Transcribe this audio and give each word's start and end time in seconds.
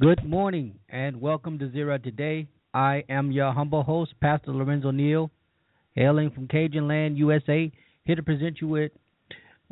Good 0.00 0.24
morning 0.24 0.78
and 0.88 1.20
welcome 1.20 1.58
to 1.58 1.72
Zero 1.72 1.98
Today. 1.98 2.46
I 2.72 3.02
am 3.08 3.32
your 3.32 3.52
humble 3.52 3.82
host, 3.82 4.12
Pastor 4.20 4.52
Lorenzo 4.52 4.92
Neal, 4.92 5.28
hailing 5.96 6.30
from 6.30 6.46
Cajun 6.46 6.86
Land, 6.86 7.18
USA, 7.18 7.72
here 8.04 8.14
to 8.14 8.22
present 8.22 8.58
you 8.60 8.68
with 8.68 8.92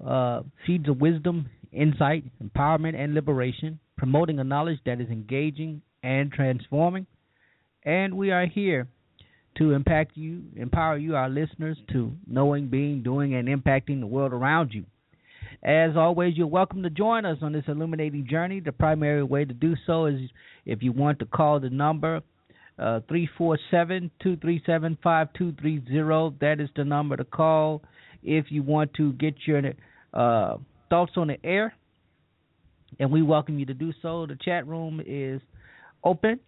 uh, 0.05 0.41
seeds 0.67 0.89
of 0.89 1.01
wisdom, 1.01 1.49
insight, 1.71 2.25
empowerment, 2.43 2.97
and 2.97 3.15
liberation, 3.15 3.79
promoting 3.97 4.41
a 4.41 4.45
knowledge 4.45 4.81
that 4.85 5.01
is 5.01 5.09
engaging 5.11 5.81
and 6.03 6.33
transforming. 6.33 7.07
And 7.85 8.17
we 8.17 8.33
are 8.33 8.47
here 8.47 8.89
to 9.59 9.75
impact 9.75 10.17
you, 10.17 10.43
empower 10.57 10.97
you, 10.99 11.15
our 11.15 11.29
listeners, 11.29 11.79
to 11.93 12.11
knowing, 12.27 12.67
being, 12.67 13.05
doing, 13.05 13.37
and 13.37 13.47
impacting 13.47 14.01
the 14.01 14.09
world 14.09 14.33
around 14.33 14.73
you. 14.73 14.87
As 15.67 15.97
always, 15.97 16.37
you're 16.37 16.47
welcome 16.47 16.85
to 16.85 16.91
join 16.91 17.25
us 17.25 17.39
on 17.43 17.53
this 17.53 17.65
illuminating 17.67 18.29
journey. 18.31 18.61
The 18.61 18.71
primary 18.71 19.25
way 19.25 19.45
to 19.45 19.53
do 19.53 19.75
so 19.85 20.07
is 20.07 20.21
if 20.65 20.81
you 20.81 20.93
want 20.93 21.19
to 21.19 21.27
call 21.27 21.59
the 21.59 21.71
number 21.71 22.21
uh, 22.79 23.01
three 23.09 23.29
four 23.37 23.59
seven 23.69 24.13
two 24.23 24.37
three 24.37 24.63
seven 24.65 24.97
five 25.03 25.27
two 25.33 25.53
three 25.61 25.83
zero. 25.89 26.33
That 26.41 26.61
is 26.61 26.69
the 26.77 26.85
number 26.85 27.17
to 27.17 27.25
call 27.25 27.83
if 28.23 28.45
you 28.51 28.63
want 28.63 28.95
to 28.95 29.13
get 29.15 29.35
your 29.45 29.73
uh, 30.15 30.59
thoughts 30.89 31.13
on 31.17 31.27
the 31.27 31.45
air. 31.45 31.75
And 33.01 33.11
we 33.11 33.23
welcome 33.23 33.59
you 33.59 33.67
to 33.67 33.75
do 33.75 33.93
so. 34.03 34.25
The 34.25 34.37
chat 34.37 34.69
room 34.69 35.03
is 35.05 35.41
open, 36.05 36.39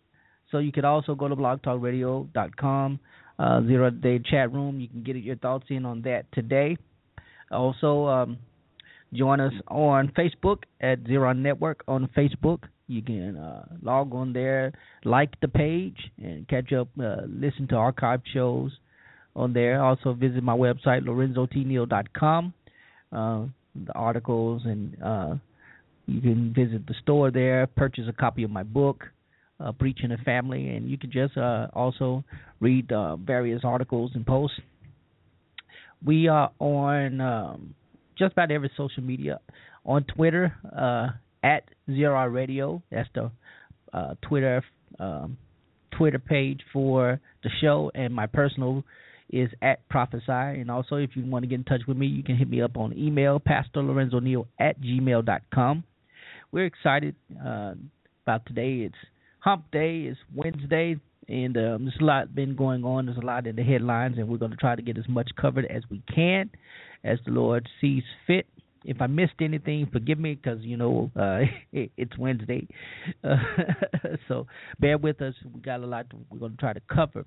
so 0.53 0.59
you 0.59 0.71
can 0.71 0.85
also 0.85 1.17
go 1.17 1.27
to 1.27 1.35
blogtalkradio.com, 1.35 3.00
uh, 3.41 3.62
zero 3.67 3.91
day 3.91 4.21
chat 4.21 4.53
room. 4.53 4.79
You 4.79 4.87
can 4.87 5.03
get 5.03 5.17
your 5.17 5.37
thoughts 5.37 5.67
in 5.71 5.85
on 5.85 6.03
that 6.03 6.31
today. 6.31 6.77
Also, 7.50 8.06
um, 8.06 8.39
Join 9.13 9.41
us 9.41 9.53
on 9.69 10.13
Facebook 10.17 10.65
at 10.81 10.99
Zero 11.07 11.33
Network 11.33 11.83
on 11.89 12.09
Facebook. 12.17 12.65
You 12.89 13.03
can 13.03 13.37
uh, 13.37 13.65
log 13.83 14.15
on 14.15 14.33
there, 14.33 14.73
like 15.05 15.39
the 15.41 15.49
page, 15.49 15.97
and 16.23 16.47
catch 16.49 16.73
up, 16.73 16.89
uh, 17.01 17.23
listen 17.27 17.69
to 17.69 17.75
archived 17.75 18.23
shows 18.33 18.71
on 19.35 19.53
there. 19.53 19.83
Also 19.83 20.13
visit 20.13 20.43
my 20.43 20.55
website, 20.55 21.05
lorenzotneal.com. 21.05 22.55
Uh, 23.13 23.47
the 23.87 23.93
articles 23.95 24.63
and 24.65 24.97
uh, 25.03 25.35
you 26.07 26.21
can 26.21 26.53
visit 26.55 26.87
the 26.87 26.95
store 27.03 27.31
there, 27.31 27.67
purchase 27.67 28.05
a 28.09 28.13
copy 28.13 28.43
of 28.43 28.51
my 28.51 28.63
book, 28.63 29.05
uh, 29.61 29.73
Preaching 29.73 30.13
a 30.13 30.19
Family, 30.19 30.69
and 30.69 30.91
you 30.91 30.99
can 30.99 31.11
just 31.11 31.37
uh, 31.37 31.69
also 31.75 32.25
read 32.61 32.91
uh, 32.93 33.17
various 33.17 33.63
articles 33.65 34.13
and 34.15 34.27
posts. 34.27 34.59
We 36.05 36.29
are 36.29 36.51
on 36.59 37.21
um, 37.21 37.75
just 38.19 38.33
about 38.33 38.51
every 38.51 38.71
social 38.77 39.03
media 39.03 39.41
on 39.84 40.05
Twitter 40.05 40.55
uh, 40.77 41.09
at 41.43 41.65
Zero 41.87 42.27
Radio. 42.27 42.83
That's 42.91 43.09
the 43.15 43.31
uh, 43.93 44.15
Twitter 44.23 44.62
um, 44.99 45.39
Twitter 45.97 46.19
page 46.19 46.61
for 46.73 47.21
the 47.43 47.51
show, 47.61 47.91
and 47.95 48.15
my 48.15 48.27
personal 48.27 48.84
is 49.31 49.51
at 49.61 49.87
Prophesy. 49.89 50.23
And 50.29 50.71
also, 50.71 50.97
if 50.97 51.11
you 51.15 51.25
want 51.25 51.43
to 51.43 51.49
get 51.49 51.56
in 51.56 51.65
touch 51.65 51.83
with 51.87 51.97
me, 51.97 52.06
you 52.06 52.23
can 52.23 52.37
hit 52.37 52.49
me 52.49 52.62
up 52.62 52.77
on 52.77 52.97
email, 52.97 53.39
Pastor 53.39 53.83
Lorenzo 53.83 54.21
Neal 54.21 54.47
at 54.59 54.81
gmail.com. 54.81 55.85
We're 56.50 56.67
excited 56.67 57.15
uh, 57.45 57.75
about 58.25 58.47
today. 58.47 58.87
It's 58.87 58.95
Hump 59.41 59.71
Day. 59.71 60.03
It's 60.03 60.19
Wednesday. 60.35 60.97
And 61.29 61.56
um, 61.59 61.85
there's 61.85 61.99
a 62.00 62.05
lot 62.05 62.35
been 62.35 62.56
going 62.56 62.85
on. 62.85 63.06
There's 63.06 63.19
a 63.19 63.27
lot 63.27 63.47
in 63.47 63.56
the 63.56 63.62
headlines, 63.62 64.17
and 64.17 64.29
we're 64.29 64.39
going 64.39 64.53
to 64.53 64.56
try 64.56 64.75
to 64.75 64.81
get 64.81 64.97
as 64.97 65.09
much 65.09 65.29
covered 65.39 65.67
as 65.67 65.83
we 65.91 66.03
can 66.15 66.49
as 67.05 67.19
the 67.25 67.33
Lord 67.33 67.69
sees 67.81 68.03
fit. 68.27 68.47
If 68.85 69.01
I 69.01 69.07
missed 69.07 69.35
anything, 69.41 69.89
forgive 69.93 70.19
me 70.19 70.35
because 70.35 70.61
you 70.63 70.77
know 70.77 71.11
uh, 71.19 71.41
it, 71.73 71.91
it's 71.97 72.17
Wednesday, 72.17 72.67
uh, 73.25 73.37
so 74.29 74.47
bear 74.79 74.99
with 74.99 75.21
us. 75.21 75.35
We 75.53 75.61
got 75.61 75.81
a 75.81 75.87
lot 75.87 76.09
to, 76.11 76.17
we're 76.31 76.39
going 76.39 76.53
to 76.53 76.59
try 76.59 76.73
to 76.73 76.81
cover, 76.93 77.25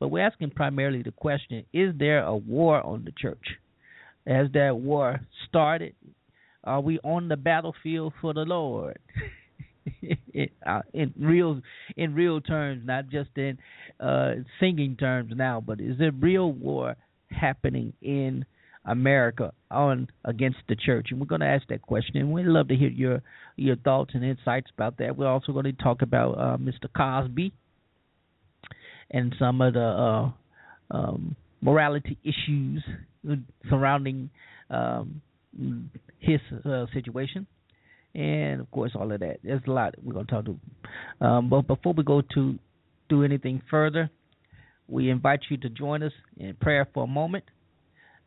but 0.00 0.08
we're 0.08 0.26
asking 0.26 0.50
primarily 0.50 1.02
the 1.02 1.12
question: 1.12 1.64
Is 1.72 1.94
there 1.98 2.22
a 2.22 2.34
war 2.34 2.84
on 2.84 3.04
the 3.04 3.12
church? 3.12 3.44
Has 4.26 4.48
that 4.54 4.76
war 4.76 5.20
started? 5.48 5.94
Are 6.64 6.80
we 6.80 6.98
on 7.00 7.28
the 7.28 7.36
battlefield 7.36 8.14
for 8.20 8.34
the 8.34 8.42
Lord? 8.42 8.98
Uh, 10.66 10.82
in 10.92 11.14
real 11.18 11.62
in 11.96 12.12
real 12.12 12.40
terms, 12.40 12.82
not 12.84 13.08
just 13.08 13.30
in 13.36 13.56
uh, 14.00 14.32
singing 14.58 14.96
terms 14.96 15.32
now, 15.34 15.62
but 15.64 15.80
is 15.80 15.96
there 15.96 16.10
real 16.10 16.52
war 16.52 16.96
happening 17.30 17.92
in 18.02 18.44
America 18.86 19.52
on 19.70 20.08
against 20.24 20.58
the 20.68 20.76
church? 20.76 21.08
And 21.10 21.20
we're 21.20 21.26
going 21.26 21.40
to 21.40 21.46
ask 21.46 21.66
that 21.68 21.82
question, 21.82 22.16
and 22.16 22.32
we'd 22.32 22.46
love 22.46 22.68
to 22.68 22.76
hear 22.76 22.88
your 22.88 23.22
your 23.56 23.76
thoughts 23.76 24.12
and 24.14 24.24
insights 24.24 24.70
about 24.76 24.98
that. 24.98 25.16
We're 25.16 25.28
also 25.28 25.52
going 25.52 25.64
to 25.64 25.72
talk 25.72 26.02
about 26.02 26.32
uh, 26.32 26.56
Mr. 26.56 26.88
Cosby 26.94 27.52
and 29.10 29.34
some 29.38 29.60
of 29.60 29.74
the 29.74 29.80
uh, 29.80 30.30
um, 30.96 31.36
morality 31.60 32.18
issues 32.22 32.84
surrounding 33.68 34.30
um, 34.70 35.20
his 36.18 36.40
uh, 36.64 36.86
situation, 36.92 37.46
and 38.14 38.60
of 38.60 38.70
course 38.70 38.92
all 38.94 39.10
of 39.10 39.20
that. 39.20 39.38
There's 39.42 39.62
a 39.66 39.70
lot 39.70 39.94
we're 40.02 40.14
going 40.14 40.26
to 40.26 40.32
talk 40.32 40.44
to. 40.46 41.24
Um, 41.24 41.48
but 41.48 41.66
before 41.66 41.92
we 41.92 42.02
go 42.02 42.22
to 42.34 42.58
do 43.08 43.22
anything 43.24 43.62
further, 43.70 44.10
we 44.88 45.10
invite 45.10 45.40
you 45.50 45.56
to 45.58 45.68
join 45.68 46.02
us 46.02 46.12
in 46.36 46.54
prayer 46.54 46.88
for 46.92 47.04
a 47.04 47.08
moment. 47.08 47.44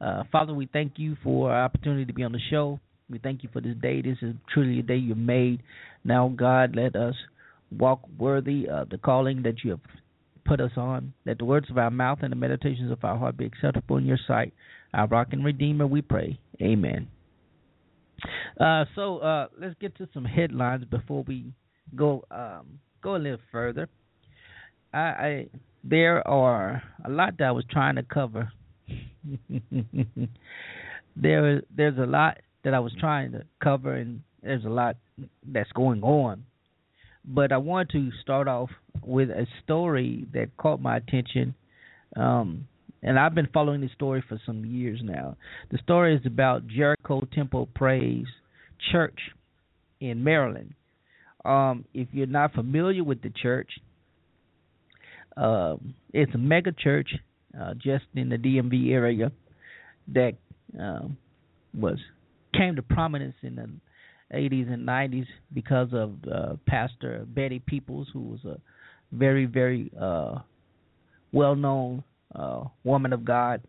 Uh, 0.02 0.24
Father, 0.32 0.54
we 0.54 0.68
thank 0.72 0.94
you 0.98 1.18
for 1.24 1.52
our 1.52 1.66
opportunity 1.66 2.06
to 2.06 2.14
be 2.14 2.24
on 2.24 2.32
the 2.32 2.40
show. 2.50 2.80
We 3.10 3.20
thank 3.20 3.44
you 3.44 3.50
for 3.52 3.62
this 3.62 3.76
day. 3.82 4.02
This 4.02 4.18
is 4.22 4.36
truly 4.54 4.80
a 4.80 4.84
day 4.84 4.96
you 4.98 5.16
made. 5.16 5.62
Now, 6.04 6.32
God, 6.36 6.76
let 6.76 6.96
us 6.96 7.16
walk 7.72 8.02
worthy 8.18 8.68
of 8.70 8.90
the 8.90 8.98
calling 8.98 9.44
that 9.44 9.64
you 9.64 9.72
have 9.72 9.80
put 10.46 10.62
us 10.62 10.72
on. 10.78 11.14
Let 11.26 11.38
the 11.38 11.46
words 11.46 11.70
of 11.70 11.78
our 11.78 11.92
mouth 11.92 12.20
and 12.22 12.32
the 12.32 12.36
meditations 12.36 12.92
of 12.92 13.04
our 13.04 13.18
heart 13.18 13.38
be 13.38 13.46
acceptable 13.46 13.98
in 13.98 14.06
your 14.06 14.20
sight. 14.28 14.54
Our 14.94 15.08
rock 15.08 15.28
and 15.32 15.44
redeemer, 15.44 15.86
we 15.86 16.02
pray. 16.02 16.40
Amen. 16.62 17.08
Uh, 18.60 18.86
so 18.96 19.20
uh, 19.20 19.48
let's 19.60 19.76
get 19.80 19.96
to 19.98 20.08
some 20.14 20.26
headlines 20.26 20.86
before 20.86 21.24
we 21.28 21.54
go 21.96 22.26
um, 22.32 22.80
go 23.02 23.16
a 23.16 23.18
little 23.18 23.40
further. 23.52 23.88
I, 24.94 25.00
I 25.00 25.46
there 25.84 26.28
are 26.28 26.84
a 27.06 27.10
lot 27.10 27.38
that 27.38 27.46
I 27.46 27.52
was 27.52 27.64
trying 27.72 27.96
to 27.96 28.04
cover. 28.04 28.52
there 31.16 31.62
there's 31.76 31.98
a 31.98 32.06
lot 32.06 32.38
that 32.64 32.74
I 32.74 32.80
was 32.80 32.94
trying 33.00 33.32
to 33.34 33.44
cover 33.62 33.94
and 33.94 34.22
there's 34.44 34.66
a 34.66 34.70
lot 34.70 34.98
that's 35.46 35.72
going 35.74 36.04
on. 36.04 36.46
But 37.26 37.52
I 37.52 37.58
want 37.58 37.90
to 37.92 38.10
start 38.22 38.48
off 38.48 38.70
with 39.04 39.30
a 39.30 39.46
story 39.64 40.26
that 40.34 40.56
caught 40.58 40.82
my 40.82 40.98
attention. 40.98 41.54
Um, 42.16 42.68
and 43.04 43.20
I've 43.20 43.36
been 43.36 43.50
following 43.54 43.82
this 43.82 43.92
story 43.92 44.24
for 44.28 44.40
some 44.46 44.66
years 44.66 45.00
now. 45.04 45.38
The 45.72 45.78
story 45.80 46.16
is 46.16 46.26
about 46.26 46.68
Jericho 46.68 47.22
Temple 47.34 47.70
Praise 47.76 48.26
Church 48.92 49.20
in 50.00 50.24
Maryland. 50.24 50.74
Um, 51.46 51.86
if 51.94 52.08
you're 52.12 52.28
not 52.28 52.54
familiar 52.54 53.04
with 53.04 53.22
the 53.22 53.30
church, 53.30 53.70
uh, 55.38 55.78
it's 56.14 56.34
a 56.34 56.38
mega 56.38 56.72
church 56.72 57.10
uh, 57.60 57.74
just 57.76 58.06
in 58.16 58.30
the 58.30 58.38
DMV 58.38 58.92
area 58.92 59.32
that 60.14 60.34
uh, 60.80 61.08
was 61.74 61.98
came 62.56 62.76
to 62.76 62.82
prominence 62.82 63.36
in 63.44 63.56
the 63.56 63.70
80s 64.36 64.72
and 64.72 64.88
90s 64.88 65.28
because 65.54 65.90
of 65.94 66.14
uh, 66.32 66.56
Pastor 66.68 67.26
Betty 67.28 67.60
Peoples, 67.60 68.08
who 68.14 68.22
was 68.22 68.40
a 68.46 68.60
very, 69.12 69.46
very 69.46 69.92
uh, 70.00 70.40
well-known 71.32 72.04
uh, 72.36 72.64
woman 72.84 73.14
of 73.14 73.26
God, 73.26 73.62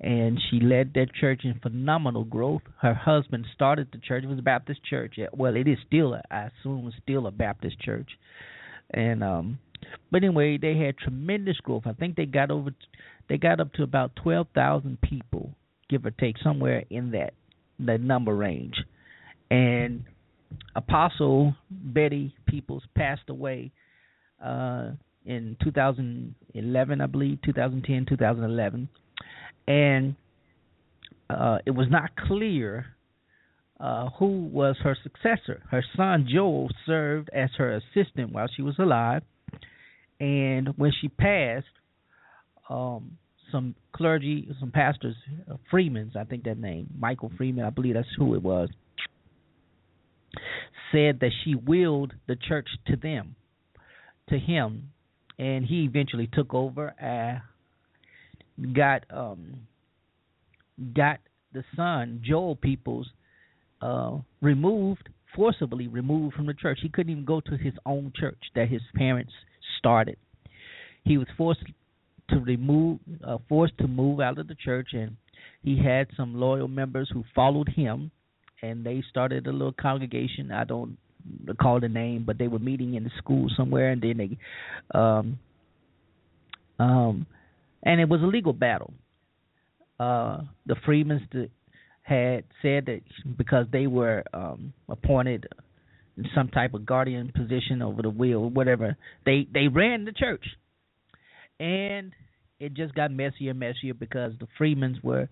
and 0.00 0.38
she 0.50 0.60
led 0.60 0.92
that 0.94 1.14
church 1.14 1.42
in 1.44 1.58
phenomenal 1.60 2.24
growth. 2.24 2.62
Her 2.80 2.94
husband 2.94 3.46
started 3.54 3.88
the 3.92 3.98
church; 3.98 4.24
it 4.24 4.28
was 4.28 4.38
a 4.38 4.42
Baptist 4.42 4.84
church. 4.84 5.16
Well, 5.32 5.56
it 5.56 5.68
is 5.68 5.78
still, 5.86 6.18
I 6.30 6.48
assume, 6.60 6.90
still 7.02 7.26
a 7.26 7.30
Baptist 7.30 7.80
church, 7.80 8.10
and 8.90 9.22
um, 9.22 9.58
but 10.10 10.22
anyway, 10.22 10.58
they 10.58 10.76
had 10.76 10.98
tremendous 10.98 11.56
growth. 11.58 11.84
I 11.86 11.92
think 11.92 12.16
they 12.16 12.26
got 12.26 12.50
over, 12.50 12.70
they 13.28 13.38
got 13.38 13.60
up 13.60 13.72
to 13.74 13.82
about 13.82 14.16
twelve 14.16 14.48
thousand 14.54 15.00
people, 15.00 15.54
give 15.88 16.06
or 16.06 16.10
take, 16.10 16.36
somewhere 16.42 16.84
in 16.90 17.12
that 17.12 17.34
that 17.80 18.00
number 18.00 18.34
range. 18.34 18.74
And 19.50 20.04
Apostle 20.74 21.54
Betty 21.70 22.34
Peoples 22.46 22.82
passed 22.96 23.28
away 23.28 23.72
uh, 24.44 24.90
in 25.24 25.56
2011, 25.62 27.00
I 27.00 27.06
believe, 27.06 27.38
2010, 27.44 28.06
2011, 28.08 28.88
and 29.66 30.14
uh, 31.28 31.58
it 31.66 31.72
was 31.72 31.88
not 31.90 32.10
clear 32.16 32.86
uh, 33.80 34.10
who 34.18 34.46
was 34.46 34.76
her 34.82 34.96
successor. 35.02 35.62
Her 35.70 35.84
son 35.96 36.28
Joel 36.32 36.70
served 36.86 37.28
as 37.34 37.50
her 37.58 37.76
assistant 37.76 38.32
while 38.32 38.48
she 38.54 38.62
was 38.62 38.78
alive, 38.78 39.22
and 40.20 40.68
when 40.76 40.92
she 41.00 41.08
passed, 41.08 41.66
um, 42.68 43.18
some 43.52 43.74
clergy, 43.92 44.48
some 44.58 44.70
pastors, 44.70 45.14
uh, 45.50 45.56
Freeman's, 45.70 46.16
I 46.16 46.24
think 46.24 46.44
that 46.44 46.58
name, 46.58 46.88
Michael 46.98 47.30
Freeman, 47.36 47.64
I 47.64 47.70
believe 47.70 47.94
that's 47.94 48.08
who 48.16 48.34
it 48.34 48.42
was, 48.42 48.68
said 50.92 51.20
that 51.20 51.30
she 51.44 51.54
willed 51.54 52.12
the 52.26 52.36
church 52.36 52.68
to 52.88 52.96
them, 52.96 53.36
to 54.28 54.38
him, 54.38 54.90
and 55.38 55.64
he 55.64 55.84
eventually 55.84 56.28
took 56.32 56.54
over. 56.54 56.94
Uh, 57.00 57.40
got 58.72 59.04
um, 59.10 59.66
got 60.94 61.18
the 61.52 61.62
son 61.74 62.22
Joel 62.24 62.56
Peoples 62.56 63.08
uh, 63.82 64.16
removed 64.40 65.08
forcibly 65.34 65.86
removed 65.86 66.34
from 66.34 66.46
the 66.46 66.54
church. 66.54 66.78
He 66.82 66.88
couldn't 66.88 67.12
even 67.12 67.24
go 67.24 67.40
to 67.40 67.56
his 67.56 67.74
own 67.84 68.12
church 68.16 68.38
that 68.54 68.68
his 68.68 68.80
parents 68.94 69.32
started. 69.78 70.16
He 71.04 71.18
was 71.18 71.28
forced 71.36 71.64
to 72.30 72.38
remove, 72.40 72.98
uh, 73.24 73.38
forced 73.48 73.78
to 73.78 73.86
move 73.86 74.20
out 74.20 74.38
of 74.38 74.48
the 74.48 74.56
church, 74.56 74.88
and 74.92 75.16
he 75.62 75.78
had 75.82 76.08
some 76.16 76.34
loyal 76.34 76.68
members 76.68 77.08
who 77.12 77.24
followed 77.34 77.68
him, 77.68 78.10
and 78.62 78.84
they 78.84 79.02
started 79.08 79.46
a 79.46 79.52
little 79.52 79.72
congregation. 79.72 80.50
I 80.50 80.64
don't 80.64 80.98
recall 81.44 81.80
the 81.80 81.88
name, 81.88 82.24
but 82.26 82.38
they 82.38 82.48
were 82.48 82.58
meeting 82.58 82.94
in 82.94 83.04
the 83.04 83.10
school 83.18 83.48
somewhere, 83.56 83.90
and 83.90 84.02
then 84.02 84.16
they, 84.16 84.38
um, 84.98 85.38
um, 86.78 87.26
and 87.82 88.00
it 88.00 88.08
was 88.08 88.22
a 88.22 88.26
legal 88.26 88.52
battle. 88.52 88.92
Uh, 89.98 90.42
the 90.66 90.76
Freemans 90.84 91.22
had 92.02 92.44
said 92.62 92.86
that 92.86 93.00
because 93.36 93.66
they 93.72 93.86
were 93.86 94.22
um, 94.34 94.72
appointed 94.88 95.46
in 95.52 95.65
some 96.34 96.48
type 96.48 96.74
of 96.74 96.86
guardian 96.86 97.32
position 97.34 97.82
over 97.82 98.02
the 98.02 98.10
will, 98.10 98.48
whatever, 98.48 98.96
they 99.24 99.46
they 99.52 99.68
ran 99.68 100.04
the 100.04 100.12
church 100.12 100.44
and 101.58 102.12
it 102.58 102.74
just 102.74 102.94
got 102.94 103.10
messier 103.10 103.50
and 103.50 103.58
messier 103.58 103.94
because 103.94 104.32
the 104.40 104.46
Freemans 104.58 104.98
were 105.02 105.28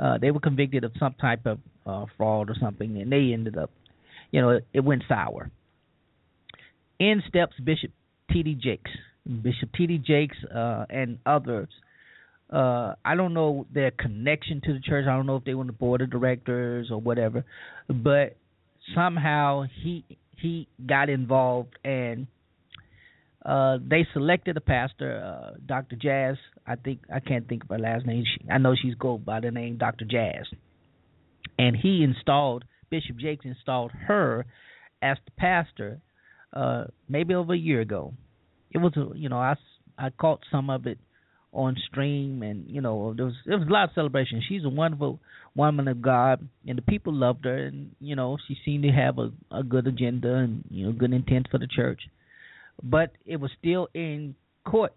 uh, 0.00 0.18
they 0.18 0.30
were 0.30 0.40
convicted 0.40 0.82
of 0.84 0.92
some 0.98 1.14
type 1.20 1.46
of 1.46 1.58
uh, 1.86 2.06
fraud 2.16 2.50
or 2.50 2.56
something, 2.60 3.00
and 3.00 3.12
they 3.12 3.32
ended 3.32 3.56
up, 3.56 3.70
you 4.32 4.40
know, 4.40 4.50
it, 4.50 4.66
it 4.72 4.80
went 4.80 5.04
sour. 5.08 5.50
In 6.98 7.22
steps 7.28 7.54
Bishop 7.62 7.92
T.D. 8.32 8.58
Jakes, 8.60 8.90
Bishop 9.24 9.70
T.D. 9.72 9.98
Jakes, 9.98 10.36
uh, 10.52 10.86
and 10.90 11.18
others. 11.24 11.68
Uh, 12.50 12.94
I 13.04 13.14
don't 13.14 13.34
know 13.34 13.66
their 13.72 13.90
connection 13.92 14.60
to 14.64 14.72
the 14.72 14.80
church. 14.80 15.06
I 15.08 15.16
don't 15.16 15.26
know 15.26 15.36
if 15.36 15.44
they 15.44 15.54
were 15.54 15.60
on 15.60 15.66
the 15.68 15.72
board 15.72 16.00
of 16.00 16.10
directors 16.10 16.90
or 16.90 17.00
whatever, 17.00 17.44
but 17.88 18.36
somehow 18.94 19.64
he 19.82 20.04
he 20.36 20.68
got 20.86 21.08
involved 21.08 21.78
and 21.84 22.26
uh, 23.44 23.78
they 23.86 24.06
selected 24.12 24.56
a 24.56 24.60
pastor, 24.60 25.22
uh, 25.22 25.56
Dr. 25.64 25.96
Jazz. 25.96 26.36
I 26.66 26.76
think 26.76 27.00
I 27.12 27.20
can't 27.20 27.46
think 27.46 27.64
of 27.64 27.70
her 27.70 27.78
last 27.78 28.06
name. 28.06 28.24
She, 28.24 28.50
I 28.50 28.58
know 28.58 28.74
she's 28.80 28.94
go 28.94 29.18
by 29.18 29.40
the 29.40 29.50
name 29.50 29.76
Dr. 29.76 30.06
Jazz, 30.06 30.46
and 31.58 31.76
he 31.76 32.02
installed 32.02 32.64
Bishop 32.90 33.16
Jakes 33.18 33.44
installed 33.44 33.92
her 34.06 34.46
as 35.02 35.18
the 35.26 35.30
pastor, 35.32 36.00
uh, 36.54 36.84
maybe 37.08 37.34
over 37.34 37.52
a 37.52 37.58
year 37.58 37.80
ago. 37.80 38.14
It 38.70 38.78
was, 38.78 38.92
you 39.14 39.28
know, 39.28 39.38
I 39.38 39.56
I 39.98 40.10
caught 40.10 40.40
some 40.50 40.70
of 40.70 40.86
it 40.86 40.98
on 41.54 41.76
stream, 41.88 42.42
and 42.42 42.68
you 42.68 42.80
know, 42.80 43.14
there 43.16 43.26
was 43.26 43.34
there 43.46 43.58
was 43.58 43.66
a 43.66 43.72
lot 43.72 43.84
of 43.84 43.94
celebration. 43.94 44.42
She's 44.46 44.64
a 44.64 44.68
wonderful 44.68 45.20
woman 45.54 45.88
of 45.88 46.02
God, 46.02 46.46
and 46.66 46.76
the 46.76 46.82
people 46.82 47.14
loved 47.14 47.44
her, 47.46 47.56
and 47.56 47.92
you 48.00 48.16
know, 48.16 48.36
she 48.46 48.56
seemed 48.64 48.82
to 48.82 48.90
have 48.90 49.18
a 49.18 49.30
a 49.50 49.62
good 49.62 49.86
agenda 49.86 50.34
and 50.34 50.64
you 50.70 50.86
know, 50.86 50.92
good 50.92 51.12
intent 51.12 51.48
for 51.50 51.58
the 51.58 51.68
church 51.68 52.02
but 52.82 53.12
it 53.24 53.36
was 53.36 53.50
still 53.58 53.88
in 53.94 54.34
court, 54.64 54.92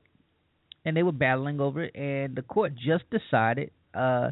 and 0.86 0.96
they 0.96 1.04
were 1.04 1.12
battling 1.12 1.60
over 1.60 1.84
it. 1.84 1.96
And 1.96 2.36
the 2.36 2.42
court 2.42 2.74
just 2.76 3.04
decided, 3.10 3.72
uh, 3.94 4.32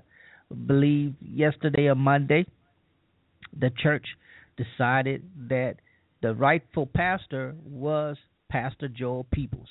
believe 0.66 1.14
yesterday 1.22 1.88
or 1.88 1.96
Monday, 1.96 2.46
the 3.58 3.72
church 3.82 4.06
decided 4.58 5.24
that 5.50 5.76
the 6.22 6.34
rightful 6.34 6.88
pastor 6.88 7.56
was 7.66 8.18
Pastor 8.50 8.88
Joel 8.88 9.26
Peoples 9.32 9.70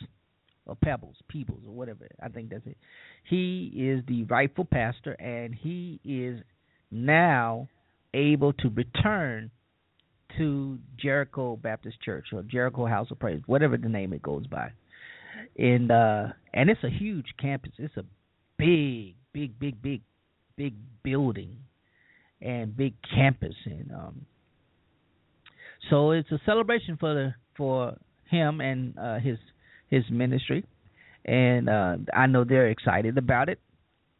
or 0.66 0.76
Pebbles, 0.76 1.16
Peebles, 1.28 1.62
or 1.66 1.72
whatever. 1.72 2.08
I 2.22 2.28
think 2.28 2.50
that's 2.50 2.66
it. 2.66 2.76
He 3.28 3.72
is 3.74 4.02
the 4.06 4.24
rightful 4.24 4.64
pastor, 4.64 5.12
and 5.12 5.54
he 5.54 6.00
is 6.04 6.40
now 6.90 7.68
able 8.14 8.52
to 8.54 8.68
return 8.70 9.50
to 10.38 10.78
Jericho 11.00 11.56
Baptist 11.56 12.00
Church 12.02 12.26
or 12.32 12.42
Jericho 12.42 12.86
House 12.86 13.10
of 13.10 13.18
Praise, 13.18 13.42
whatever 13.46 13.76
the 13.76 13.88
name 13.88 14.12
it 14.12 14.22
goes 14.22 14.46
by. 14.46 14.70
And 15.58 15.90
uh 15.90 16.28
and 16.52 16.70
it's 16.70 16.82
a 16.84 16.90
huge 16.90 17.26
campus. 17.40 17.72
It's 17.78 17.96
a 17.96 18.04
big, 18.56 19.14
big, 19.32 19.58
big, 19.58 19.82
big, 19.82 20.02
big 20.56 20.74
building 21.02 21.56
and 22.40 22.76
big 22.76 22.94
campus 23.14 23.54
and 23.64 23.90
um 23.92 24.26
so 25.90 26.10
it's 26.10 26.30
a 26.30 26.40
celebration 26.44 26.96
for 26.98 27.14
the 27.14 27.34
for 27.56 27.96
him 28.30 28.60
and 28.60 28.96
uh 28.98 29.18
his 29.18 29.38
his 29.94 30.04
ministry 30.10 30.64
and 31.24 31.68
uh 31.68 31.96
I 32.12 32.26
know 32.26 32.44
they're 32.44 32.68
excited 32.68 33.16
about 33.18 33.48
it, 33.48 33.60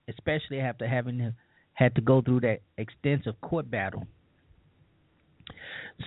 especially 0.09 0.61
after 0.61 0.87
having 0.87 1.35
had 1.75 1.95
to 1.97 2.01
go 2.01 2.23
through 2.23 2.41
that 2.41 2.61
extensive 2.79 3.41
court 3.41 3.71
battle 3.71 4.07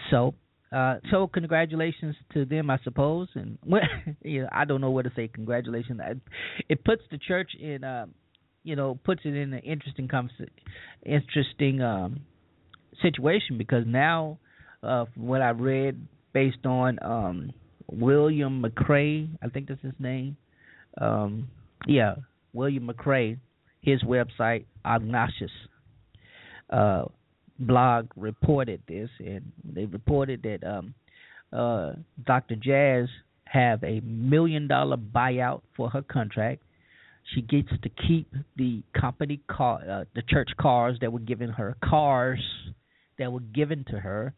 so, 0.09 0.33
uh, 0.71 0.95
so 1.11 1.27
congratulations 1.27 2.15
to 2.33 2.45
them, 2.45 2.69
I 2.69 2.77
suppose. 2.83 3.27
And 3.35 3.57
well, 3.65 3.81
you 4.23 4.43
know, 4.43 4.49
I 4.51 4.65
don't 4.65 4.81
know 4.81 4.91
what 4.91 5.03
to 5.03 5.11
say. 5.15 5.27
Congratulations. 5.27 5.99
It 6.69 6.83
puts 6.83 7.03
the 7.11 7.17
church 7.17 7.51
in, 7.59 7.83
uh, 7.83 8.07
you 8.63 8.75
know, 8.75 8.99
puts 9.03 9.21
it 9.23 9.35
in 9.35 9.53
an 9.53 9.59
interesting, 9.59 10.09
interesting 11.05 11.81
um, 11.81 12.21
situation 13.01 13.57
because 13.57 13.83
now, 13.85 14.39
uh, 14.83 15.05
from 15.13 15.27
what 15.27 15.41
I 15.41 15.49
read, 15.49 15.99
based 16.33 16.65
on 16.65 16.99
um, 17.01 17.51
William 17.87 18.63
McCrea, 18.63 19.29
I 19.41 19.47
think 19.47 19.67
that's 19.67 19.81
his 19.81 19.93
name. 19.99 20.37
Um, 20.99 21.49
yeah, 21.87 22.15
William 22.53 22.87
McCrea, 22.87 23.37
his 23.81 24.03
website, 24.03 24.65
Ignatius. 24.85 25.51
Uh, 26.69 27.05
blog 27.59 28.09
reported 28.15 28.81
this, 28.87 29.09
and 29.19 29.51
they 29.63 29.85
reported 29.85 30.43
that 30.43 30.67
um, 30.67 30.93
uh, 31.53 31.93
Dr. 32.25 32.55
Jazz 32.55 33.07
have 33.45 33.83
a 33.83 34.01
million 34.01 34.67
dollar 34.67 34.97
buyout 34.97 35.61
for 35.75 35.89
her 35.89 36.01
contract. 36.01 36.61
She 37.33 37.41
gets 37.41 37.69
to 37.83 37.89
keep 38.07 38.33
the 38.55 38.83
company 38.99 39.41
car, 39.49 39.81
uh, 39.89 40.05
the 40.15 40.21
church 40.21 40.49
cars 40.59 40.97
that 41.01 41.11
were 41.11 41.19
given 41.19 41.49
her, 41.49 41.75
cars 41.83 42.39
that 43.19 43.31
were 43.31 43.41
given 43.41 43.85
to 43.89 43.99
her, 43.99 44.33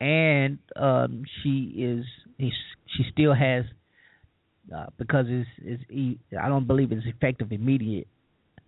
and 0.00 0.58
um, 0.76 1.24
she 1.42 1.72
is 1.76 2.04
she 2.38 3.04
still 3.12 3.34
has 3.34 3.64
uh, 4.74 4.86
because 4.98 5.26
it's, 5.28 5.48
it's 5.88 6.20
I 6.40 6.48
don't 6.48 6.66
believe 6.66 6.92
it's 6.92 7.06
effective 7.06 7.52
immediate, 7.52 8.08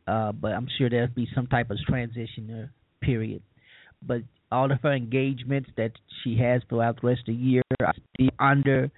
uh, 0.06 0.32
but 0.32 0.52
I'm 0.52 0.68
sure 0.78 0.90
there'll 0.90 1.08
be 1.08 1.28
some 1.34 1.46
type 1.46 1.70
of 1.70 1.78
transition 1.88 2.70
period. 3.00 3.42
But 4.06 4.22
all 4.52 4.70
of 4.70 4.80
her 4.82 4.92
engagements 4.92 5.70
that 5.76 5.92
she 6.22 6.36
has 6.38 6.62
throughout 6.68 7.00
the 7.00 7.08
rest 7.08 7.20
of 7.20 7.26
the 7.26 7.34
year 7.34 7.62
are 7.80 7.94
under 8.38 8.90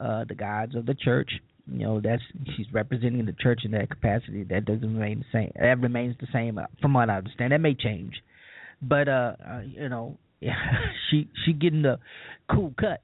uh, 0.00 0.24
the 0.28 0.34
guides 0.34 0.74
of 0.74 0.86
the 0.86 0.94
church. 0.94 1.30
You 1.70 1.86
know, 1.86 2.00
that's 2.00 2.22
she's 2.56 2.66
representing 2.72 3.24
the 3.26 3.34
church 3.40 3.60
in 3.64 3.70
that 3.72 3.90
capacity. 3.90 4.42
That 4.44 4.64
doesn't 4.64 4.94
remain 4.94 5.20
the 5.20 5.38
same. 5.38 5.52
That 5.54 5.80
remains 5.80 6.16
the 6.20 6.26
same, 6.32 6.58
uh, 6.58 6.64
from 6.80 6.94
what 6.94 7.10
I 7.10 7.18
understand. 7.18 7.52
That 7.52 7.60
may 7.60 7.74
change, 7.74 8.14
but 8.82 9.08
uh, 9.08 9.36
uh 9.48 9.60
you 9.60 9.88
know, 9.88 10.18
she 11.10 11.28
she 11.44 11.52
getting 11.52 11.82
the 11.82 11.98
cool 12.50 12.74
cut. 12.78 13.02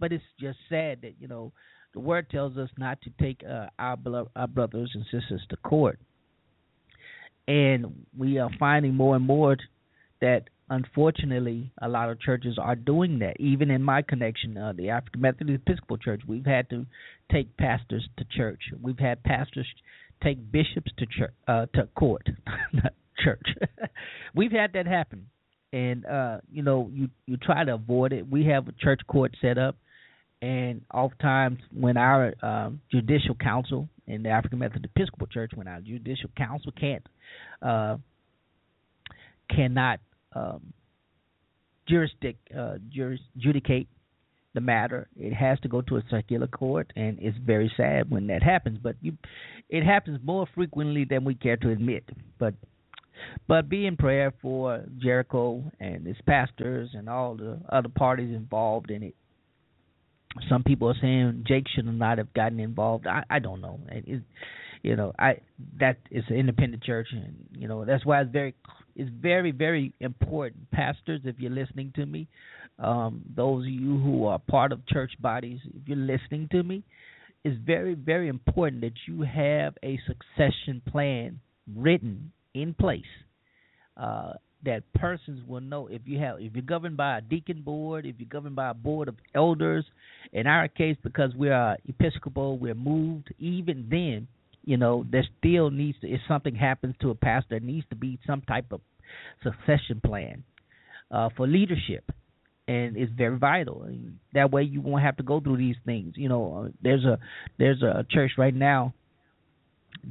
But 0.00 0.12
it's 0.12 0.24
just 0.38 0.58
sad 0.68 1.02
that 1.02 1.14
you 1.18 1.28
know 1.28 1.52
the 1.94 2.00
word 2.00 2.30
tells 2.30 2.56
us 2.56 2.70
not 2.76 3.00
to 3.02 3.10
take 3.20 3.42
uh, 3.48 3.66
our 3.78 3.96
our 4.36 4.46
brothers 4.46 4.90
and 4.94 5.04
sisters 5.04 5.44
to 5.50 5.56
court, 5.56 5.98
and 7.46 8.06
we 8.16 8.38
are 8.38 8.50
finding 8.58 8.94
more 8.94 9.16
and 9.16 9.24
more 9.24 9.56
that 10.20 10.44
unfortunately 10.70 11.72
a 11.80 11.88
lot 11.88 12.10
of 12.10 12.20
churches 12.20 12.58
are 12.60 12.76
doing 12.76 13.20
that. 13.20 13.40
Even 13.40 13.70
in 13.70 13.82
my 13.82 14.02
connection, 14.02 14.56
uh, 14.56 14.72
the 14.72 14.90
African 14.90 15.20
Methodist 15.20 15.62
Episcopal 15.66 15.96
Church, 15.96 16.22
we've 16.26 16.46
had 16.46 16.68
to 16.70 16.86
take 17.32 17.56
pastors 17.56 18.08
to 18.18 18.24
church. 18.36 18.60
We've 18.80 18.98
had 18.98 19.22
pastors 19.22 19.66
take 20.22 20.50
bishops 20.50 20.90
to 20.98 21.06
church 21.06 21.32
uh, 21.46 21.66
to 21.74 21.88
court, 21.96 22.28
church. 23.24 23.46
we've 24.34 24.52
had 24.52 24.72
that 24.74 24.86
happen 24.86 25.26
and 25.72 26.06
uh, 26.06 26.38
you 26.50 26.62
know 26.62 26.90
you 26.92 27.08
you 27.26 27.36
try 27.36 27.64
to 27.64 27.74
avoid 27.74 28.12
it. 28.12 28.28
We 28.28 28.46
have 28.46 28.68
a 28.68 28.72
church 28.72 29.00
court 29.06 29.36
set 29.40 29.58
up, 29.58 29.76
and 30.40 30.82
oftentimes 30.92 31.58
when 31.72 31.96
our 31.96 32.34
um, 32.42 32.80
judicial 32.90 33.34
council 33.34 33.88
in 34.06 34.22
the 34.22 34.30
African 34.30 34.58
Methodist 34.58 34.86
Episcopal 34.96 35.26
Church, 35.26 35.52
when 35.54 35.68
our 35.68 35.80
judicial 35.80 36.30
council 36.36 36.72
can't 36.78 37.06
uh, 37.62 37.96
cannot 39.54 40.00
um, 40.34 40.72
jurisdic 41.88 42.36
uh, 42.56 42.76
juris, 42.90 43.20
judicate 43.36 43.88
the 44.54 44.60
matter, 44.60 45.08
it 45.16 45.34
has 45.34 45.60
to 45.60 45.68
go 45.68 45.82
to 45.82 45.96
a 45.96 46.02
secular 46.10 46.46
court, 46.46 46.90
and 46.96 47.18
it's 47.20 47.36
very 47.38 47.70
sad 47.76 48.10
when 48.10 48.26
that 48.28 48.42
happens. 48.42 48.78
But 48.82 48.96
you, 49.02 49.12
it 49.68 49.84
happens 49.84 50.20
more 50.24 50.46
frequently 50.54 51.04
than 51.04 51.24
we 51.24 51.34
care 51.34 51.56
to 51.58 51.70
admit. 51.70 52.04
But 52.38 52.54
but 53.46 53.68
be 53.68 53.86
in 53.86 53.96
prayer 53.96 54.32
for 54.42 54.84
Jericho 54.98 55.62
and 55.80 56.06
his 56.06 56.16
pastors 56.26 56.90
and 56.94 57.08
all 57.08 57.34
the 57.36 57.60
other 57.68 57.88
parties 57.88 58.34
involved 58.34 58.90
in 58.90 59.02
it. 59.02 59.14
Some 60.48 60.62
people 60.62 60.88
are 60.88 60.96
saying 61.00 61.44
Jake 61.46 61.64
should 61.74 61.86
not 61.86 62.18
have 62.18 62.32
gotten 62.34 62.60
involved. 62.60 63.06
I 63.06 63.24
I 63.30 63.38
don't 63.38 63.60
know. 63.60 63.80
It, 63.90 64.22
you 64.82 64.96
know, 64.96 65.12
I 65.18 65.40
that 65.80 65.98
is 66.10 66.24
an 66.28 66.36
independent 66.36 66.82
church, 66.82 67.08
and 67.12 67.34
you 67.56 67.68
know 67.68 67.84
that's 67.84 68.04
why 68.04 68.20
it's 68.20 68.30
very 68.30 68.54
it's 68.94 69.10
very 69.20 69.50
very 69.50 69.92
important, 70.00 70.70
pastors. 70.70 71.20
If 71.24 71.36
you're 71.38 71.50
listening 71.50 71.92
to 71.96 72.06
me, 72.06 72.28
um, 72.78 73.22
those 73.34 73.64
of 73.64 73.72
you 73.72 73.98
who 73.98 74.26
are 74.26 74.38
part 74.38 74.72
of 74.72 74.86
church 74.86 75.12
bodies, 75.20 75.60
if 75.64 75.88
you're 75.88 75.96
listening 75.96 76.48
to 76.52 76.62
me, 76.62 76.84
it's 77.44 77.58
very 77.64 77.94
very 77.94 78.28
important 78.28 78.82
that 78.82 78.92
you 79.06 79.22
have 79.22 79.74
a 79.82 79.98
succession 80.06 80.82
plan 80.90 81.40
written 81.76 82.32
in 82.54 82.74
place 82.74 83.02
uh, 83.96 84.32
that 84.64 84.82
persons 84.94 85.46
will 85.46 85.60
know 85.60 85.86
if 85.86 86.02
you 86.04 86.18
have 86.18 86.40
if 86.40 86.54
you're 86.54 86.62
governed 86.62 86.96
by 86.96 87.18
a 87.18 87.20
deacon 87.20 87.62
board, 87.62 88.06
if 88.06 88.16
you're 88.18 88.28
governed 88.28 88.56
by 88.56 88.70
a 88.70 88.74
board 88.74 89.08
of 89.08 89.16
elders. 89.34 89.84
In 90.32 90.46
our 90.46 90.68
case, 90.68 90.96
because 91.02 91.34
we 91.34 91.48
are 91.48 91.76
Episcopal, 91.86 92.58
we're 92.58 92.74
moved. 92.74 93.32
Even 93.38 93.86
then, 93.90 94.26
you 94.64 94.76
know, 94.76 95.04
there 95.10 95.26
still 95.38 95.70
needs 95.70 95.98
to 96.00 96.08
if 96.08 96.20
something 96.26 96.54
happens 96.54 96.96
to 97.00 97.10
a 97.10 97.14
pastor, 97.14 97.46
there 97.50 97.60
needs 97.60 97.86
to 97.90 97.96
be 97.96 98.18
some 98.26 98.42
type 98.42 98.72
of 98.72 98.80
succession 99.42 100.00
plan 100.04 100.42
uh, 101.10 101.28
for 101.36 101.46
leadership 101.46 102.10
and 102.68 102.98
it's 102.98 103.10
very 103.12 103.38
vital. 103.38 103.88
That 104.34 104.52
way, 104.52 104.62
you 104.62 104.82
won't 104.82 105.02
have 105.02 105.16
to 105.16 105.22
go 105.22 105.40
through 105.40 105.56
these 105.56 105.76
things. 105.86 106.14
You 106.16 106.28
know, 106.28 106.66
uh, 106.66 106.68
there's 106.82 107.04
a 107.04 107.18
there's 107.58 107.82
a 107.82 108.04
church 108.10 108.32
right 108.36 108.54
now 108.54 108.92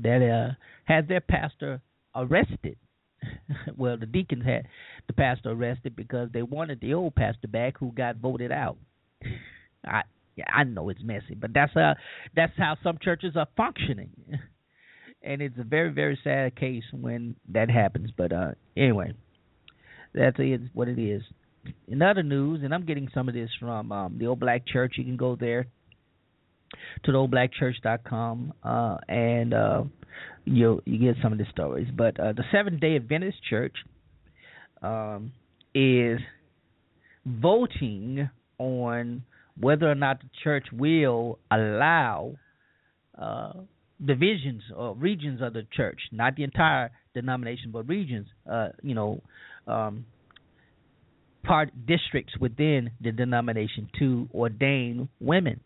that 0.02 0.22
uh, 0.28 0.54
has 0.92 1.06
their 1.08 1.22
pastor 1.22 1.82
arrested. 2.18 2.78
well, 3.78 3.98
the 3.98 4.06
deacons 4.06 4.46
had 4.46 4.68
the 5.08 5.14
pastor 5.14 5.52
arrested 5.52 5.96
because 5.96 6.30
they 6.34 6.44
wanted 6.44 6.80
the 6.82 6.94
old 6.94 7.16
pastor 7.16 7.48
back 7.48 7.78
who 7.80 7.92
got 7.92 8.18
voted 8.18 8.52
out. 8.52 8.78
I 9.86 10.04
yeah, 10.36 10.46
I 10.54 10.64
know 10.66 10.90
it's 10.90 11.02
messy, 11.04 11.34
but 11.36 11.52
that's 11.54 11.74
how 11.74 11.96
that's 12.36 12.54
how 12.58 12.78
some 12.84 13.00
churches 13.02 13.36
are 13.36 13.48
functioning. 13.58 14.12
and 15.24 15.42
it's 15.42 15.58
a 15.58 15.64
very 15.64 15.92
very 15.92 16.20
sad 16.24 16.56
case 16.56 16.84
when 16.92 17.36
that 17.50 17.72
happens, 17.72 18.12
but 18.16 18.32
uh 18.32 18.52
anyway, 18.76 19.14
that's 20.14 20.38
it, 20.40 20.62
what 20.74 20.88
it 20.88 21.00
is. 21.00 21.24
In 21.88 22.02
other 22.02 22.24
news, 22.24 22.62
and 22.64 22.74
I'm 22.74 22.86
getting 22.86 23.10
some 23.14 23.28
of 23.28 23.34
this 23.34 23.50
from 23.60 23.92
um, 23.92 24.18
the 24.18 24.28
Old 24.28 24.40
Black 24.40 24.66
Church. 24.66 24.94
You 24.98 25.04
can 25.04 25.18
go 25.18 25.36
there 25.36 25.68
to 27.04 27.12
the 27.12 27.18
oldblackchurch.com 27.18 28.54
uh, 28.64 28.98
and 29.08 29.54
uh, 29.54 29.84
you 30.46 30.82
you 30.86 31.00
get 31.00 31.22
some 31.22 31.32
of 31.32 31.38
the 31.38 31.46
stories. 31.52 31.88
But 31.96 32.20
uh, 32.20 32.34
the 32.34 32.44
Seventh 32.52 32.80
Day 32.80 32.96
Adventist 32.96 33.38
Church 33.50 33.76
um, 34.82 35.32
is 35.74 36.20
voting 37.26 38.30
on 38.58 39.24
whether 39.60 39.90
or 39.90 39.96
not 39.96 40.20
the 40.22 40.30
church 40.44 40.68
will 40.72 41.40
allow 41.52 42.36
uh, 43.20 43.54
divisions 44.04 44.62
or 44.76 44.96
regions 44.96 45.42
of 45.42 45.54
the 45.54 45.66
church, 45.76 46.00
not 46.12 46.36
the 46.36 46.44
entire 46.44 46.92
denomination, 47.14 47.72
but 47.72 47.88
regions. 47.88 48.28
Uh, 48.50 48.70
you 48.84 48.94
know, 48.94 49.22
um, 49.68 50.06
part 51.44 51.70
districts 51.86 52.34
within 52.40 52.92
the 53.02 53.12
denomination 53.12 53.90
to 54.00 54.30
ordain 54.34 55.10
women. 55.20 55.60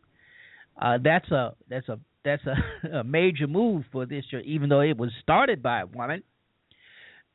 Uh, 0.82 0.98
that's 1.04 1.30
a 1.32 1.54
that's 1.70 1.88
a 1.90 2.00
that's 2.24 2.44
a, 2.46 2.88
a 3.00 3.04
major 3.04 3.48
move 3.48 3.86
for 3.92 4.06
this 4.06 4.26
church, 4.26 4.46
even 4.46 4.70
though 4.70 4.82
it 4.82 4.98
was 4.98 5.12
started 5.22 5.62
by 5.62 5.82
a 5.82 5.86
woman. 5.86 6.24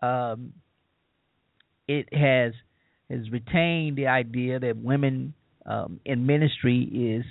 Um, 0.03 0.53
it 1.89 2.13
has 2.13 2.53
has 3.11 3.31
retained 3.31 3.97
the 3.97 4.09
idea 4.09 4.59
that 4.59 4.77
women 4.77 5.33
um, 5.65 6.01
in 6.05 6.27
ministry 6.27 6.83
is 6.83 7.25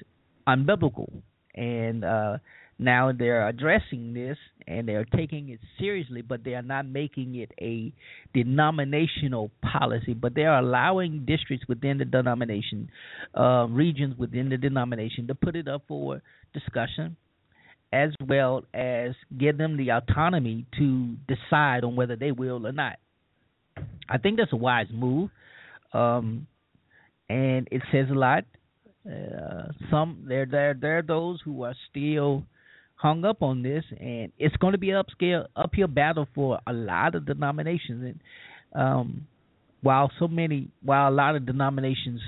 unbiblical, 0.48 1.12
and 1.54 2.06
uh, 2.06 2.38
now 2.78 3.12
they're 3.18 3.48
addressing 3.48 4.14
this 4.14 4.38
and 4.68 4.88
they're 4.88 5.06
taking 5.06 5.50
it 5.50 5.60
seriously, 5.80 6.22
but 6.22 6.44
they 6.44 6.56
are 6.56 6.62
not 6.62 6.86
making 6.86 7.36
it 7.36 7.52
a 7.62 7.94
denominational 8.34 9.52
policy, 9.62 10.14
but 10.14 10.36
they 10.36 10.44
are 10.44 10.60
allowing 10.60 11.26
districts 11.26 11.66
within 11.70 11.98
the 11.98 12.06
denomination, 12.06 12.90
uh, 13.38 13.66
regions 13.70 14.18
within 14.18 14.50
the 14.50 14.58
denomination, 14.58 15.28
to 15.28 15.36
put 15.36 15.56
it 15.56 15.68
up 15.68 15.84
for 15.88 16.22
discussion 16.54 17.16
as 17.94 18.10
well 18.28 18.66
as 18.74 19.12
give 19.38 19.58
them 19.58 19.78
the 19.78 19.92
autonomy 19.92 20.66
to 20.78 21.16
decide 21.28 21.84
on 21.84 21.96
whether 21.96 22.16
they 22.16 22.32
will 22.32 22.68
or 22.68 22.72
not. 22.74 22.98
I 24.10 24.18
think 24.18 24.38
that's 24.38 24.52
a 24.52 24.58
wise 24.58 24.88
move, 24.94 25.30
um, 25.94 26.48
and 27.30 27.68
it 27.72 27.82
says 27.92 28.08
a 28.12 28.14
lot. 28.14 28.44
Uh, 29.06 29.72
some 29.92 30.26
there 30.28 30.46
there 30.46 30.74
there 30.74 30.98
are 30.98 31.04
those 31.04 31.40
who 31.46 31.64
are 31.64 31.76
still 31.90 32.44
hung 33.06 33.24
up 33.24 33.44
on 33.44 33.62
this, 33.62 33.84
and 34.00 34.32
it's 34.40 34.56
going 34.56 34.72
to 34.72 34.80
be 34.80 34.90
an 34.90 35.04
upscale 35.04 35.46
uphill 35.56 35.88
battle 35.88 36.28
for 36.34 36.60
a 36.66 36.74
lot 36.74 37.14
of 37.14 37.24
denominations. 37.28 38.04
And 38.04 38.20
um, 38.74 39.28
while 39.84 40.10
so 40.18 40.28
many, 40.28 40.70
while 40.82 41.08
a 41.08 41.14
lot 41.14 41.36
of 41.36 41.46
denominations, 41.46 42.20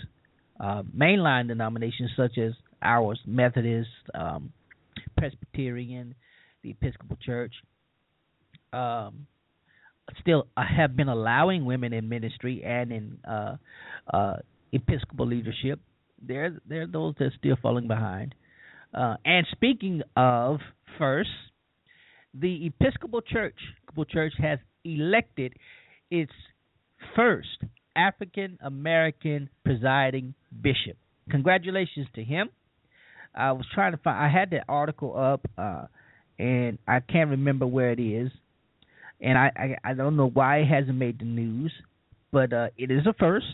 uh, 0.60 0.84
mainline 0.96 1.48
denominations 1.48 2.12
such 2.16 2.38
as 2.38 2.52
ours, 2.80 3.20
Methodist, 3.26 3.90
um, 4.14 4.54
Presbyterian, 5.18 6.14
the 6.62 6.70
Episcopal 6.70 7.18
Church, 7.26 7.54
um, 8.72 9.26
still 10.22 10.46
have 10.56 10.96
been 10.96 11.10
allowing 11.10 11.66
women 11.66 11.92
in 11.92 12.08
ministry 12.08 12.62
and 12.64 12.92
in 12.92 13.18
uh, 13.28 13.56
uh, 14.14 14.36
Episcopal 14.72 15.26
leadership. 15.26 15.80
There, 16.22 16.60
there 16.70 16.84
are 16.84 16.88
those 16.88 17.16
that 17.18 17.26
are 17.26 17.34
still 17.40 17.58
falling 17.64 17.88
behind. 17.88 18.36
Uh, 18.94 19.16
and 19.26 19.46
speaking 19.52 20.02
of 20.16 20.60
first, 20.98 21.30
the 22.34 22.68
Episcopal 22.68 23.22
Church, 23.22 23.56
Episcopal 23.84 24.06
Church 24.06 24.34
has 24.40 24.60
elected 24.84 25.54
its 26.10 26.32
first 27.16 27.48
African 27.96 28.58
American 28.62 29.50
presiding 29.66 30.34
bishop. 30.62 30.98
Congratulations 31.30 32.08
to 32.16 32.24
him. 32.24 32.50
I 33.36 33.52
was 33.52 33.66
trying 33.74 33.92
to 33.92 33.98
find. 33.98 34.18
I 34.18 34.30
had 34.30 34.52
that 34.52 34.64
article 34.68 35.18
up, 35.18 35.42
uh, 35.58 35.86
and 36.40 36.78
I 36.88 37.00
can't 37.02 37.32
remember 37.32 37.68
where 37.68 37.92
it 37.92 38.00
is, 38.00 38.32
and 39.20 39.38
I 39.38 39.52
I, 39.56 39.92
I 39.92 39.94
don't 39.94 40.16
know 40.16 40.30
why 40.30 40.60
it 40.60 40.68
hasn't 40.68 40.98
made 40.98 41.20
the 41.20 41.26
news, 41.26 41.72
but 42.32 42.54
uh, 42.54 42.68
it 42.78 42.92
is 42.92 43.06
a 43.06 43.14
first. 43.14 43.46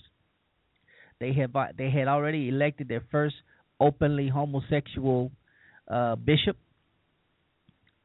They 1.19 1.33
have 1.33 1.55
uh, 1.55 1.67
they 1.77 1.89
had 1.89 2.07
already 2.07 2.49
elected 2.49 2.87
their 2.87 3.03
first 3.11 3.35
openly 3.83 4.29
homosexual 4.29 5.31
uh, 5.87 6.15
bishop, 6.15 6.57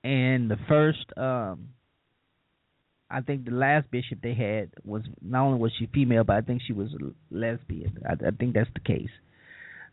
and 0.05 0.51
the 0.51 0.59
first. 0.69 1.07
Um, 1.17 1.71
I 3.11 3.23
think 3.23 3.47
the 3.47 3.53
last 3.53 3.91
bishop 3.91 4.19
they 4.23 4.35
had 4.35 4.69
was 4.85 5.03
not 5.23 5.47
only 5.47 5.59
was 5.59 5.73
she 5.79 5.87
female, 5.87 6.25
but 6.25 6.37
I 6.37 6.41
think 6.43 6.61
she 6.67 6.75
was 6.75 6.91
lesbian. 7.31 7.97
I, 8.07 8.13
I 8.13 8.31
think 8.39 8.53
that's 8.55 8.69
the 8.75 8.81
case. 8.81 9.09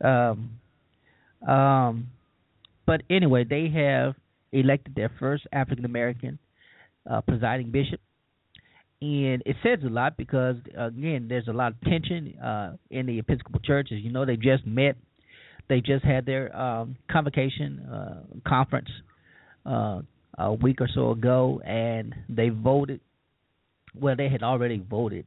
Um, 0.04 0.60
um, 1.48 2.08
but 2.86 3.04
anyway, 3.10 3.46
they 3.50 3.70
have 3.70 4.16
elected 4.52 4.96
their 4.96 5.12
first 5.18 5.48
African 5.54 5.86
American 5.86 6.40
uh, 7.10 7.22
presiding 7.22 7.72
bishop, 7.72 8.02
and 9.02 9.42
it 9.46 9.56
says 9.64 9.80
a 9.86 9.90
lot 9.90 10.18
because 10.18 10.58
again, 10.78 11.28
there's 11.30 11.48
a 11.48 11.54
lot 11.54 11.72
of 11.72 11.82
tension 11.82 12.38
uh, 12.40 12.76
in 12.90 13.06
the 13.06 13.20
Episcopal 13.20 13.60
Church. 13.62 13.90
As 13.92 14.00
you 14.00 14.12
know, 14.12 14.26
they 14.26 14.36
just 14.36 14.66
met. 14.66 14.96
They 15.68 15.82
just 15.82 16.06
had 16.06 16.26
their 16.26 16.56
um, 16.56 16.96
convocation 17.12 17.80
uh, 17.80 18.22
conference 18.48 18.90
uh, 19.66 20.02
a 20.38 20.54
week 20.54 20.82
or 20.82 20.88
so 20.94 21.12
ago, 21.12 21.62
and 21.66 22.14
they 22.30 22.50
voted. 22.50 23.00
Well, 24.00 24.16
they 24.16 24.30
had 24.30 24.44
already 24.44 24.84
voted 24.88 25.26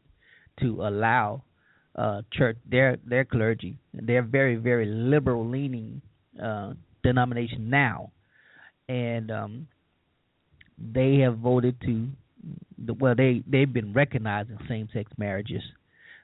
to 0.61 0.83
allow 0.83 1.43
uh, 1.95 2.23
church 2.33 2.57
their 2.71 2.99
their 3.05 3.25
clergy. 3.25 3.77
They're 3.93 4.23
very 4.23 4.57
very 4.57 4.87
liberal 4.87 5.49
leaning 5.49 6.01
uh, 6.43 6.75
denomination 7.03 7.69
now, 7.71 8.13
and 8.89 9.31
um, 9.31 9.69
they 10.79 11.19
have 11.19 11.39
voted 11.39 11.81
to. 11.83 12.09
Well, 13.01 13.17
they 13.17 13.43
they've 13.47 13.73
been 13.73 13.93
recognizing 13.93 14.59
same 14.69 14.89
sex 14.93 15.11
marriages, 15.19 15.63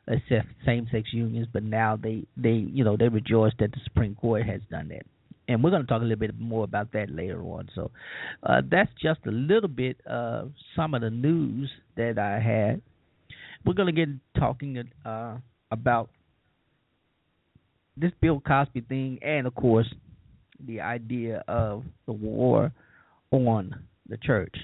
except 0.09 0.49
same 0.67 0.87
sex 0.93 1.13
unions, 1.13 1.47
but 1.53 1.63
now 1.63 1.97
they 1.97 2.25
they 2.37 2.53
you 2.53 2.85
know 2.85 2.97
they 2.97 3.09
rejoice 3.09 3.53
that 3.59 3.73
the 3.73 3.81
Supreme 3.85 4.15
Court 4.15 4.45
has 4.45 4.61
done 4.71 4.89
that 4.89 5.07
and 5.49 5.63
we're 5.63 5.71
going 5.71 5.83
to 5.83 5.89
talk 5.89 6.01
a 6.01 6.05
little 6.05 6.19
bit 6.19 6.39
more 6.39 6.65
about 6.65 6.93
that 6.93 7.11
later 7.11 7.43
on. 7.43 7.69
So 7.75 7.91
uh, 8.43 8.63
that's 8.71 8.91
just 9.01 9.21
a 9.27 9.31
little 9.31 9.69
bit 9.69 10.01
of 10.07 10.53
some 10.75 10.95
of 10.95 11.03
the 11.03 11.11
news 11.11 11.71
that 11.97 12.19
I 12.19 12.41
had. 12.41 12.81
We're 13.65 13.75
going 13.75 13.95
to 13.95 14.07
get 14.07 14.09
talking 14.39 14.83
uh, 15.05 15.37
about 15.71 16.11
this 17.97 18.13
Bill 18.21 18.41
Cosby 18.41 18.83
thing, 18.83 19.19
and 19.23 19.47
of 19.47 19.55
course, 19.55 19.93
the 20.67 20.81
idea 20.81 21.45
of 21.47 21.85
the 22.07 22.13
war 22.13 22.73
on 23.31 23.75
the 24.09 24.17
church. 24.17 24.55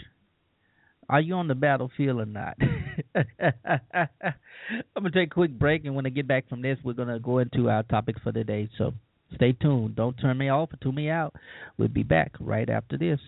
Are 1.09 1.21
you 1.21 1.35
on 1.35 1.49
the 1.49 1.55
battlefield 1.55 2.21
or 2.21 2.27
not? 2.27 2.57
I'm 3.15 5.03
going 5.03 5.05
to 5.05 5.11
take 5.11 5.31
a 5.31 5.35
quick 5.35 5.59
break, 5.59 5.85
and 5.85 5.95
when 5.95 6.07
I 6.07 6.11
get 6.11 6.29
back 6.29 6.49
from 6.49 6.63
this, 6.63 6.79
we're 6.85 6.93
going 6.93 7.09
to 7.09 7.19
go 7.19 7.39
into 7.39 7.69
our 7.69 7.83
topics 7.85 8.21
for 8.23 8.33
today. 8.33 8.69
So 8.79 8.93
Stay 9.35 9.53
tuned. 9.53 9.97
Don't 9.97 10.17
turn 10.17 10.39
me 10.39 10.49
off 10.49 10.73
or 10.73 10.77
tune 10.77 10.95
me 10.95 11.09
out. 11.09 11.35
We'll 11.79 11.89
be 11.89 12.03
back 12.03 12.33
right 12.41 12.69
after 12.69 12.99
this. 12.99 13.21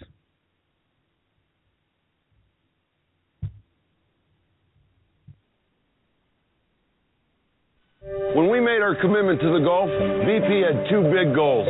When 8.35 8.51
we 8.51 8.61
made 8.61 8.81
our 8.81 8.97
commitment 9.01 9.41
to 9.41 9.53
the 9.53 9.61
Gulf, 9.61 9.89
BP 9.89 10.65
had 10.65 10.91
two 10.91 11.03
big 11.13 11.35
goals 11.35 11.69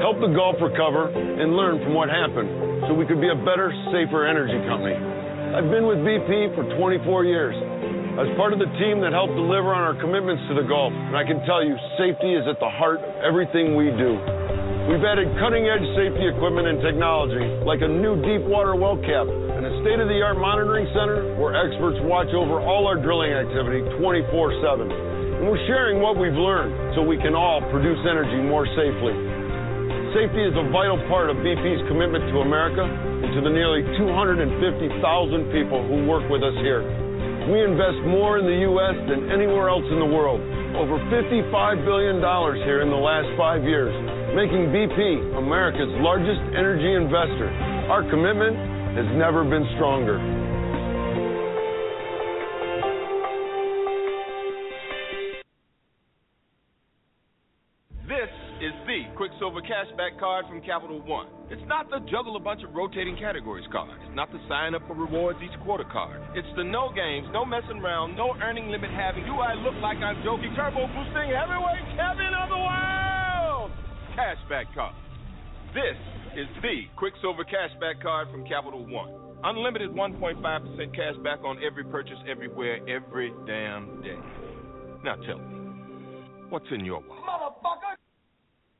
help 0.00 0.20
the 0.20 0.32
Gulf 0.34 0.56
recover 0.60 1.08
and 1.08 1.56
learn 1.56 1.82
from 1.82 1.94
what 1.94 2.08
happened 2.08 2.84
so 2.86 2.94
we 2.94 3.06
could 3.06 3.20
be 3.20 3.28
a 3.28 3.34
better, 3.34 3.72
safer 3.92 4.26
energy 4.26 4.60
company. 4.68 5.23
I've 5.54 5.70
been 5.70 5.86
with 5.86 6.02
BP 6.02 6.50
for 6.58 6.66
24 6.74 7.30
years 7.30 7.54
as 8.18 8.26
part 8.34 8.50
of 8.50 8.58
the 8.58 8.66
team 8.74 8.98
that 9.06 9.14
helped 9.14 9.38
deliver 9.38 9.70
on 9.70 9.86
our 9.86 9.94
commitments 9.94 10.42
to 10.50 10.58
the 10.58 10.66
Gulf. 10.66 10.90
And 10.90 11.14
I 11.14 11.22
can 11.22 11.46
tell 11.46 11.62
you, 11.62 11.78
safety 11.94 12.34
is 12.34 12.42
at 12.50 12.58
the 12.58 12.66
heart 12.66 12.98
of 12.98 13.14
everything 13.22 13.78
we 13.78 13.94
do. 13.94 14.18
We've 14.90 15.06
added 15.06 15.30
cutting 15.38 15.70
edge 15.70 15.86
safety 15.94 16.26
equipment 16.26 16.66
and 16.66 16.82
technology, 16.82 17.38
like 17.62 17.86
a 17.86 17.90
new 17.90 18.18
deep 18.26 18.42
water 18.50 18.74
well 18.74 18.98
cap 18.98 19.30
and 19.30 19.62
a 19.62 19.72
state 19.86 20.02
of 20.02 20.10
the 20.10 20.18
art 20.26 20.42
monitoring 20.42 20.90
center 20.90 21.38
where 21.38 21.54
experts 21.54 22.02
watch 22.02 22.34
over 22.34 22.58
all 22.58 22.90
our 22.90 22.98
drilling 22.98 23.30
activity 23.30 23.86
24 24.02 24.58
7. 24.58 24.90
And 24.90 25.46
we're 25.46 25.62
sharing 25.70 26.02
what 26.02 26.18
we've 26.18 26.34
learned 26.34 26.98
so 26.98 27.06
we 27.06 27.14
can 27.22 27.38
all 27.38 27.62
produce 27.70 28.02
energy 28.02 28.42
more 28.42 28.66
safely. 28.74 29.33
Safety 30.14 30.46
is 30.46 30.54
a 30.54 30.70
vital 30.70 30.94
part 31.10 31.26
of 31.26 31.42
BP's 31.42 31.82
commitment 31.90 32.22
to 32.30 32.46
America 32.46 32.86
and 32.86 33.34
to 33.34 33.42
the 33.42 33.50
nearly 33.50 33.82
250,000 33.98 34.46
people 35.50 35.82
who 35.90 36.06
work 36.06 36.22
with 36.30 36.38
us 36.38 36.54
here. 36.62 36.86
We 37.50 37.58
invest 37.58 37.98
more 38.06 38.38
in 38.38 38.46
the 38.46 38.62
U.S. 38.70 38.94
than 39.10 39.26
anywhere 39.34 39.66
else 39.66 39.82
in 39.90 39.98
the 39.98 40.06
world. 40.06 40.38
Over 40.78 41.02
$55 41.10 41.50
billion 41.82 42.22
here 42.62 42.86
in 42.86 42.94
the 42.94 43.02
last 43.02 43.26
five 43.34 43.66
years, 43.66 43.90
making 44.38 44.70
BP 44.70 45.34
America's 45.34 45.90
largest 45.98 46.46
energy 46.54 46.94
investor. 46.94 47.50
Our 47.90 48.06
commitment 48.06 48.54
has 48.94 49.10
never 49.18 49.42
been 49.42 49.66
stronger. 49.74 50.22
Cashback 59.64 60.20
card 60.20 60.44
from 60.46 60.60
Capital 60.60 61.00
One. 61.00 61.26
It's 61.48 61.64
not 61.64 61.88
the 61.88 62.00
juggle 62.12 62.36
a 62.36 62.40
bunch 62.40 62.62
of 62.62 62.74
rotating 62.74 63.16
categories 63.16 63.64
card. 63.72 63.96
It's 64.04 64.14
not 64.14 64.30
the 64.30 64.40
sign 64.48 64.74
up 64.74 64.84
for 64.86 64.92
rewards 64.92 65.40
each 65.40 65.56
quarter 65.64 65.84
card. 65.88 66.20
It's 66.36 66.48
the 66.56 66.64
no 66.64 66.92
games, 66.92 67.28
no 67.32 67.44
messing 67.44 67.80
around, 67.80 68.16
no 68.16 68.36
earning 68.44 68.68
limit 68.68 68.90
having. 68.92 69.24
Do 69.24 69.40
I 69.40 69.54
look 69.56 69.74
like 69.80 69.98
I'm 70.04 70.20
joking? 70.22 70.52
Turbo 70.52 70.84
boosting 70.92 71.32
heavyweight 71.32 71.96
champion 71.96 72.36
of 72.36 72.52
the 72.52 72.60
world! 72.60 73.72
Cashback 74.12 74.68
card. 74.76 74.94
This 75.72 75.96
is 76.36 76.48
the 76.60 76.84
Quicksilver 76.96 77.44
Cashback 77.48 78.02
card 78.02 78.28
from 78.30 78.44
Capital 78.44 78.84
One. 78.84 79.16
Unlimited 79.44 79.90
1.5% 79.90 80.44
cash 80.94 81.16
back 81.24 81.40
on 81.40 81.56
every 81.64 81.84
purchase 81.84 82.20
everywhere, 82.28 82.84
every 82.88 83.32
damn 83.46 84.02
day. 84.02 84.20
Now 85.04 85.16
tell 85.24 85.38
me, 85.38 85.56
what's 86.50 86.68
in 86.70 86.84
your 86.84 87.00
wallet? 87.00 87.24
Motherfucker! 87.24 88.03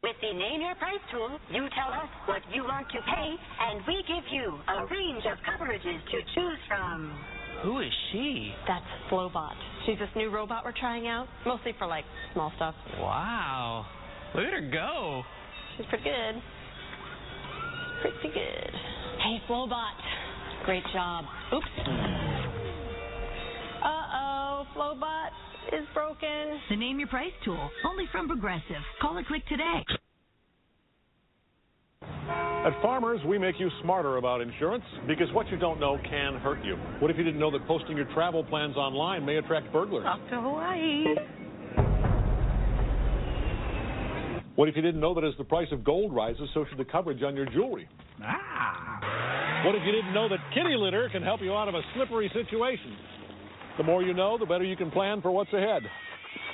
With 0.04 0.20
the 0.20 0.36
Name 0.36 0.60
Your 0.60 0.74
Price 0.74 1.00
tool, 1.10 1.32
you 1.48 1.64
tell 1.72 1.88
us 1.88 2.10
what 2.26 2.42
you 2.52 2.62
want 2.62 2.86
to 2.92 3.00
pay, 3.08 3.30
and 3.32 3.80
we 3.88 4.04
give 4.06 4.24
you 4.30 4.52
a 4.68 4.84
range 4.92 5.24
of 5.24 5.38
coverages 5.48 5.80
to 5.80 6.18
choose 6.34 6.58
from. 6.68 7.10
Who 7.62 7.80
is 7.80 7.88
she? 8.12 8.52
That's 8.68 8.84
Flowbot. 9.10 9.56
She's 9.86 9.98
this 9.98 10.10
new 10.14 10.28
robot 10.28 10.62
we're 10.62 10.76
trying 10.78 11.06
out, 11.06 11.26
mostly 11.46 11.72
for 11.78 11.86
like 11.86 12.04
small 12.34 12.52
stuff. 12.56 12.74
Wow. 12.98 13.86
Look 14.34 14.44
at 14.44 14.52
her 14.52 14.70
go. 14.70 15.22
She's 15.78 15.86
pretty 15.86 16.04
good. 16.04 16.42
Pretty 18.02 18.28
good. 18.34 18.74
Hey, 19.24 19.40
Flowbot. 19.48 19.96
Great 20.66 20.84
job. 20.92 21.24
Oops. 21.54 21.64
Uh 23.82 23.88
oh, 23.88 24.66
Flowbot 24.76 25.13
is 25.74 25.86
broken. 25.92 26.60
The 26.70 26.76
Name 26.76 26.98
Your 27.00 27.08
Price 27.08 27.32
tool, 27.44 27.70
only 27.88 28.04
from 28.12 28.28
Progressive. 28.28 28.82
Call 29.00 29.18
or 29.18 29.24
click 29.24 29.46
today. 29.48 29.84
At 32.02 32.80
Farmers, 32.80 33.20
we 33.26 33.38
make 33.38 33.56
you 33.58 33.68
smarter 33.82 34.16
about 34.16 34.40
insurance 34.40 34.84
because 35.06 35.26
what 35.32 35.48
you 35.48 35.58
don't 35.58 35.80
know 35.80 35.98
can 36.08 36.36
hurt 36.36 36.64
you. 36.64 36.76
What 37.00 37.10
if 37.10 37.18
you 37.18 37.24
didn't 37.24 37.40
know 37.40 37.50
that 37.50 37.66
posting 37.66 37.96
your 37.96 38.06
travel 38.14 38.44
plans 38.44 38.76
online 38.76 39.24
may 39.26 39.36
attract 39.36 39.72
burglars? 39.72 40.04
Off 40.06 40.20
to 40.30 40.40
Hawaii. 40.40 41.04
What 44.54 44.68
if 44.68 44.76
you 44.76 44.82
didn't 44.82 45.00
know 45.00 45.14
that 45.14 45.24
as 45.24 45.34
the 45.36 45.44
price 45.44 45.68
of 45.72 45.82
gold 45.82 46.14
rises, 46.14 46.48
so 46.54 46.64
should 46.68 46.78
the 46.78 46.84
coverage 46.84 47.22
on 47.22 47.34
your 47.34 47.46
jewelry? 47.46 47.88
Ah. 48.22 49.64
What 49.66 49.74
if 49.74 49.82
you 49.84 49.92
didn't 49.92 50.14
know 50.14 50.28
that 50.28 50.38
kitty 50.54 50.76
litter 50.76 51.08
can 51.10 51.22
help 51.22 51.40
you 51.40 51.52
out 51.52 51.68
of 51.68 51.74
a 51.74 51.80
slippery 51.94 52.30
situation? 52.32 52.96
The 53.76 53.82
more 53.82 54.04
you 54.04 54.14
know, 54.14 54.38
the 54.38 54.46
better 54.46 54.62
you 54.62 54.76
can 54.76 54.90
plan 54.92 55.20
for 55.20 55.32
what's 55.32 55.52
ahead. 55.52 55.82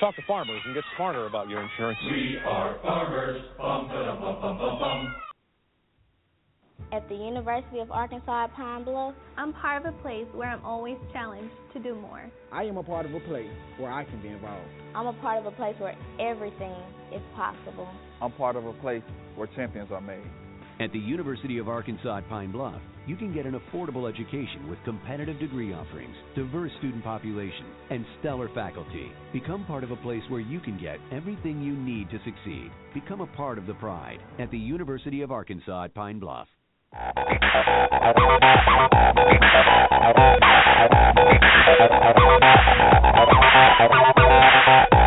Talk 0.00 0.16
to 0.16 0.22
farmers 0.26 0.60
and 0.64 0.74
get 0.74 0.84
smarter 0.96 1.26
about 1.26 1.50
your 1.50 1.62
insurance. 1.62 1.98
We 2.10 2.38
are 2.46 2.78
farmers. 2.82 3.42
Bum, 3.58 3.88
ba-dum, 3.88 4.20
bum, 4.20 4.40
bum, 4.40 4.58
bum, 4.58 4.78
bum. 4.78 5.14
At 6.92 7.06
the 7.10 7.14
University 7.14 7.78
of 7.80 7.90
Arkansas 7.90 8.44
at 8.44 8.54
Pine 8.54 8.84
Bluff, 8.84 9.14
I'm 9.36 9.52
part 9.52 9.84
of 9.84 9.94
a 9.94 9.98
place 9.98 10.26
where 10.32 10.48
I'm 10.48 10.64
always 10.64 10.96
challenged 11.12 11.54
to 11.74 11.78
do 11.78 11.94
more. 11.94 12.30
I 12.52 12.64
am 12.64 12.78
a 12.78 12.82
part 12.82 13.04
of 13.04 13.14
a 13.14 13.20
place 13.20 13.50
where 13.76 13.92
I 13.92 14.04
can 14.04 14.22
be 14.22 14.28
involved. 14.28 14.66
I'm 14.94 15.06
a 15.06 15.12
part 15.20 15.38
of 15.38 15.46
a 15.46 15.54
place 15.56 15.76
where 15.78 15.94
everything 16.18 16.74
is 17.12 17.20
possible. 17.36 17.88
I'm 18.22 18.32
part 18.32 18.56
of 18.56 18.64
a 18.64 18.72
place 18.74 19.02
where 19.36 19.46
champions 19.54 19.90
are 19.92 20.00
made. 20.00 20.24
At 20.80 20.92
the 20.92 20.98
University 20.98 21.58
of 21.58 21.68
Arkansas 21.68 22.16
at 22.16 22.28
Pine 22.30 22.50
Bluff, 22.52 22.80
you 23.06 23.14
can 23.14 23.34
get 23.34 23.44
an 23.44 23.52
affordable 23.52 24.08
education 24.08 24.66
with 24.66 24.82
competitive 24.86 25.38
degree 25.38 25.74
offerings, 25.74 26.16
diverse 26.34 26.72
student 26.78 27.04
population, 27.04 27.66
and 27.90 28.02
stellar 28.18 28.48
faculty. 28.54 29.12
Become 29.30 29.66
part 29.66 29.84
of 29.84 29.90
a 29.90 29.96
place 29.96 30.22
where 30.30 30.40
you 30.40 30.58
can 30.58 30.80
get 30.80 30.98
everything 31.12 31.60
you 31.60 31.76
need 31.76 32.08
to 32.08 32.18
succeed. 32.24 32.70
Become 32.94 33.20
a 33.20 33.26
part 33.26 33.58
of 33.58 33.66
the 33.66 33.74
pride 33.74 34.20
at 34.38 34.50
the 34.50 34.56
University 34.56 35.20
of 35.20 35.30
Arkansas 35.30 35.84
at 35.84 35.94
Pine 35.94 36.18
Bluff. 36.18 36.48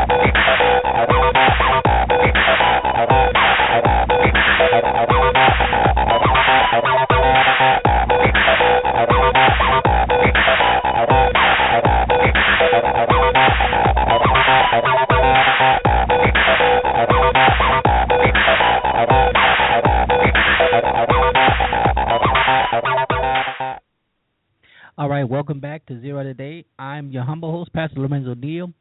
All 24.96 25.10
right, 25.10 25.24
welcome 25.24 25.60
back 25.60 25.88
to 25.88 26.00
Zero 26.02 26.22
Today. 26.22 26.66
I'm 26.78 27.10
your 27.10 27.24
humble 27.24 27.52
host, 27.52 27.74
Pastor 27.74 28.00
Lorenzo 28.00 28.36
Neal, 28.36 28.72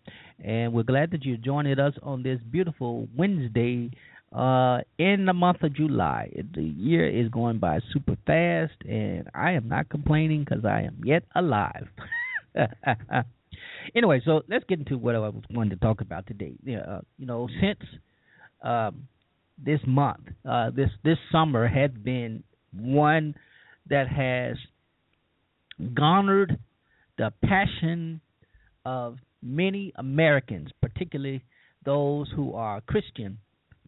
and 0.44 0.74
we're 0.74 0.82
glad 0.82 1.10
that 1.12 1.24
you're 1.24 1.38
joining 1.38 1.78
us 1.78 1.94
on 2.02 2.22
this 2.22 2.38
beautiful 2.50 3.08
Wednesday 3.16 3.90
uh, 4.30 4.80
in 4.98 5.24
the 5.24 5.32
month 5.32 5.62
of 5.62 5.74
July. 5.74 6.30
The 6.54 6.62
year 6.62 7.08
is 7.08 7.30
going 7.30 7.60
by 7.60 7.80
super 7.94 8.18
fast, 8.26 8.74
and 8.86 9.30
I 9.34 9.52
am 9.52 9.68
not 9.68 9.88
complaining 9.88 10.44
because 10.44 10.66
I 10.66 10.82
am 10.82 11.00
yet 11.02 11.22
alive. 11.34 11.88
anyway, 13.94 14.20
so 14.22 14.42
let's 14.50 14.66
get 14.68 14.80
into 14.80 14.98
what 14.98 15.14
I 15.14 15.30
wanting 15.48 15.70
to 15.70 15.76
talk 15.76 16.02
about 16.02 16.26
today. 16.26 16.52
Uh, 16.68 17.00
you 17.16 17.24
know, 17.24 17.48
since 17.58 17.80
um, 18.62 19.08
this 19.56 19.80
month, 19.86 20.28
uh, 20.46 20.68
this 20.76 20.90
this 21.04 21.16
summer 21.32 21.66
has 21.66 21.90
been 21.90 22.44
one 22.70 23.34
that 23.88 24.08
has 24.08 24.58
garnered 25.94 26.58
the 27.18 27.32
passion 27.44 28.20
of 28.84 29.16
many 29.42 29.92
Americans, 29.96 30.70
particularly 30.80 31.42
those 31.84 32.30
who 32.34 32.54
are 32.54 32.80
Christian, 32.82 33.38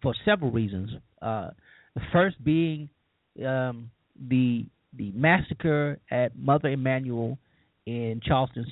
for 0.02 0.14
several 0.24 0.50
reasons. 0.50 0.90
Uh, 1.22 1.50
the 1.94 2.02
first 2.12 2.42
being 2.44 2.88
um, 3.46 3.90
the 4.28 4.66
the 4.96 5.10
massacre 5.12 5.98
at 6.10 6.36
Mother 6.36 6.68
Emanuel 6.68 7.38
in 7.86 8.20
Charleston, 8.24 8.66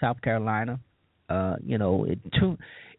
South 0.00 0.20
Carolina. 0.22 0.78
Uh, 1.28 1.56
you 1.64 1.78
know, 1.78 2.04
it 2.04 2.18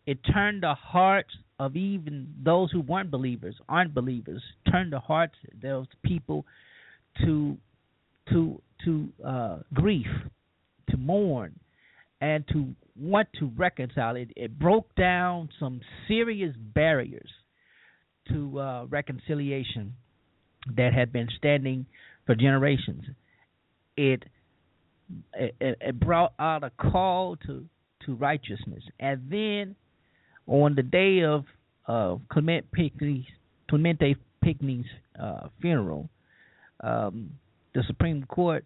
it 0.06 0.18
turned 0.34 0.64
the 0.64 0.74
hearts 0.74 1.30
of 1.60 1.76
even 1.76 2.28
those 2.44 2.72
who 2.72 2.82
weren't 2.82 3.12
believers, 3.12 3.56
aren't 3.70 3.94
believers, 3.94 4.42
turned 4.72 4.92
the 4.92 5.00
hearts 5.00 5.36
of 5.54 5.62
those 5.62 5.88
people 6.04 6.46
to 7.24 7.58
to 8.30 8.62
to 8.86 9.10
uh, 9.26 9.58
grief, 9.74 10.08
to 10.90 10.98
mourn, 10.98 11.58
and 12.22 12.48
to 12.50 12.74
want 12.96 13.28
to 13.40 13.52
reconcile 13.58 14.16
it. 14.16 14.30
It 14.36 14.58
broke 14.58 14.94
down 14.96 15.50
some 15.60 15.82
serious 16.08 16.56
barriers 16.58 17.30
to 18.30 18.60
uh, 18.60 18.86
reconciliation 18.86 19.94
that 20.78 20.94
had 20.94 21.12
been 21.12 21.28
standing 21.38 21.86
for 22.26 22.36
generations. 22.36 23.04
It, 23.98 24.24
it 25.34 25.56
it 25.60 26.00
brought 26.00 26.34
out 26.40 26.64
a 26.64 26.72
call 26.72 27.36
to 27.48 27.66
to 28.06 28.16
righteousness, 28.16 28.84
and 29.00 29.22
then 29.30 29.76
on 30.48 30.76
the 30.76 30.84
day 30.84 31.24
of 31.24 31.46
of 31.86 32.22
Clement 32.32 32.72
Pinckney's 32.72 33.26
Clementa 33.70 34.16
Pinckney's 34.44 34.86
uh, 35.22 35.48
funeral, 35.62 36.10
um, 36.82 37.32
the 37.76 37.84
Supreme 37.88 38.24
Court 38.24 38.66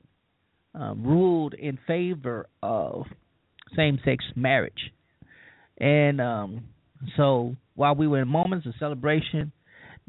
um, 0.77 1.03
ruled 1.05 1.53
in 1.53 1.79
favor 1.87 2.47
of 2.61 3.05
same-sex 3.75 4.23
marriage, 4.35 4.91
and 5.77 6.21
um, 6.21 6.63
so 7.15 7.55
while 7.75 7.95
we 7.95 8.07
were 8.07 8.21
in 8.21 8.27
moments 8.27 8.65
of 8.65 8.73
celebration, 8.79 9.51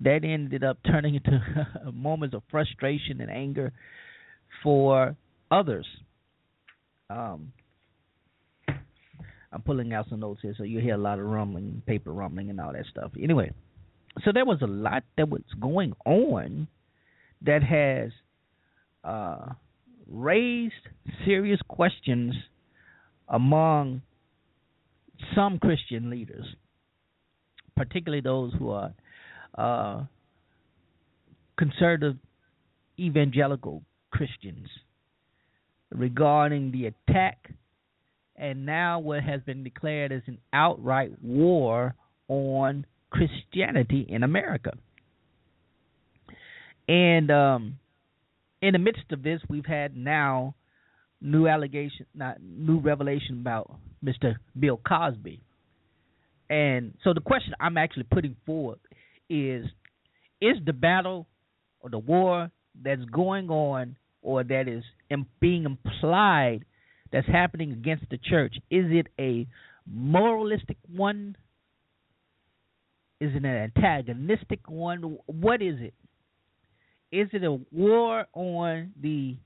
that 0.01 0.25
ended 0.25 0.65
up 0.65 0.79
turning 0.87 1.17
into 1.17 1.41
moments 1.93 2.35
of 2.35 2.43
frustration 2.51 3.21
and 3.21 3.31
anger 3.31 3.73
for 4.63 5.17
others. 5.51 5.87
Um, 7.11 7.53
I'm 9.51 9.63
pulling 9.65 9.93
out 9.93 10.07
some 10.11 10.21
notes 10.21 10.41
here, 10.43 10.55
so 10.57 10.65
you 10.65 10.81
hear 10.81 10.95
a 10.95 10.99
lot 10.99 11.19
of 11.19 11.27
rumbling, 11.27 11.83
paper 11.87 12.13
rumbling, 12.13 12.51
and 12.51 12.61
all 12.61 12.73
that 12.73 12.85
stuff. 12.91 13.13
Anyway, 13.21 13.51
so 14.25 14.31
there 14.33 14.45
was 14.45 14.59
a 14.63 14.67
lot 14.67 15.05
that 15.17 15.29
was 15.29 15.43
going 15.59 15.95
on 16.05 16.69
that 17.43 17.63
has 17.63 18.11
uh, 19.05 19.53
raised 20.11 20.75
serious 21.25 21.61
questions 21.69 22.35
among 23.29 24.03
some 25.35 25.59
Christian 25.59 26.11
leaders, 26.11 26.47
particularly 27.77 28.23
those 28.23 28.53
who 28.59 28.71
are 28.71 28.95
uh, 29.57 30.05
conservative 31.57 32.17
evangelical 32.99 33.83
Christians, 34.11 34.69
regarding 35.91 36.73
the 36.73 36.87
attack 36.87 37.51
and 38.37 38.65
now 38.65 39.01
what 39.01 39.23
has 39.23 39.41
been 39.43 39.65
declared 39.65 40.13
as 40.13 40.23
an 40.27 40.39
outright 40.53 41.13
war 41.23 41.95
on 42.29 42.87
Christianity 43.11 44.07
in 44.09 44.23
America. 44.23 44.73
And 46.87 47.31
um, 47.31 47.79
in 48.63 48.73
the 48.73 48.79
midst 48.79 49.13
of 49.13 49.23
this, 49.23 49.41
we've 49.49 49.67
had 49.67 49.97
now 49.97 50.55
new 51.21 51.47
allegation, 51.47 52.07
not 52.15 52.39
new 52.43 52.79
revelation 52.79 53.41
about 53.41 53.71
Mr. 54.05 54.37
Bill 54.59 54.81
Cosby. 54.87 55.41
And 56.51 56.95
so 57.05 57.13
the 57.13 57.21
question 57.21 57.55
I'm 57.61 57.77
actually 57.77 58.07
putting 58.11 58.37
forward 58.47 58.79
is: 59.29 59.67
Is 60.41 60.57
the 60.65 60.73
battle 60.73 61.27
or 61.81 61.91
the 61.91 61.99
war 61.99 62.51
that's 62.83 63.05
going 63.07 63.51
on, 63.51 63.97
or 64.23 64.45
that 64.45 64.69
is 64.69 64.85
being 65.41 65.65
implied, 65.65 66.65
that's 67.13 67.27
happening 67.27 67.73
against 67.73 68.05
the 68.11 68.19
church, 68.19 68.57
is 68.71 68.87
it 68.89 69.09
a 69.19 69.47
moralistic 69.87 70.77
one? 70.95 71.37
Is 73.21 73.33
it 73.35 73.45
an 73.45 73.47
antagonistic 73.47 74.69
one? 74.69 75.19
What 75.27 75.63
is 75.63 75.77
it? 75.81 75.95
Is 77.11 77.29
it 77.33 77.43
a 77.43 77.59
war 77.73 78.27
on 78.35 78.93
the 79.01 79.37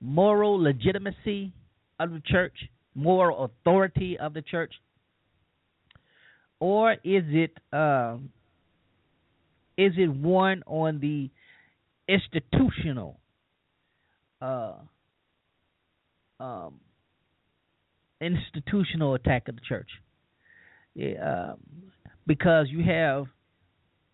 moral 0.00 0.60
legitimacy 0.60 1.52
of 2.00 2.10
the 2.10 2.22
church, 2.26 2.54
moral 2.94 3.44
authority 3.44 4.18
of 4.18 4.34
the 4.34 4.42
church, 4.42 4.72
or 6.58 6.92
is 6.92 7.24
it 7.28 7.56
uh, 7.72 8.16
is 9.76 9.92
it 9.96 10.12
one 10.12 10.62
on 10.66 10.98
the 11.00 11.30
institutional 12.08 13.18
uh, 14.40 14.74
um, 16.40 16.80
institutional 18.20 19.14
attack 19.14 19.48
of 19.48 19.54
the 19.54 19.62
church? 19.68 19.88
Yeah, 20.94 21.52
um, 21.52 21.58
because 22.26 22.66
you 22.68 22.84
have 22.84 23.26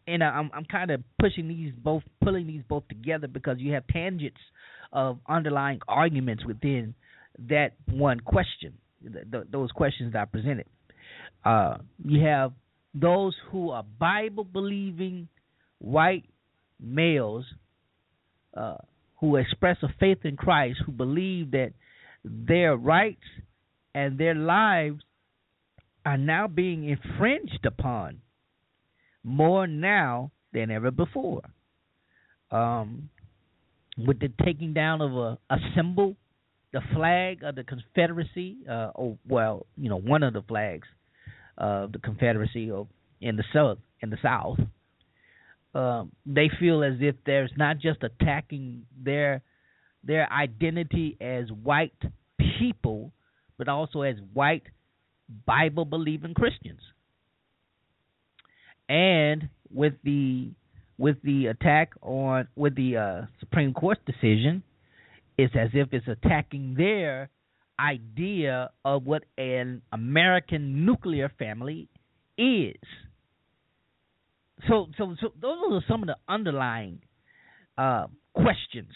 and 0.08 0.24
I'm 0.24 0.50
I'm 0.54 0.64
kind 0.64 0.90
of 0.90 1.02
pushing 1.20 1.48
these 1.48 1.72
both, 1.76 2.02
pulling 2.22 2.46
these 2.46 2.62
both 2.68 2.88
together 2.88 3.28
because 3.28 3.58
you 3.58 3.74
have 3.74 3.86
tangents 3.88 4.40
of 4.92 5.18
underlying 5.28 5.80
arguments 5.86 6.44
within 6.44 6.94
that 7.48 7.72
one 7.90 8.20
question, 8.20 8.72
the, 9.02 9.22
the, 9.30 9.46
those 9.50 9.70
questions 9.70 10.14
that 10.14 10.22
I 10.22 10.24
presented. 10.24 10.66
Uh, 11.44 11.76
you 12.04 12.24
have 12.26 12.52
those 12.94 13.36
who 13.50 13.70
are 13.70 13.84
Bible 13.98 14.44
believing 14.44 15.28
white 15.78 16.24
males 16.80 17.44
uh, 18.56 18.78
who 19.20 19.36
express 19.36 19.76
a 19.82 19.88
faith 20.00 20.18
in 20.24 20.36
Christ, 20.36 20.78
who 20.84 20.92
believe 20.92 21.50
that 21.52 21.72
their 22.24 22.76
rights 22.76 23.22
and 23.94 24.18
their 24.18 24.34
lives 24.34 25.02
are 26.04 26.16
now 26.16 26.48
being 26.48 26.88
infringed 26.88 27.66
upon 27.66 28.20
more 29.24 29.66
now 29.66 30.30
than 30.52 30.70
ever 30.70 30.90
before. 30.90 31.42
Um, 32.50 33.10
with 33.96 34.20
the 34.20 34.32
taking 34.44 34.72
down 34.72 35.00
of 35.00 35.12
a, 35.12 35.38
a 35.50 35.56
symbol, 35.74 36.16
the 36.72 36.80
flag 36.94 37.42
of 37.42 37.54
the 37.56 37.64
Confederacy, 37.64 38.58
uh, 38.68 38.90
or 38.94 39.18
well, 39.28 39.66
you 39.76 39.88
know, 39.88 39.98
one 39.98 40.22
of 40.22 40.32
the 40.32 40.42
flags 40.42 40.88
of 41.56 41.92
the 41.92 41.98
Confederacy 41.98 42.70
of 42.70 42.88
in 43.20 43.36
the 43.36 43.44
South, 43.52 43.78
in 44.00 44.10
the 44.10 44.18
South. 44.22 44.58
um, 45.74 46.12
they 46.24 46.50
feel 46.58 46.82
as 46.82 46.94
if 47.00 47.14
there's 47.26 47.52
not 47.56 47.78
just 47.78 48.02
attacking 48.02 48.86
their 49.02 49.42
their 50.04 50.32
identity 50.32 51.16
as 51.20 51.50
white 51.50 51.92
people, 52.58 53.12
but 53.58 53.68
also 53.68 54.02
as 54.02 54.16
white 54.32 54.62
Bible 55.46 55.84
believing 55.84 56.34
Christians. 56.34 56.80
And 58.88 59.48
with 59.72 59.94
the 60.04 60.50
with 60.96 61.16
the 61.22 61.46
attack 61.46 61.90
on 62.02 62.48
with 62.56 62.74
the 62.74 62.96
uh, 62.96 63.26
Supreme 63.40 63.72
Court 63.72 63.98
decision, 64.06 64.62
it's 65.36 65.54
as 65.54 65.70
if 65.74 65.88
it's 65.92 66.08
attacking 66.08 66.74
their 66.76 67.30
idea 67.78 68.70
of 68.84 69.06
what 69.06 69.24
an 69.36 69.82
American 69.92 70.84
nuclear 70.84 71.30
family 71.38 71.88
is. 72.36 72.74
So, 74.68 74.88
so, 74.98 75.14
so 75.20 75.28
those 75.40 75.58
are 75.70 75.84
some 75.88 76.02
of 76.02 76.08
the 76.08 76.16
underlying 76.28 77.00
uh, 77.76 78.06
questions, 78.34 78.90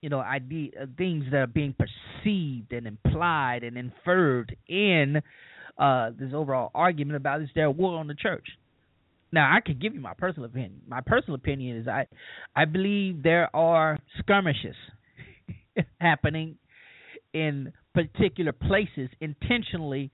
you 0.00 0.08
know, 0.08 0.20
idea 0.20 0.70
uh, 0.80 0.86
things 0.96 1.26
that 1.30 1.36
are 1.36 1.46
being 1.46 1.74
perceived 1.74 2.72
and 2.72 2.86
implied 2.86 3.62
and 3.62 3.76
inferred 3.76 4.56
in 4.66 5.20
uh, 5.76 6.10
this 6.18 6.30
overall 6.34 6.70
argument 6.74 7.16
about 7.16 7.42
is 7.42 7.50
there 7.54 7.66
a 7.66 7.70
war 7.70 7.98
on 7.98 8.06
the 8.06 8.14
church? 8.14 8.46
Now, 9.32 9.54
I 9.54 9.60
can 9.60 9.78
give 9.78 9.94
you 9.94 10.00
my 10.00 10.14
personal 10.14 10.46
opinion. 10.46 10.80
My 10.88 11.00
personal 11.00 11.36
opinion 11.36 11.78
is 11.78 11.88
I, 11.88 12.06
I 12.54 12.64
believe 12.64 13.22
there 13.22 13.54
are 13.54 13.98
skirmishes 14.18 14.74
happening 16.00 16.56
in 17.32 17.72
particular 17.94 18.52
places 18.52 19.08
intentionally 19.20 20.10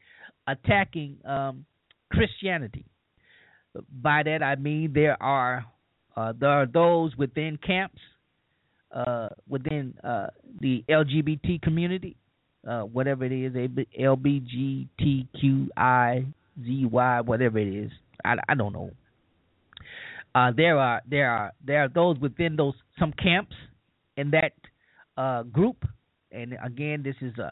attacking 0.47 1.17
um, 1.25 1.65
Christianity. 2.13 2.85
By 3.91 4.23
that 4.23 4.43
I 4.43 4.57
mean 4.57 4.93
there 4.95 5.23
are 5.23 5.67
uh, 6.17 6.33
there 6.39 6.49
are 6.49 6.67
those 6.67 7.15
within 7.17 7.59
camps 7.59 8.01
uh, 8.95 9.29
within 9.49 9.95
uh, 10.03 10.29
the 10.61 10.85
LGBT 10.89 11.61
community, 11.61 12.17
uh, 12.67 12.81
whatever 12.83 13.25
it 13.27 13.33
is, 13.33 13.53
LBGTQI, 13.99 14.87
whatever 17.27 17.59
it 17.59 17.69
is. 17.69 17.91
I, 18.25 18.37
I 18.49 18.55
don't 18.55 18.73
know. 18.73 18.91
Uh, 20.37 20.53
there 20.55 20.79
are 20.79 21.01
there 21.09 21.31
are 21.31 21.53
there 21.65 21.83
are 21.83 21.89
those 21.89 22.19
within 22.19 22.57
those 22.57 22.75
some 22.99 23.11
camps 23.11 23.57
in 24.19 24.31
that 24.33 24.53
uh, 25.17 25.43
group, 25.45 25.83
and 26.31 26.55
again, 26.63 27.03
this 27.03 27.15
is 27.23 27.39
a 27.39 27.51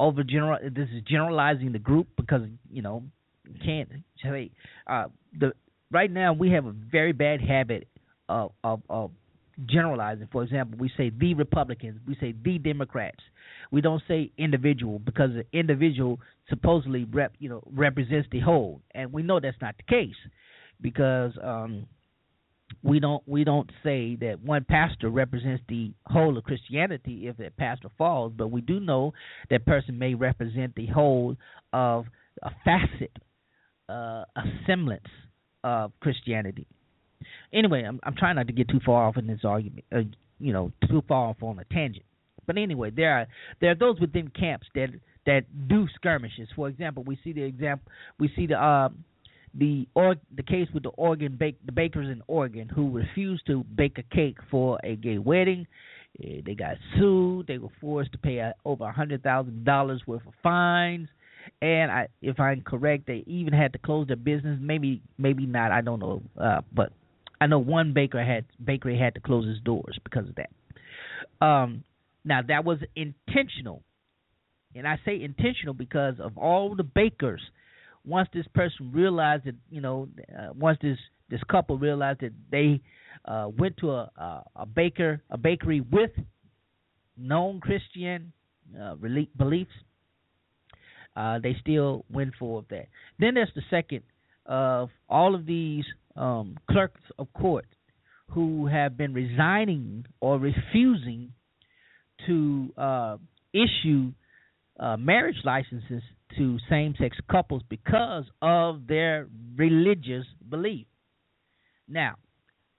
over 0.00 0.24
general. 0.24 0.58
This 0.62 0.88
is 0.94 1.02
generalizing 1.06 1.72
the 1.72 1.78
group 1.78 2.08
because 2.16 2.40
you 2.70 2.80
know 2.80 3.02
can't 3.62 3.90
say 4.22 4.50
uh, 4.86 5.04
the 5.38 5.52
right 5.90 6.10
now 6.10 6.32
we 6.32 6.50
have 6.52 6.64
a 6.64 6.72
very 6.72 7.12
bad 7.12 7.42
habit 7.42 7.86
of, 8.30 8.52
of 8.64 8.80
of 8.88 9.10
generalizing. 9.66 10.26
For 10.32 10.42
example, 10.42 10.78
we 10.80 10.90
say 10.96 11.10
the 11.10 11.34
Republicans, 11.34 12.00
we 12.08 12.16
say 12.18 12.34
the 12.42 12.56
Democrats. 12.56 13.20
We 13.70 13.82
don't 13.82 14.02
say 14.08 14.32
individual 14.38 15.00
because 15.00 15.32
the 15.34 15.44
individual 15.52 16.18
supposedly 16.48 17.04
rep 17.04 17.34
you 17.38 17.50
know 17.50 17.62
represents 17.74 18.26
the 18.32 18.40
whole, 18.40 18.80
and 18.94 19.12
we 19.12 19.22
know 19.22 19.38
that's 19.38 19.60
not 19.60 19.74
the 19.76 19.82
case 19.82 20.16
because 20.80 21.32
um, 21.42 21.86
we 22.82 22.98
don't 23.00 23.22
we 23.26 23.44
don't 23.44 23.70
say 23.82 24.16
that 24.16 24.40
one 24.42 24.64
pastor 24.68 25.08
represents 25.08 25.62
the 25.68 25.92
whole 26.06 26.36
of 26.36 26.44
Christianity 26.44 27.28
if 27.28 27.36
that 27.36 27.56
pastor 27.56 27.88
falls, 27.96 28.32
but 28.36 28.48
we 28.48 28.60
do 28.60 28.80
know 28.80 29.12
that 29.50 29.64
person 29.64 29.98
may 29.98 30.14
represent 30.14 30.74
the 30.74 30.86
whole 30.86 31.36
of 31.72 32.06
a 32.42 32.50
facet, 32.64 33.16
uh, 33.88 34.24
a 34.36 34.42
semblance 34.66 35.06
of 35.62 35.92
Christianity. 36.00 36.66
Anyway, 37.52 37.82
I'm 37.82 38.00
I'm 38.02 38.16
trying 38.16 38.36
not 38.36 38.48
to 38.48 38.52
get 38.52 38.68
too 38.68 38.80
far 38.84 39.06
off 39.06 39.16
in 39.16 39.26
this 39.26 39.40
argument, 39.44 39.84
uh, 39.94 40.00
you 40.40 40.52
know, 40.52 40.72
too 40.88 41.02
far 41.06 41.28
off 41.28 41.42
on 41.42 41.58
a 41.60 41.64
tangent. 41.72 42.04
But 42.46 42.58
anyway, 42.58 42.90
there 42.90 43.12
are 43.12 43.26
there 43.60 43.70
are 43.70 43.76
those 43.76 44.00
within 44.00 44.28
camps 44.28 44.66
that 44.74 44.88
that 45.26 45.68
do 45.68 45.86
skirmishes. 45.94 46.48
For 46.56 46.68
example, 46.68 47.04
we 47.04 47.18
see 47.22 47.32
the 47.32 47.42
example 47.42 47.90
we 48.18 48.32
see 48.34 48.46
the 48.46 48.60
uh, 48.60 48.88
the 49.54 49.86
or 49.94 50.16
the 50.34 50.42
case 50.42 50.68
with 50.72 50.82
the 50.82 50.90
Oregon 50.90 51.36
bake 51.38 51.58
the 51.64 51.72
bakers 51.72 52.08
in 52.08 52.22
Oregon 52.26 52.68
who 52.68 52.90
refused 52.90 53.46
to 53.46 53.64
bake 53.64 53.98
a 53.98 54.14
cake 54.14 54.38
for 54.50 54.78
a 54.82 54.96
gay 54.96 55.18
wedding. 55.18 55.66
Eh, 56.22 56.40
they 56.44 56.54
got 56.54 56.76
sued. 56.96 57.46
They 57.46 57.58
were 57.58 57.68
forced 57.80 58.12
to 58.12 58.18
pay 58.18 58.40
uh, 58.40 58.52
over 58.64 58.84
a 58.84 58.92
hundred 58.92 59.22
thousand 59.22 59.64
dollars 59.64 60.02
worth 60.06 60.26
of 60.26 60.34
fines. 60.42 61.08
And 61.60 61.90
I, 61.90 62.08
if 62.20 62.38
I'm 62.38 62.62
correct, 62.62 63.06
they 63.06 63.24
even 63.26 63.52
had 63.52 63.72
to 63.72 63.78
close 63.78 64.06
their 64.06 64.16
business. 64.16 64.58
Maybe, 64.60 65.02
maybe 65.18 65.44
not. 65.44 65.72
I 65.72 65.80
don't 65.80 65.98
know. 65.98 66.22
Uh, 66.40 66.60
but 66.72 66.92
I 67.40 67.46
know 67.46 67.58
one 67.58 67.92
baker 67.92 68.22
had 68.22 68.44
bakery 68.64 68.98
had 68.98 69.14
to 69.14 69.20
close 69.20 69.46
its 69.48 69.62
doors 69.64 69.98
because 70.04 70.28
of 70.28 70.36
that. 70.36 71.44
Um, 71.44 71.82
now 72.24 72.40
that 72.46 72.64
was 72.64 72.78
intentional, 72.94 73.82
and 74.76 74.86
I 74.86 74.98
say 75.04 75.20
intentional 75.20 75.74
because 75.74 76.14
of 76.20 76.38
all 76.38 76.76
the 76.76 76.84
bakers 76.84 77.42
once 78.04 78.28
this 78.32 78.46
person 78.54 78.90
realized 78.92 79.44
that 79.44 79.54
you 79.70 79.80
know 79.80 80.08
uh, 80.36 80.52
once 80.54 80.78
this 80.82 80.98
this 81.28 81.40
couple 81.50 81.78
realized 81.78 82.20
that 82.20 82.32
they 82.50 82.80
uh, 83.24 83.48
went 83.58 83.76
to 83.78 83.90
a, 83.90 84.10
a 84.16 84.42
a 84.56 84.66
baker 84.66 85.22
a 85.30 85.38
bakery 85.38 85.80
with 85.80 86.10
known 87.16 87.60
Christian 87.60 88.32
uh, 88.80 88.94
beliefs, 89.36 89.70
uh, 91.16 91.38
they 91.38 91.56
still 91.60 92.04
went 92.10 92.32
for 92.38 92.64
that. 92.70 92.86
Then 93.18 93.34
there's 93.34 93.52
the 93.54 93.62
second 93.70 94.02
of 94.46 94.90
all 95.08 95.34
of 95.34 95.46
these 95.46 95.84
um, 96.16 96.56
clerks 96.70 97.00
of 97.18 97.32
court 97.32 97.66
who 98.30 98.66
have 98.66 98.96
been 98.96 99.12
resigning 99.12 100.06
or 100.20 100.38
refusing 100.38 101.32
to 102.26 102.72
uh, 102.76 103.16
issue 103.52 104.12
uh, 104.80 104.96
marriage 104.96 105.36
licenses 105.44 106.02
to 106.36 106.58
same 106.68 106.94
sex 106.98 107.16
couples 107.30 107.62
because 107.68 108.24
of 108.40 108.86
their 108.86 109.28
religious 109.56 110.26
belief. 110.48 110.86
Now, 111.88 112.16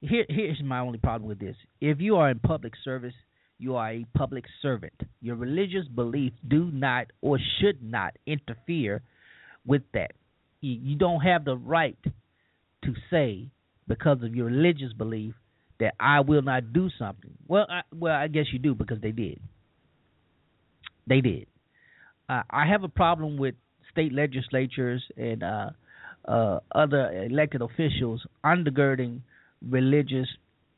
here 0.02 0.26
here's 0.30 0.62
my 0.64 0.80
only 0.80 0.98
problem 0.98 1.28
with 1.28 1.40
this. 1.40 1.56
If 1.80 2.00
you 2.00 2.16
are 2.18 2.30
in 2.30 2.40
public 2.40 2.74
service, 2.84 3.14
you 3.60 3.76
are 3.76 3.92
a 3.92 4.06
public 4.16 4.46
servant. 4.62 4.94
Your 5.22 5.36
religious 5.36 5.88
beliefs 5.88 6.36
do 6.48 6.70
not 6.72 7.08
or 7.22 7.40
should 7.60 7.82
not 7.82 8.16
interfere 8.26 9.02
with 9.66 9.84
that. 9.94 10.12
You, 10.62 10.78
you 10.82 10.96
don't 10.98 11.22
have 11.22 11.46
the 11.46 11.56
right 11.56 11.98
to 12.84 12.94
say 13.10 13.50
because 13.88 14.24
of 14.24 14.36
your 14.36 14.48
religious 14.48 14.94
belief 14.94 15.36
that 15.80 15.94
I 16.00 16.22
will 16.22 16.42
not 16.42 16.74
do 16.74 16.90
something. 16.98 17.32
Well, 17.48 17.66
I, 17.70 17.82
well, 17.94 18.16
I 18.16 18.28
guess 18.28 18.46
you 18.52 18.60
do 18.60 18.76
because 18.76 19.00
they 19.02 19.12
did. 19.12 19.40
They 21.08 21.22
did 21.22 21.48
uh, 22.30 22.44
I 22.50 22.66
have 22.68 22.84
a 22.84 22.90
problem 22.90 23.38
with 23.38 23.56
state 23.92 24.14
legislatures 24.14 25.04
and 25.18 25.44
uh, 25.44 25.70
uh, 26.28 26.60
other 26.74 27.26
elected 27.30 27.62
officials 27.62 28.26
undergirding 28.46 29.22
religious, 29.70 30.28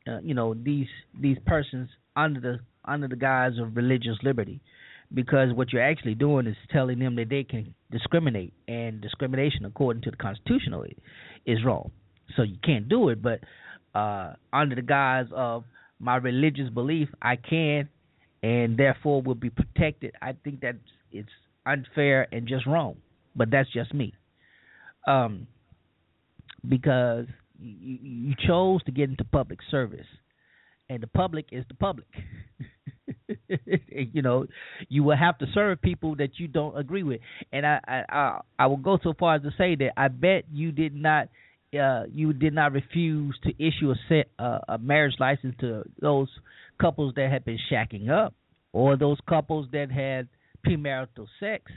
uh, 0.08 0.18
you 0.20 0.34
know, 0.34 0.54
these 0.54 0.88
these 1.20 1.38
persons 1.46 1.88
under 2.14 2.40
the 2.40 2.58
under 2.84 3.08
the 3.08 3.16
guise 3.16 3.58
of 3.60 3.76
religious 3.76 4.16
liberty, 4.22 4.60
because 5.12 5.52
what 5.54 5.72
you're 5.72 5.82
actually 5.82 6.14
doing 6.14 6.46
is 6.46 6.56
telling 6.70 6.98
them 6.98 7.16
that 7.16 7.28
they 7.28 7.44
can 7.44 7.74
discriminate, 7.90 8.52
and 8.68 9.00
discrimination, 9.00 9.64
according 9.64 10.02
to 10.02 10.10
the 10.10 10.16
Constitution, 10.16 10.74
is 11.46 11.64
wrong. 11.64 11.90
So 12.36 12.42
you 12.42 12.56
can't 12.64 12.88
do 12.88 13.08
it, 13.08 13.22
but 13.22 13.40
uh, 13.94 14.34
under 14.52 14.74
the 14.74 14.82
guise 14.82 15.26
of 15.32 15.64
my 15.98 16.16
religious 16.16 16.68
belief, 16.68 17.08
I 17.22 17.36
can, 17.36 17.88
and 18.42 18.76
therefore 18.76 19.22
will 19.22 19.34
be 19.34 19.50
protected. 19.50 20.14
I 20.20 20.34
think 20.44 20.60
that's 20.60 20.78
it's 21.18 21.28
unfair 21.64 22.26
and 22.32 22.46
just 22.46 22.66
wrong. 22.66 22.96
But 23.34 23.50
that's 23.50 23.70
just 23.72 23.92
me. 23.92 24.14
Um, 25.06 25.46
because 26.66 27.26
you, 27.60 27.98
you 28.02 28.34
chose 28.46 28.82
to 28.84 28.92
get 28.92 29.10
into 29.10 29.24
public 29.24 29.60
service, 29.70 30.06
and 30.88 31.02
the 31.02 31.06
public 31.06 31.46
is 31.52 31.64
the 31.68 31.74
public. 31.74 32.06
you 33.88 34.22
know, 34.22 34.46
you 34.88 35.02
will 35.02 35.16
have 35.16 35.38
to 35.38 35.46
serve 35.54 35.80
people 35.80 36.16
that 36.16 36.38
you 36.38 36.48
don't 36.48 36.76
agree 36.76 37.02
with, 37.02 37.20
and 37.52 37.66
I 37.66 37.80
I 38.08 38.40
I 38.58 38.66
will 38.66 38.76
go 38.76 38.98
so 39.02 39.14
far 39.18 39.36
as 39.36 39.42
to 39.42 39.50
say 39.56 39.74
that 39.76 39.92
I 39.96 40.08
bet 40.08 40.44
you 40.52 40.72
did 40.72 40.94
not 40.94 41.28
uh, 41.78 42.04
you 42.12 42.32
did 42.32 42.54
not 42.54 42.72
refuse 42.72 43.38
to 43.44 43.50
issue 43.58 43.90
a 43.90 43.96
set 44.08 44.28
uh, 44.38 44.58
a 44.68 44.78
marriage 44.78 45.14
license 45.18 45.54
to 45.60 45.84
those 46.00 46.28
couples 46.80 47.14
that 47.16 47.30
had 47.30 47.44
been 47.44 47.58
shacking 47.70 48.10
up, 48.10 48.34
or 48.72 48.96
those 48.96 49.18
couples 49.28 49.66
that 49.72 49.90
had 49.90 50.28
premarital 50.66 51.26
sex, 51.40 51.70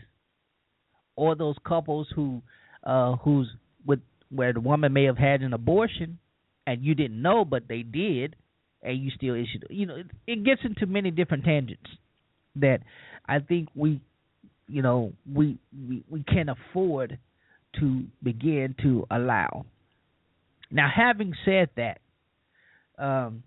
or 1.15 1.36
those 1.36 1.56
couples 1.65 2.08
who 2.15 2.41
uh, 2.84 3.15
who's 3.17 3.49
with 3.86 3.99
where 4.30 4.54
the 4.54 4.60
woman 4.60 4.93
may 4.93 5.06
have 5.06 5.17
had 5.17 5.41
an 5.41 5.54
abortion 5.54 6.19
and 6.69 6.84
you 6.84 6.93
didn't 6.93 7.19
know, 7.19 7.43
but 7.45 7.63
they 7.67 7.82
did, 7.82 8.36
and 8.84 8.97
you 8.97 9.10
still 9.15 9.34
issued. 9.34 9.65
You 9.71 9.88
know, 9.88 9.95
it, 9.95 10.08
it 10.28 10.43
gets 10.43 10.62
into 10.63 10.86
many 10.86 11.10
different 11.10 11.43
tangents 11.43 11.89
that 12.58 12.80
I 13.28 13.39
think 13.39 13.69
we, 13.73 14.02
you 14.67 14.84
know, 14.84 15.13
we 15.32 15.58
we 15.88 16.04
we 16.10 16.23
can 16.23 16.47
afford 16.49 17.17
to 17.80 18.04
begin 18.21 18.75
to 18.84 19.08
allow. 19.10 19.65
Now, 20.71 20.89
having 20.95 21.34
said 21.43 21.69
that, 21.75 21.99
um, 22.99 23.41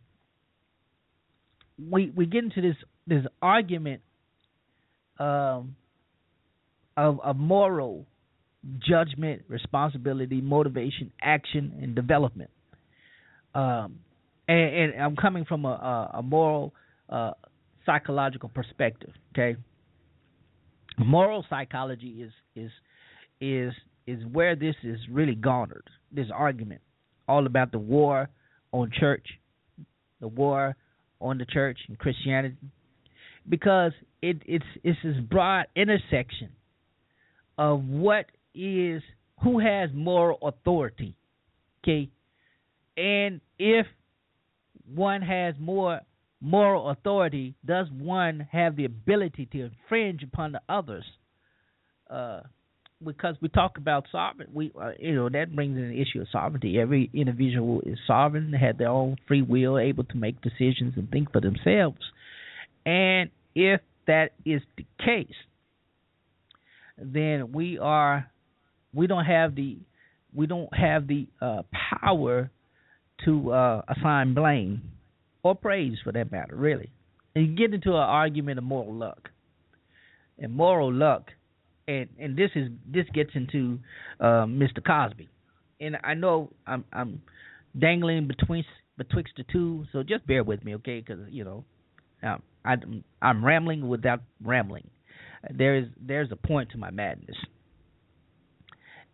we 1.91 2.13
we 2.15 2.27
get 2.27 2.43
into 2.43 2.61
this 2.61 2.77
this 3.07 3.25
argument 3.41 4.03
um, 5.23 5.77
of 6.97 7.21
of 7.21 7.37
moral 7.37 8.07
judgment, 8.79 9.43
responsibility, 9.49 10.41
motivation, 10.41 11.13
action, 11.21 11.79
and 11.83 11.95
development. 11.95 12.51
Um, 13.55 13.99
and, 14.49 14.75
and 14.75 15.03
I'm 15.03 15.17
coming 15.17 15.45
from 15.45 15.65
a, 15.65 15.69
a, 15.69 16.19
a 16.19 16.23
moral 16.23 16.73
uh, 17.09 17.33
psychological 17.87 18.49
perspective. 18.49 19.13
Okay, 19.35 19.57
moral 20.99 21.45
psychology 21.49 22.25
is 22.25 22.33
is 22.57 22.71
is 23.41 23.73
is 24.07 24.25
where 24.33 24.57
this 24.57 24.75
is 24.83 24.99
really 25.11 25.35
garnered. 25.35 25.89
This 26.11 26.27
argument, 26.35 26.81
all 27.29 27.47
about 27.47 27.73
the 27.73 27.79
war 27.79 28.29
on 28.73 28.91
church, 28.99 29.27
the 30.21 30.29
war 30.29 30.77
on 31.21 31.39
the 31.39 31.47
church 31.47 31.79
and 31.89 31.99
Christianity, 31.99 32.57
because 33.49 33.93
it 34.23 34.43
it's 34.47 34.65
it's 34.85 34.99
this 35.03 35.17
broad 35.29 35.67
intersection 35.77 36.51
of 37.59 37.85
what 37.85 38.27
is 38.55 39.03
who 39.43 39.59
has 39.59 39.91
moral 39.93 40.39
authority, 40.43 41.15
okay, 41.83 42.09
and 42.97 43.41
if 43.59 43.87
one 44.95 45.23
has 45.23 45.55
more 45.59 46.01
moral 46.41 46.91
authority, 46.91 47.55
does 47.65 47.89
one 47.91 48.47
have 48.53 48.77
the 48.77 48.85
ability 48.85 49.47
to 49.47 49.63
infringe 49.63 50.23
upon 50.23 50.53
the 50.53 50.61
others? 50.69 51.05
Uh, 52.09 52.41
because 53.05 53.35
we 53.41 53.49
talk 53.49 53.79
about 53.79 54.05
sovereign, 54.13 54.49
we 54.53 54.71
uh, 54.81 54.93
you 55.01 55.17
know 55.17 55.29
that 55.29 55.55
brings 55.55 55.77
in 55.77 55.89
the 55.89 56.01
issue 56.01 56.21
of 56.21 56.29
sovereignty. 56.31 56.79
Every 56.79 57.11
individual 57.13 57.81
is 57.85 57.99
sovereign, 58.07 58.53
have 58.53 58.79
their 58.79 58.89
own 58.89 59.17
free 59.27 59.43
will, 59.43 59.79
able 59.79 60.05
to 60.05 60.17
make 60.17 60.41
decisions 60.41 60.95
and 60.97 61.11
think 61.11 61.33
for 61.33 61.41
themselves. 61.41 61.99
And 62.87 63.31
if 63.55 63.81
that 64.07 64.33
is 64.45 64.63
the 64.77 64.85
case, 65.05 65.35
then 66.99 67.53
we 67.53 67.79
are 67.79 68.31
we 68.95 69.07
don't 69.07 69.25
have 69.25 69.55
the 69.55 69.79
we 70.35 70.47
don't 70.47 70.75
have 70.75 71.07
the 71.07 71.27
uh, 71.41 71.63
power 72.01 72.51
to 73.25 73.53
uh, 73.53 73.83
assign 73.89 74.35
blame 74.35 74.83
or 75.43 75.55
praise 75.55 75.99
for 76.03 76.13
that 76.13 76.33
matter, 76.33 76.57
really. 76.57 76.91
And 77.35 77.47
you 77.47 77.57
get 77.57 77.75
into 77.75 77.91
an 77.91 77.97
argument 77.97 78.59
of 78.59 78.65
moral 78.65 78.95
luck. 78.95 79.29
And 80.39 80.55
moral 80.55 80.93
luck 80.93 81.31
and 81.89 82.09
and 82.19 82.37
this 82.37 82.51
is 82.55 82.69
this 82.87 83.07
gets 83.15 83.31
into 83.35 83.79
uh, 84.21 84.47
Mr. 84.47 84.85
Cosby. 84.85 85.29
And 85.81 85.97
I 86.05 86.15
know 86.15 86.51
I'm 86.67 86.85
I'm 86.93 87.23
dangling 87.79 88.29
between 88.29 88.65
betwixt 88.97 89.35
the 89.37 89.45
two, 89.51 89.85
so 89.93 90.03
just 90.03 90.27
bear 90.27 90.45
with 90.45 90.65
me, 90.65 90.75
okay? 90.77 91.01
Because 91.01 91.21
you 91.31 91.45
know, 91.45 91.65
um, 92.23 92.43
I, 92.65 92.77
I'm 93.21 93.45
rambling 93.45 93.89
without 93.89 94.23
rambling. 94.43 94.89
There 95.51 95.77
is 95.77 95.87
there's 96.01 96.31
a 96.31 96.37
point 96.37 96.71
to 96.71 96.79
my 96.79 96.91
madness, 96.91 97.37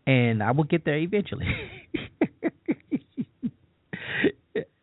and 0.07 0.43
I 0.43 0.51
will 0.51 0.65
get 0.65 0.85
there 0.85 0.99
eventually. 0.99 1.47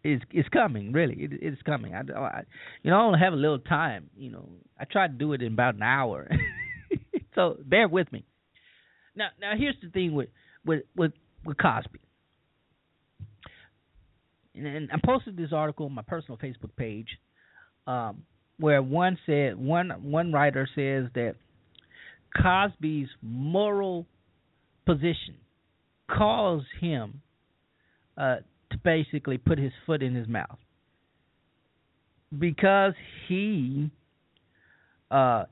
it's 0.03 0.23
it's 0.31 0.49
coming, 0.49 0.91
really. 0.91 1.15
It, 1.15 1.31
it's 1.33 1.61
coming. 1.61 1.93
I, 1.93 2.01
I, 2.17 2.41
you 2.83 2.91
know, 2.91 2.97
I 2.97 3.03
only 3.03 3.19
have 3.19 3.33
a 3.33 3.37
little 3.37 3.59
time. 3.59 4.09
You 4.17 4.31
know, 4.31 4.49
I 4.79 4.85
try 4.85 5.07
to 5.07 5.13
do 5.13 5.33
it 5.33 5.41
in 5.41 5.53
about 5.53 5.75
an 5.75 5.83
hour, 5.83 6.27
so 7.35 7.57
bear 7.63 7.87
with 7.87 8.11
me. 8.11 8.25
Now, 9.15 9.27
now 9.39 9.53
here's 9.57 9.75
the 9.81 9.89
thing 9.89 10.13
with 10.13 10.29
with 10.65 10.83
with, 10.95 11.13
with 11.45 11.57
Cosby. 11.57 11.99
And, 14.55 14.89
I 14.91 14.97
posted 15.03 15.35
this 15.35 15.51
article 15.51 15.87
on 15.87 15.93
my 15.93 16.01
personal 16.01 16.37
Facebook 16.37 16.75
page, 16.77 17.09
um, 17.87 18.23
where 18.59 18.81
one 18.81 19.17
said 19.25 19.57
one 19.57 19.89
one 20.03 20.31
writer 20.31 20.67
says 20.75 21.09
that 21.15 21.35
Cosby's 22.41 23.09
moral 23.21 24.05
position 24.85 25.35
caused 26.09 26.67
him 26.79 27.21
uh, 28.17 28.37
to 28.71 28.77
basically 28.83 29.37
put 29.37 29.57
his 29.57 29.71
foot 29.85 30.01
in 30.03 30.15
his 30.15 30.27
mouth 30.27 30.57
because 32.37 32.93
he 33.27 33.89
uh, 35.11 35.45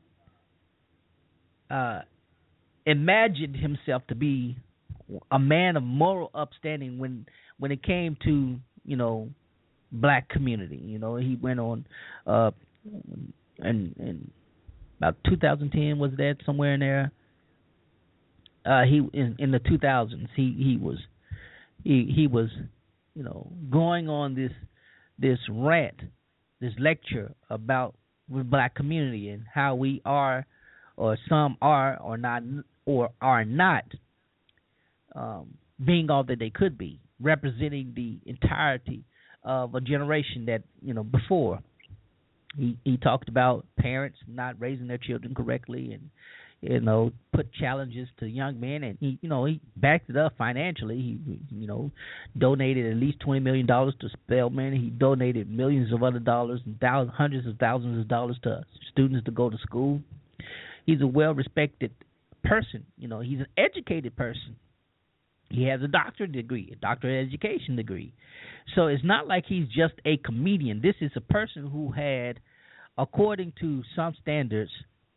uh, 1.69 2.01
imagined 2.85 3.55
himself 3.55 4.03
to 4.07 4.15
be 4.15 4.57
a 5.31 5.39
man 5.39 5.77
of 5.77 5.83
moral 5.83 6.31
upstanding 6.33 6.97
when 6.97 7.25
when 7.59 7.71
it 7.71 7.83
came 7.83 8.17
to 8.23 8.57
you 8.85 8.95
know 8.95 9.29
black 9.91 10.27
community. 10.29 10.81
You 10.83 10.99
know, 10.99 11.15
he 11.15 11.37
went 11.41 11.59
on 11.59 11.85
uh, 12.25 12.51
and 12.85 13.95
and 13.97 14.31
about 14.97 15.17
2010 15.25 15.99
was 15.99 16.11
that 16.17 16.37
somewhere 16.45 16.73
in 16.73 16.79
there. 16.79 17.11
Uh, 18.65 18.83
he 18.83 19.01
in 19.13 19.35
in 19.39 19.51
the 19.51 19.59
2000s 19.59 20.27
he 20.35 20.55
he 20.57 20.77
was 20.77 20.97
he 21.83 22.11
he 22.15 22.27
was 22.27 22.49
you 23.13 23.23
know 23.23 23.51
going 23.69 24.07
on 24.07 24.35
this 24.35 24.51
this 25.19 25.39
rant 25.49 25.99
this 26.61 26.71
lecture 26.79 27.33
about 27.49 27.95
the 28.29 28.43
black 28.43 28.73
community 28.73 29.29
and 29.29 29.43
how 29.53 29.75
we 29.75 30.01
are 30.05 30.45
or 30.95 31.17
some 31.27 31.57
are 31.61 31.97
or 31.99 32.17
not 32.17 32.41
or 32.85 33.09
are 33.21 33.43
not 33.43 33.83
um, 35.15 35.53
being 35.83 36.09
all 36.09 36.23
that 36.23 36.39
they 36.39 36.49
could 36.49 36.77
be 36.77 36.99
representing 37.21 37.91
the 37.95 38.17
entirety 38.25 39.03
of 39.43 39.75
a 39.75 39.81
generation 39.81 40.45
that 40.45 40.63
you 40.81 40.93
know 40.93 41.03
before 41.03 41.59
he 42.57 42.77
he 42.83 42.97
talked 42.97 43.29
about 43.29 43.65
parents 43.77 44.17
not 44.27 44.59
raising 44.59 44.87
their 44.87 44.97
children 44.97 45.33
correctly 45.33 45.93
and 45.93 46.09
you 46.61 46.79
know 46.79 47.11
put 47.33 47.51
challenges 47.53 48.07
to 48.19 48.27
young 48.27 48.59
men. 48.59 48.83
And 48.83 48.97
he 48.99 49.19
you 49.21 49.29
know 49.29 49.45
he 49.45 49.59
backed 49.75 50.09
it 50.09 50.17
up 50.17 50.33
financially. 50.37 50.97
He 50.97 51.39
you 51.49 51.67
know 51.67 51.91
donated 52.37 52.91
at 52.91 52.97
least 52.97 53.19
20 53.21 53.39
million 53.39 53.65
dollars 53.65 53.95
to 54.01 54.09
Spelman. 54.09 54.73
He 54.73 54.89
donated 54.89 55.49
millions 55.49 55.91
of 55.93 56.03
other 56.03 56.19
dollars 56.19 56.61
and 56.65 56.79
thousands 56.79 57.15
hundreds 57.17 57.47
of 57.47 57.57
thousands 57.57 57.99
of 57.99 58.07
dollars 58.07 58.37
to 58.43 58.63
students 58.91 59.25
to 59.25 59.31
go 59.31 59.49
to 59.49 59.57
school. 59.57 60.01
He's 60.85 61.01
a 61.01 61.07
well 61.07 61.33
respected 61.33 61.91
person. 62.43 62.85
You 62.97 63.07
know 63.07 63.19
he's 63.19 63.39
an 63.39 63.47
educated 63.57 64.15
person 64.15 64.55
he 65.53 65.65
has 65.65 65.81
a 65.83 65.87
doctorate 65.87 66.31
degree, 66.31 66.69
a 66.73 66.75
doctorate 66.77 67.27
education 67.27 67.75
degree. 67.75 68.11
So 68.75 68.87
it's 68.87 69.03
not 69.03 69.27
like 69.27 69.45
he's 69.47 69.67
just 69.67 69.93
a 70.03 70.17
comedian. 70.17 70.81
This 70.81 70.95
is 70.99 71.11
a 71.15 71.21
person 71.21 71.67
who 71.67 71.91
had, 71.91 72.39
according 72.97 73.53
to 73.59 73.83
some 73.95 74.15
standards, 74.19 74.71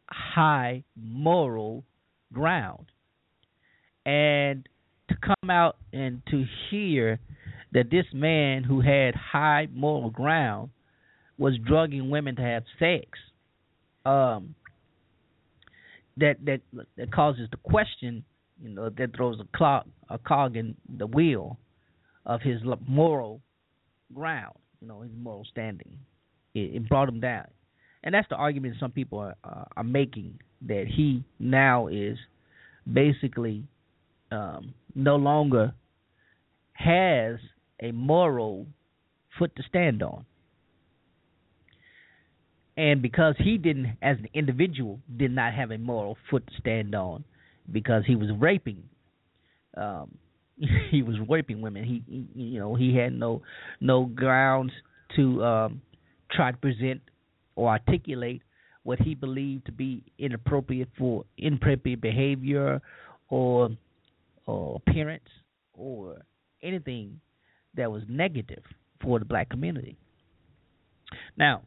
high 0.08 0.84
moral 0.94 1.84
ground. 2.34 2.86
And 4.04 4.68
to 5.08 5.14
come 5.24 5.50
out 5.50 5.78
and 5.92 6.20
to 6.30 6.44
hear 6.70 7.18
that 7.72 7.90
this 7.90 8.06
man 8.12 8.62
who 8.62 8.82
had 8.82 9.14
high 9.14 9.68
moral 9.72 10.10
ground 10.10 10.70
was 11.38 11.54
drugging 11.66 12.10
women 12.10 12.36
to 12.36 12.42
have 12.42 12.64
sex, 12.78 13.06
um, 14.04 14.54
that 16.18 16.36
that 16.44 16.60
that 16.96 17.12
causes 17.12 17.48
the 17.50 17.58
question 17.58 18.24
you 18.62 18.70
know 18.70 18.88
that 18.90 19.16
throws 19.16 19.38
a 19.40 19.56
clog 19.56 19.86
a 20.08 20.18
cog 20.18 20.56
in 20.56 20.74
the 20.98 21.06
wheel 21.06 21.58
of 22.24 22.40
his 22.40 22.60
moral 22.86 23.40
ground 24.14 24.56
you 24.80 24.88
know 24.88 25.00
his 25.00 25.12
moral 25.16 25.44
standing. 25.50 25.98
It, 26.54 26.76
it 26.76 26.88
brought 26.88 27.08
him 27.08 27.20
down. 27.20 27.46
And 28.02 28.14
that's 28.14 28.28
the 28.28 28.36
argument 28.36 28.76
some 28.78 28.92
people 28.92 29.18
are 29.18 29.34
uh, 29.44 29.64
are 29.76 29.84
making 29.84 30.38
that 30.62 30.86
he 30.88 31.24
now 31.38 31.88
is 31.88 32.16
basically 32.90 33.64
um, 34.30 34.74
no 34.94 35.16
longer 35.16 35.74
has 36.72 37.38
a 37.80 37.90
moral 37.92 38.66
foot 39.38 39.54
to 39.56 39.62
stand 39.68 40.02
on. 40.02 40.24
And 42.76 43.00
because 43.00 43.34
he 43.38 43.58
didn't 43.58 43.96
as 44.02 44.18
an 44.18 44.28
individual 44.34 45.00
did 45.16 45.30
not 45.30 45.54
have 45.54 45.70
a 45.70 45.78
moral 45.78 46.16
foot 46.30 46.46
to 46.46 46.52
stand 46.60 46.94
on 46.94 47.24
because 47.70 48.04
he 48.06 48.16
was 48.16 48.28
raping 48.38 48.82
um 49.76 50.10
he 50.90 51.02
was 51.02 51.16
raping 51.28 51.60
women. 51.60 51.84
He, 51.84 52.02
he 52.06 52.26
you 52.34 52.58
know 52.58 52.74
he 52.74 52.94
had 52.94 53.12
no 53.12 53.42
no 53.80 54.06
grounds 54.06 54.72
to 55.16 55.44
um 55.44 55.82
try 56.30 56.50
to 56.50 56.56
present 56.56 57.02
or 57.54 57.70
articulate 57.70 58.42
what 58.82 59.00
he 59.00 59.14
believed 59.14 59.66
to 59.66 59.72
be 59.72 60.02
inappropriate 60.18 60.88
for 60.98 61.24
inappropriate 61.38 62.00
behavior 62.00 62.80
or 63.28 63.70
or 64.46 64.80
appearance 64.86 65.28
or 65.74 66.22
anything 66.62 67.20
that 67.74 67.90
was 67.90 68.02
negative 68.08 68.62
for 69.02 69.18
the 69.18 69.24
black 69.24 69.50
community. 69.50 69.96
Now 71.36 71.62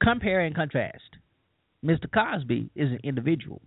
compare 0.00 0.40
and 0.40 0.54
contrast 0.54 1.02
Mr. 1.84 2.10
Cosby 2.12 2.70
is 2.74 2.90
an 2.90 3.00
individual. 3.02 3.60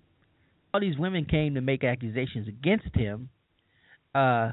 All 0.74 0.80
these 0.80 0.97
women 0.97 1.26
came 1.26 1.55
to 1.55 1.61
make 1.61 1.84
accusations 1.84 2.47
against 2.47 2.93
him. 2.93 3.30
Uh, 4.13 4.51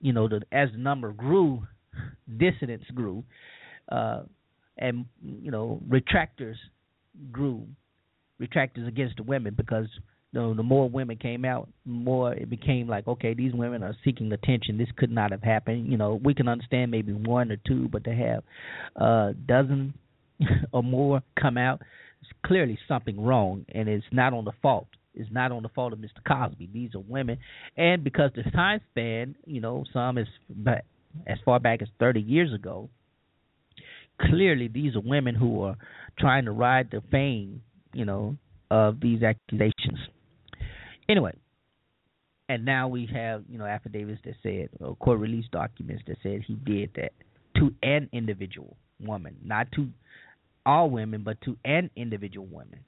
you 0.00 0.12
know, 0.12 0.28
the, 0.28 0.42
as 0.52 0.70
the 0.72 0.78
number 0.78 1.12
grew, 1.12 1.66
dissidents 2.38 2.86
grew, 2.94 3.24
uh, 3.90 4.22
and 4.78 5.06
you 5.22 5.50
know 5.50 5.80
retractors 5.88 6.56
grew, 7.30 7.66
retractors 8.40 8.88
against 8.88 9.16
the 9.16 9.22
women 9.22 9.54
because 9.56 9.86
you 10.34 10.40
know, 10.40 10.52
the 10.52 10.64
more 10.64 10.90
women 10.90 11.16
came 11.16 11.44
out, 11.44 11.68
more 11.84 12.34
it 12.34 12.50
became 12.50 12.88
like, 12.88 13.06
okay, 13.06 13.34
these 13.34 13.52
women 13.52 13.84
are 13.84 13.94
seeking 14.04 14.32
attention. 14.32 14.76
This 14.76 14.88
could 14.96 15.12
not 15.12 15.30
have 15.30 15.44
happened. 15.44 15.86
You 15.88 15.96
know, 15.96 16.20
we 16.24 16.34
can 16.34 16.48
understand 16.48 16.90
maybe 16.90 17.12
one 17.12 17.52
or 17.52 17.56
two, 17.64 17.88
but 17.88 18.02
to 18.02 18.12
have 18.12 18.42
a 18.96 19.04
uh, 19.04 19.32
dozen 19.46 19.94
or 20.72 20.82
more 20.82 21.22
come 21.40 21.56
out, 21.56 21.82
clearly 22.44 22.78
something 22.88 23.20
wrong, 23.20 23.64
and 23.74 23.88
it's 23.88 24.06
not 24.12 24.32
on 24.32 24.44
the 24.44 24.52
fault. 24.62 24.88
It's 25.14 25.30
not 25.30 25.52
on 25.52 25.62
the 25.62 25.68
fault 25.68 25.92
of 25.92 26.00
Mr. 26.00 26.22
Cosby. 26.26 26.70
These 26.72 26.94
are 26.94 27.00
women, 27.00 27.38
and 27.76 28.02
because 28.02 28.30
the 28.34 28.42
time 28.50 28.80
span, 28.90 29.36
you 29.46 29.60
know, 29.60 29.84
some 29.92 30.18
is 30.18 30.26
but 30.48 30.84
as 31.26 31.38
far 31.44 31.60
back 31.60 31.82
as 31.82 31.88
30 32.00 32.20
years 32.20 32.52
ago. 32.52 32.88
Clearly, 34.20 34.68
these 34.68 34.94
are 34.94 35.00
women 35.00 35.34
who 35.34 35.62
are 35.62 35.76
trying 36.18 36.44
to 36.44 36.52
ride 36.52 36.88
the 36.90 37.02
fame, 37.10 37.62
you 37.92 38.04
know, 38.04 38.36
of 38.70 39.00
these 39.00 39.22
accusations. 39.22 39.98
Anyway, 41.08 41.32
and 42.48 42.64
now 42.64 42.88
we 42.88 43.08
have 43.12 43.42
you 43.48 43.58
know 43.58 43.64
affidavits 43.64 44.20
that 44.24 44.34
said 44.42 44.68
or 44.80 44.96
court 44.96 45.18
release 45.18 45.46
documents 45.50 46.02
that 46.06 46.16
said 46.22 46.42
he 46.46 46.54
did 46.54 46.90
that 46.96 47.12
to 47.56 47.74
an 47.82 48.08
individual 48.12 48.76
woman, 49.00 49.36
not 49.44 49.70
to 49.72 49.88
all 50.66 50.90
women, 50.90 51.22
but 51.22 51.40
to 51.42 51.56
an 51.64 51.90
individual 51.96 52.46
woman 52.46 52.80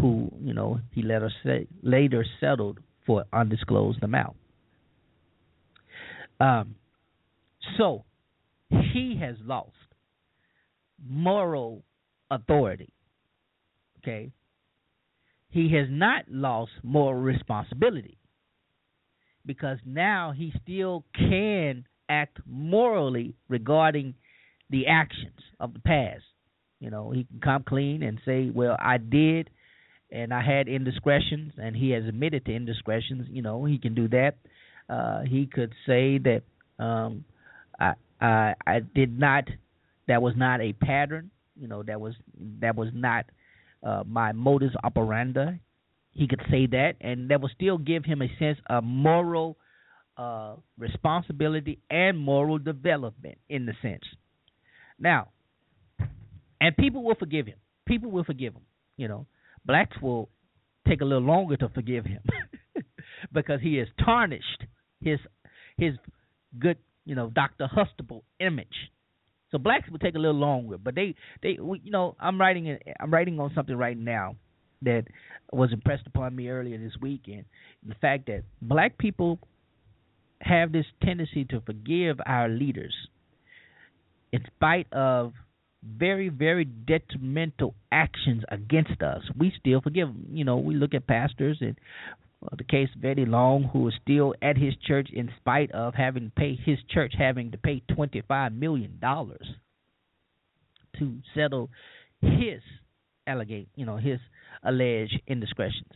who 0.00 0.30
you 0.40 0.54
know 0.54 0.80
he 0.92 1.02
later 1.02 1.30
say, 1.44 1.66
later 1.82 2.24
settled 2.40 2.80
for 3.06 3.24
undisclosed 3.32 4.02
amount. 4.02 4.36
Um, 6.40 6.76
so 7.76 8.04
he 8.68 9.18
has 9.20 9.36
lost 9.44 9.72
moral 11.06 11.82
authority. 12.30 12.92
Okay, 13.98 14.32
he 15.50 15.72
has 15.74 15.86
not 15.90 16.24
lost 16.28 16.72
moral 16.82 17.20
responsibility 17.20 18.18
because 19.44 19.78
now 19.84 20.32
he 20.36 20.52
still 20.62 21.04
can 21.14 21.84
act 22.08 22.38
morally 22.46 23.34
regarding 23.48 24.14
the 24.70 24.86
actions 24.86 25.38
of 25.60 25.74
the 25.74 25.80
past. 25.80 26.24
You 26.82 26.90
know, 26.90 27.12
he 27.12 27.22
can 27.24 27.38
come 27.38 27.62
clean 27.62 28.02
and 28.02 28.20
say, 28.24 28.50
"Well, 28.52 28.76
I 28.76 28.98
did, 28.98 29.50
and 30.10 30.34
I 30.34 30.42
had 30.42 30.66
indiscretions," 30.66 31.52
and 31.56 31.76
he 31.76 31.90
has 31.90 32.04
admitted 32.06 32.44
to 32.46 32.52
indiscretions. 32.52 33.28
You 33.30 33.40
know, 33.40 33.64
he 33.64 33.78
can 33.78 33.94
do 33.94 34.08
that. 34.08 34.34
Uh, 34.88 35.20
he 35.20 35.46
could 35.46 35.72
say 35.86 36.18
that 36.18 36.42
um, 36.80 37.24
I, 37.78 37.92
I 38.20 38.54
I 38.66 38.80
did 38.80 39.16
not. 39.16 39.44
That 40.08 40.20
was 40.20 40.34
not 40.36 40.60
a 40.60 40.72
pattern. 40.72 41.30
You 41.54 41.68
know, 41.68 41.84
that 41.84 42.00
was 42.00 42.14
that 42.60 42.74
was 42.74 42.88
not 42.92 43.26
uh, 43.84 44.02
my 44.04 44.32
modus 44.32 44.72
operandi. 44.82 45.60
He 46.10 46.26
could 46.26 46.42
say 46.50 46.66
that, 46.66 46.94
and 47.00 47.30
that 47.30 47.40
will 47.40 47.50
still 47.54 47.78
give 47.78 48.04
him 48.04 48.22
a 48.22 48.28
sense 48.40 48.58
of 48.68 48.82
moral 48.82 49.56
uh, 50.16 50.56
responsibility 50.76 51.78
and 51.88 52.18
moral 52.18 52.58
development 52.58 53.38
in 53.48 53.66
the 53.66 53.74
sense. 53.82 54.02
Now, 54.98 55.28
and 56.62 56.76
people 56.76 57.02
will 57.02 57.16
forgive 57.16 57.46
him. 57.46 57.58
People 57.86 58.10
will 58.10 58.24
forgive 58.24 58.54
him. 58.54 58.62
You 58.96 59.08
know, 59.08 59.26
blacks 59.66 59.96
will 60.00 60.30
take 60.88 61.02
a 61.02 61.04
little 61.04 61.22
longer 61.22 61.56
to 61.58 61.68
forgive 61.68 62.06
him 62.06 62.22
because 63.32 63.60
he 63.60 63.76
has 63.76 63.88
tarnished 64.02 64.64
his 65.02 65.18
his 65.76 65.92
good, 66.58 66.78
you 67.04 67.14
know, 67.14 67.28
Dr. 67.28 67.66
Huxtable 67.66 68.24
image 68.40 68.90
so 69.52 69.58
blacks 69.58 69.88
will 69.90 69.98
take 69.98 70.14
a 70.14 70.18
little 70.18 70.38
longer, 70.38 70.78
but 70.78 70.94
they 70.94 71.14
they 71.42 71.50
you 71.50 71.90
know 71.90 72.16
I'm 72.18 72.40
writing 72.40 72.78
I'm 72.98 73.12
writing 73.12 73.38
on 73.38 73.52
something 73.54 73.76
right 73.76 73.96
now 73.96 74.36
that 74.80 75.04
was 75.52 75.72
impressed 75.72 76.06
upon 76.06 76.34
me 76.34 76.48
earlier 76.48 76.78
this 76.78 76.94
weekend. 77.00 77.44
The 77.86 77.94
fact 78.00 78.26
that 78.26 78.44
black 78.62 78.96
people 78.96 79.38
have 80.40 80.72
this 80.72 80.86
tendency 81.04 81.44
to 81.44 81.60
forgive 81.60 82.18
our 82.26 82.48
leaders 82.48 82.94
in 84.32 84.42
spite 84.56 84.90
of 84.92 85.34
very 85.84 86.28
very 86.28 86.64
detrimental 86.64 87.74
actions 87.90 88.42
against 88.48 89.02
us. 89.02 89.22
We 89.38 89.52
still 89.58 89.80
forgive 89.80 90.08
them. 90.08 90.26
You 90.32 90.44
know, 90.44 90.58
we 90.58 90.74
look 90.74 90.94
at 90.94 91.06
pastors 91.06 91.58
and 91.60 91.76
the 92.56 92.64
case 92.64 92.88
of 92.96 93.04
Eddie 93.04 93.24
Long, 93.24 93.70
who 93.72 93.86
is 93.88 93.94
still 94.02 94.34
at 94.42 94.56
his 94.56 94.74
church 94.86 95.08
in 95.12 95.30
spite 95.38 95.70
of 95.72 95.94
having 95.94 96.32
pay 96.36 96.58
his 96.64 96.78
church 96.90 97.14
having 97.16 97.52
to 97.52 97.58
pay 97.58 97.82
twenty 97.94 98.22
five 98.26 98.52
million 98.52 98.98
dollars 99.00 99.46
to 100.98 101.18
settle 101.34 101.70
his 102.20 102.60
allegate, 103.28 103.68
you 103.76 103.86
know, 103.86 103.96
his 103.96 104.18
alleged 104.62 105.20
indiscretions. 105.26 105.88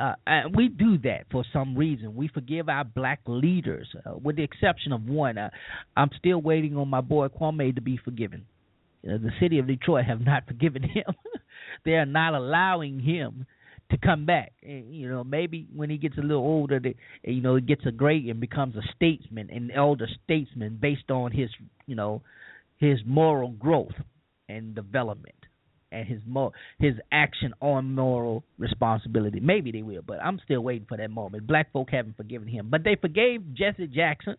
Uh, 0.00 0.14
and 0.26 0.56
we 0.56 0.68
do 0.68 0.96
that 0.98 1.26
for 1.30 1.44
some 1.52 1.76
reason. 1.76 2.16
We 2.16 2.28
forgive 2.28 2.68
our 2.68 2.84
black 2.84 3.20
leaders, 3.26 3.88
uh, 4.06 4.14
with 4.22 4.36
the 4.36 4.42
exception 4.42 4.92
of 4.92 5.04
one. 5.04 5.36
Uh, 5.36 5.50
I'm 5.96 6.10
still 6.18 6.40
waiting 6.40 6.76
on 6.76 6.88
my 6.88 7.02
boy 7.02 7.28
Kwame 7.28 7.74
to 7.74 7.82
be 7.82 7.98
forgiven. 8.02 8.46
The 9.02 9.32
city 9.40 9.58
of 9.58 9.66
Detroit 9.66 10.04
have 10.04 10.20
not 10.20 10.46
forgiven 10.48 10.82
him. 10.82 11.04
they 11.84 11.92
are 11.92 12.06
not 12.06 12.34
allowing 12.34 13.00
him 13.00 13.46
to 13.90 13.98
come 13.98 14.26
back. 14.26 14.52
And, 14.62 14.94
you 14.94 15.08
know, 15.08 15.22
maybe 15.24 15.66
when 15.74 15.90
he 15.90 15.98
gets 15.98 16.16
a 16.18 16.22
little 16.22 16.42
older, 16.42 16.80
they, 16.80 16.96
you 17.24 17.42
know, 17.42 17.56
he 17.56 17.62
gets 17.62 17.82
a 17.86 17.92
great 17.92 18.24
and 18.26 18.40
becomes 18.40 18.74
a 18.76 18.82
statesman, 18.96 19.50
an 19.50 19.70
elder 19.70 20.08
statesman 20.24 20.78
based 20.80 21.10
on 21.10 21.30
his, 21.32 21.50
you 21.86 21.94
know, 21.94 22.22
his 22.78 22.98
moral 23.06 23.50
growth 23.50 23.94
and 24.48 24.74
development 24.74 25.34
and 25.92 26.08
his 26.08 26.20
mo- 26.26 26.52
his 26.78 26.94
action 27.12 27.52
on 27.60 27.94
moral 27.94 28.44
responsibility. 28.58 29.40
Maybe 29.40 29.70
they 29.70 29.82
will, 29.82 30.02
but 30.02 30.22
I'm 30.22 30.40
still 30.44 30.62
waiting 30.62 30.86
for 30.88 30.96
that 30.96 31.10
moment. 31.10 31.46
Black 31.46 31.70
folk 31.72 31.90
haven't 31.90 32.16
forgiven 32.16 32.48
him, 32.48 32.68
but 32.70 32.82
they 32.82 32.96
forgave 32.96 33.54
Jesse 33.54 33.86
Jackson. 33.86 34.36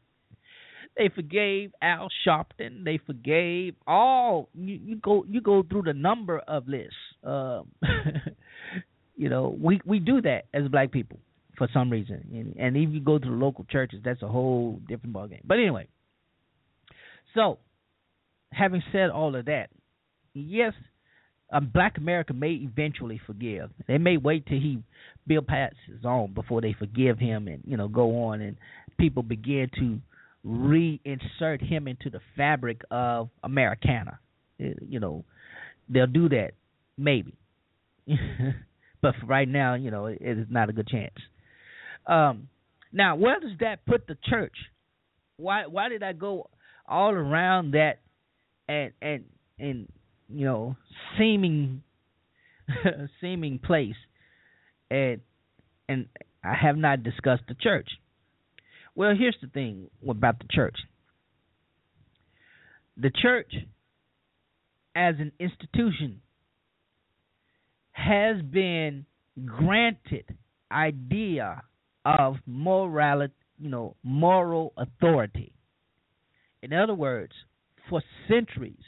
They 0.97 1.09
forgave 1.09 1.71
Al 1.81 2.07
Sharpton. 2.25 2.83
They 2.83 2.99
forgave 3.05 3.75
all. 3.87 4.49
You, 4.53 4.79
you 4.83 4.95
go 4.97 5.25
you 5.27 5.41
go 5.41 5.63
through 5.63 5.83
the 5.83 5.93
number 5.93 6.39
of 6.39 6.67
lists. 6.67 6.93
Um, 7.23 7.71
You 9.15 9.29
know, 9.29 9.55
we 9.59 9.79
we 9.85 9.99
do 9.99 10.21
that 10.21 10.45
as 10.53 10.67
black 10.67 10.91
people 10.91 11.19
for 11.57 11.67
some 11.71 11.89
reason, 11.89 12.25
and, 12.33 12.55
and 12.57 12.75
if 12.75 12.91
you 12.91 12.99
go 12.99 13.19
to 13.19 13.25
the 13.25 13.35
local 13.35 13.63
churches, 13.69 14.01
that's 14.03 14.23
a 14.23 14.27
whole 14.27 14.79
different 14.87 15.15
ballgame. 15.15 15.41
But 15.45 15.59
anyway, 15.59 15.87
so 17.35 17.59
having 18.51 18.81
said 18.91 19.11
all 19.11 19.35
of 19.35 19.45
that, 19.45 19.69
yes, 20.33 20.73
um, 21.51 21.69
Black 21.71 21.99
America 21.99 22.33
may 22.33 22.53
eventually 22.53 23.21
forgive. 23.27 23.69
They 23.87 23.99
may 23.99 24.17
wait 24.17 24.47
till 24.47 24.59
he 24.59 24.81
Bill 25.27 25.43
passes 25.43 26.03
on 26.03 26.33
before 26.33 26.61
they 26.61 26.73
forgive 26.73 27.19
him, 27.19 27.47
and 27.47 27.61
you 27.67 27.77
know 27.77 27.87
go 27.87 28.25
on, 28.25 28.41
and 28.41 28.57
people 28.97 29.21
begin 29.21 29.69
to 29.77 29.99
reinsert 30.45 31.61
him 31.61 31.87
into 31.87 32.09
the 32.09 32.19
fabric 32.35 32.81
of 32.91 33.29
Americana. 33.43 34.19
You 34.57 34.99
know, 34.99 35.25
they'll 35.89 36.07
do 36.07 36.29
that 36.29 36.51
maybe. 36.97 37.35
But 39.03 39.15
for 39.19 39.25
right 39.25 39.49
now, 39.49 39.73
you 39.73 39.91
know, 39.91 40.05
it, 40.05 40.19
it 40.21 40.39
is 40.39 40.47
not 40.49 40.69
a 40.69 40.71
good 40.71 40.87
chance. 40.87 41.13
Um, 42.07 42.47
now, 42.93 43.17
where 43.17 43.37
does 43.37 43.51
that 43.59 43.85
put 43.85 44.07
the 44.07 44.17
church? 44.29 44.55
Why 45.35 45.65
why 45.65 45.89
did 45.89 46.03
I 46.03 46.13
go 46.13 46.49
all 46.87 47.11
around 47.11 47.71
that 47.71 47.99
and 48.69 48.93
and 49.01 49.25
and 49.59 49.91
you 50.29 50.45
know 50.45 50.77
seeming 51.17 51.83
seeming 53.21 53.59
place 53.59 53.95
and 54.89 55.19
and 55.89 56.07
I 56.43 56.55
have 56.55 56.77
not 56.77 57.03
discussed 57.03 57.43
the 57.49 57.55
church. 57.55 57.89
Well, 58.95 59.15
here's 59.17 59.37
the 59.41 59.47
thing 59.47 59.89
about 60.07 60.39
the 60.39 60.45
church. 60.49 60.77
The 62.97 63.11
church 63.21 63.51
as 64.95 65.15
an 65.19 65.31
institution 65.39 66.21
has 67.91 68.41
been 68.41 69.05
granted 69.45 70.25
idea 70.71 71.63
of 72.05 72.35
morality, 72.45 73.33
you 73.57 73.69
know, 73.69 73.95
moral 74.03 74.73
authority. 74.77 75.53
In 76.61 76.73
other 76.73 76.93
words, 76.93 77.33
for 77.89 78.03
centuries, 78.27 78.83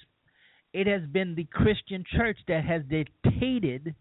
it 0.74 0.88
has 0.88 1.02
been 1.12 1.36
the 1.36 1.46
Christian 1.46 2.04
church 2.16 2.38
that 2.48 2.64
has 2.64 2.84
dictated 2.90 3.96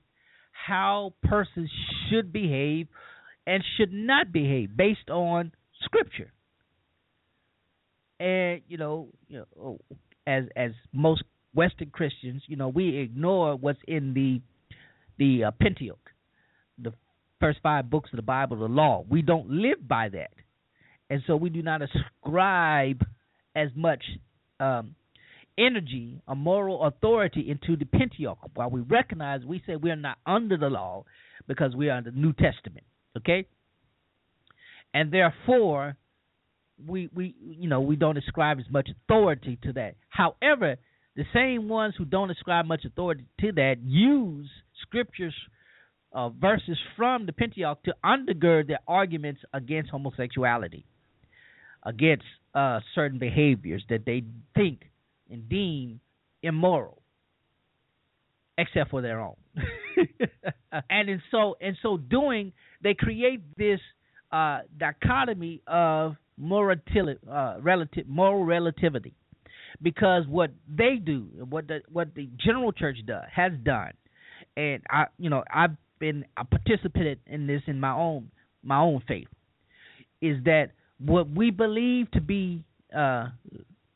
how 0.52 1.14
persons 1.22 1.70
should 2.09 2.32
behave 2.32 2.88
and 3.46 3.62
should 3.76 3.92
not 3.92 4.32
behave 4.32 4.76
based 4.76 5.11
on 5.11 5.52
scripture. 5.95 6.32
And 8.20 8.62
you 8.68 8.78
know, 8.78 9.09
you 9.28 9.45
know, 9.57 9.78
as 10.26 10.45
as 10.57 10.72
most 10.92 11.22
Western 11.55 11.90
Christians, 11.90 12.42
you 12.47 12.57
know, 12.57 12.68
we 12.68 12.99
ignore 12.99 13.57
what's 13.57 13.78
in 13.86 14.14
the 14.14 14.40
the 15.18 15.45
uh, 15.45 15.51
Pentateuch, 15.61 16.11
the 16.78 16.92
first 17.40 17.59
five 17.62 17.90
books 17.90 18.11
of 18.12 18.16
the 18.16 18.22
Bible, 18.22 18.59
the 18.59 18.64
law. 18.66 19.05
We 19.09 19.22
don't 19.22 19.51
live 19.51 19.86
by 19.86 20.09
that, 20.11 20.30
and 21.11 21.22
so 21.26 21.36
we 21.36 21.51
do 21.51 21.62
not 21.62 21.80
ascribe 21.82 23.05
as 23.57 23.68
much 23.74 24.03
um, 24.61 24.95
energy 25.59 26.20
or 26.26 26.36
moral 26.36 26.84
authority 26.84 27.51
into 27.51 27.76
the 27.76 27.84
Pentateuch. 27.84 28.38
While 28.55 28.70
we 28.70 28.80
recognize, 28.80 29.45
we 29.45 29.62
say 29.66 29.76
we 29.76 29.90
are 29.90 29.97
not 29.97 30.18
under 30.24 30.57
the 30.57 30.68
law 30.68 31.05
because 31.47 31.74
we 31.74 31.90
are 31.90 31.97
under 31.97 32.11
the 32.11 32.18
New 32.18 32.32
Testament. 32.32 32.86
Okay, 33.16 33.47
and 34.95 35.12
therefore 35.12 35.97
we 36.86 37.11
we 37.14 37.34
you 37.40 37.68
know 37.68 37.80
we 37.80 37.97
don't 37.97 38.16
ascribe 38.16 38.59
as 38.59 38.70
much 38.70 38.88
authority 38.88 39.59
to 39.64 39.72
that. 39.74 39.97
However, 40.09 40.76
the 41.16 41.24
same 41.34 41.68
ones 41.68 41.95
who 41.99 42.05
don't 42.05 42.30
ascribe 42.30 42.66
much 42.66 42.84
authority 42.84 43.26
to 43.40 43.53
that 43.53 43.76
use 43.84 44.49
scriptures 44.82 45.34
uh, 46.12 46.28
verses 46.28 46.78
from 46.97 47.26
the 47.26 47.32
Pentateuch 47.32 47.82
to 47.82 47.95
undergird 48.05 48.68
their 48.68 48.78
arguments 48.86 49.40
against 49.53 49.90
homosexuality, 49.90 50.84
against 51.84 52.24
uh, 52.55 52.80
certain 52.95 53.18
behaviors 53.18 53.84
that 53.90 54.05
they 54.07 54.22
think 54.55 54.82
and 55.28 55.49
deem 55.49 56.01
immoral, 56.42 57.03
except 58.57 58.90
for 58.90 59.03
their 59.03 59.20
own. 59.20 59.34
and 60.90 61.09
in 61.09 61.22
so 61.30 61.57
in 61.61 61.76
so 61.82 61.97
doing, 61.97 62.53
they 62.82 62.95
create 62.95 63.40
this 63.57 63.80
uh, 64.35 64.59
dichotomy 64.78 65.62
of 65.66 66.16
moratil- 66.41 67.18
uh, 67.30 67.61
relative 67.61 68.07
moral 68.09 68.45
relativity, 68.45 69.14
because 69.80 70.26
what 70.26 70.51
they 70.68 70.97
do, 70.97 71.20
what 71.49 71.68
the 71.68 71.78
what 71.97 72.09
the 72.14 72.28
general 72.45 72.72
church 72.72 72.99
does 73.07 73.24
has 73.32 73.53
done, 73.62 73.93
and 74.57 74.82
I 74.91 75.07
you 75.18 75.30
know 75.30 75.43
I've 75.53 75.76
been 76.01 76.24
I 76.37 76.43
participated 76.43 77.18
in 77.26 77.47
this 77.47 77.62
in 77.66 77.78
my 77.78 77.93
own 77.93 78.30
my 78.62 78.78
own 78.78 79.03
faith, 79.07 79.28
is 80.20 80.43
that 80.45 80.70
what 80.99 81.30
we 81.30 81.51
believe 81.51 82.11
to 82.12 82.20
be 82.20 82.64
uh, 82.97 83.28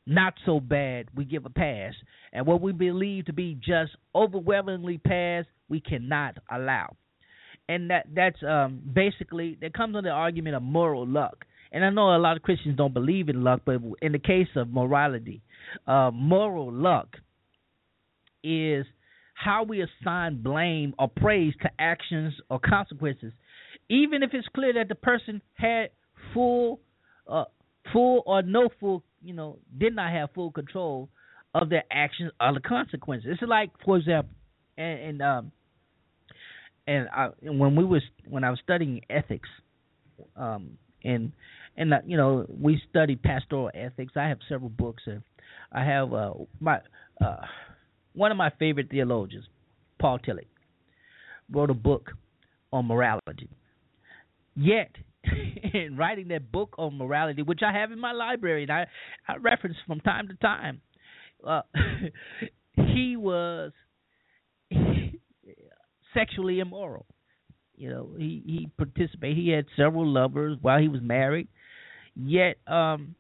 not 0.06 0.34
so 0.46 0.60
bad, 0.60 1.06
we 1.14 1.24
give 1.24 1.46
a 1.46 1.50
pass, 1.50 1.94
and 2.32 2.46
what 2.46 2.60
we 2.60 2.72
believe 2.72 3.26
to 3.26 3.32
be 3.32 3.54
just 3.54 3.92
overwhelmingly 4.14 4.98
pass, 4.98 5.44
we 5.68 5.80
cannot 5.80 6.36
allow. 6.50 6.96
And 7.68 7.90
that 7.90 8.06
that's 8.14 8.42
um, 8.42 8.80
basically 8.94 9.58
that 9.60 9.74
comes 9.74 9.94
on 9.94 10.04
the 10.04 10.10
argument 10.10 10.56
of 10.56 10.62
moral 10.62 11.06
luck. 11.06 11.44
And 11.70 11.84
I 11.84 11.90
know 11.90 12.16
a 12.16 12.18
lot 12.18 12.36
of 12.36 12.42
Christians 12.42 12.76
don't 12.76 12.94
believe 12.94 13.28
in 13.28 13.44
luck, 13.44 13.60
but 13.66 13.80
in 14.00 14.12
the 14.12 14.18
case 14.18 14.48
of 14.56 14.72
morality, 14.72 15.42
uh, 15.86 16.10
moral 16.12 16.72
luck 16.72 17.16
is 18.42 18.86
how 19.34 19.64
we 19.64 19.82
assign 19.82 20.42
blame 20.42 20.94
or 20.98 21.08
praise 21.08 21.52
to 21.62 21.70
actions 21.78 22.34
or 22.48 22.58
consequences, 22.58 23.32
even 23.88 24.22
if 24.22 24.30
it's 24.32 24.48
clear 24.54 24.72
that 24.74 24.88
the 24.88 24.94
person 24.94 25.42
had 25.54 25.90
full, 26.32 26.80
uh, 27.28 27.44
full 27.92 28.22
or 28.26 28.42
no 28.42 28.68
full, 28.80 29.04
you 29.22 29.34
know, 29.34 29.58
did 29.76 29.94
not 29.94 30.10
have 30.10 30.30
full 30.34 30.50
control 30.50 31.08
of 31.54 31.68
their 31.68 31.84
actions 31.90 32.32
or 32.40 32.54
the 32.54 32.60
consequences. 32.60 33.30
It's 33.32 33.42
like, 33.48 33.70
for 33.84 33.98
example, 33.98 34.34
and, 34.76 35.00
and 35.00 35.22
um, 35.22 35.52
and 36.88 37.06
I, 37.10 37.28
when 37.42 37.76
we 37.76 37.84
was 37.84 38.02
when 38.26 38.44
I 38.44 38.50
was 38.50 38.58
studying 38.64 39.02
ethics, 39.10 39.48
um, 40.36 40.78
and 41.04 41.32
and 41.76 41.92
uh, 41.92 41.98
you 42.06 42.16
know 42.16 42.46
we 42.48 42.80
studied 42.88 43.22
pastoral 43.22 43.70
ethics. 43.74 44.14
I 44.16 44.28
have 44.28 44.38
several 44.48 44.70
books, 44.70 45.02
and 45.06 45.22
I 45.70 45.84
have 45.84 46.14
uh, 46.14 46.32
my 46.60 46.80
uh, 47.24 47.42
one 48.14 48.30
of 48.30 48.38
my 48.38 48.50
favorite 48.58 48.88
theologians, 48.90 49.44
Paul 50.00 50.18
Tillich, 50.18 50.46
wrote 51.52 51.70
a 51.70 51.74
book 51.74 52.10
on 52.72 52.86
morality. 52.86 53.50
Yet, 54.56 54.90
in 55.74 55.94
writing 55.98 56.28
that 56.28 56.50
book 56.50 56.74
on 56.78 56.96
morality, 56.96 57.42
which 57.42 57.60
I 57.62 57.72
have 57.78 57.92
in 57.92 58.00
my 58.00 58.12
library 58.12 58.62
and 58.62 58.72
I, 58.72 58.86
I 59.28 59.36
reference 59.36 59.76
from 59.86 60.00
time 60.00 60.28
to 60.28 60.34
time, 60.36 60.80
uh, 61.46 61.62
he 62.76 63.16
was 63.16 63.72
sexually 66.14 66.60
immoral. 66.60 67.06
You 67.76 67.90
know, 67.90 68.10
he 68.16 68.42
he 68.44 68.70
participated. 68.76 69.36
He 69.36 69.50
had 69.50 69.66
several 69.76 70.06
lovers 70.06 70.58
while 70.60 70.80
he 70.80 70.88
was 70.88 71.00
married. 71.00 71.48
Yet, 72.16 72.56
um, 72.66 73.14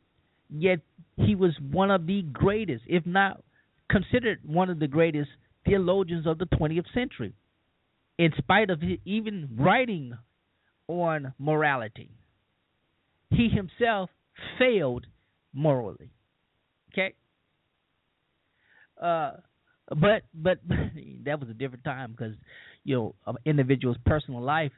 yet 0.50 0.80
he 1.16 1.36
was 1.36 1.52
one 1.70 1.90
of 1.90 2.06
the 2.06 2.22
greatest, 2.22 2.82
if 2.86 3.06
not 3.06 3.42
considered 3.88 4.40
one 4.44 4.70
of 4.70 4.80
the 4.80 4.88
greatest 4.88 5.30
theologians 5.64 6.26
of 6.26 6.38
the 6.38 6.46
20th 6.46 6.92
century, 6.92 7.32
in 8.18 8.32
spite 8.36 8.70
of 8.70 8.82
even 9.04 9.48
writing 9.56 10.16
on 10.88 11.32
morality. 11.38 12.10
He 13.30 13.48
himself 13.48 14.10
failed 14.58 15.06
morally. 15.52 16.10
Okay? 16.92 17.14
Uh, 19.00 19.32
but 19.88 20.22
but 20.34 20.58
that 21.24 21.38
was 21.38 21.48
a 21.48 21.54
different 21.54 21.84
time 21.84 22.12
because 22.12 22.34
you 22.88 22.96
know 22.96 23.14
an 23.26 23.36
individual's 23.44 23.98
personal 24.06 24.40
life 24.40 24.72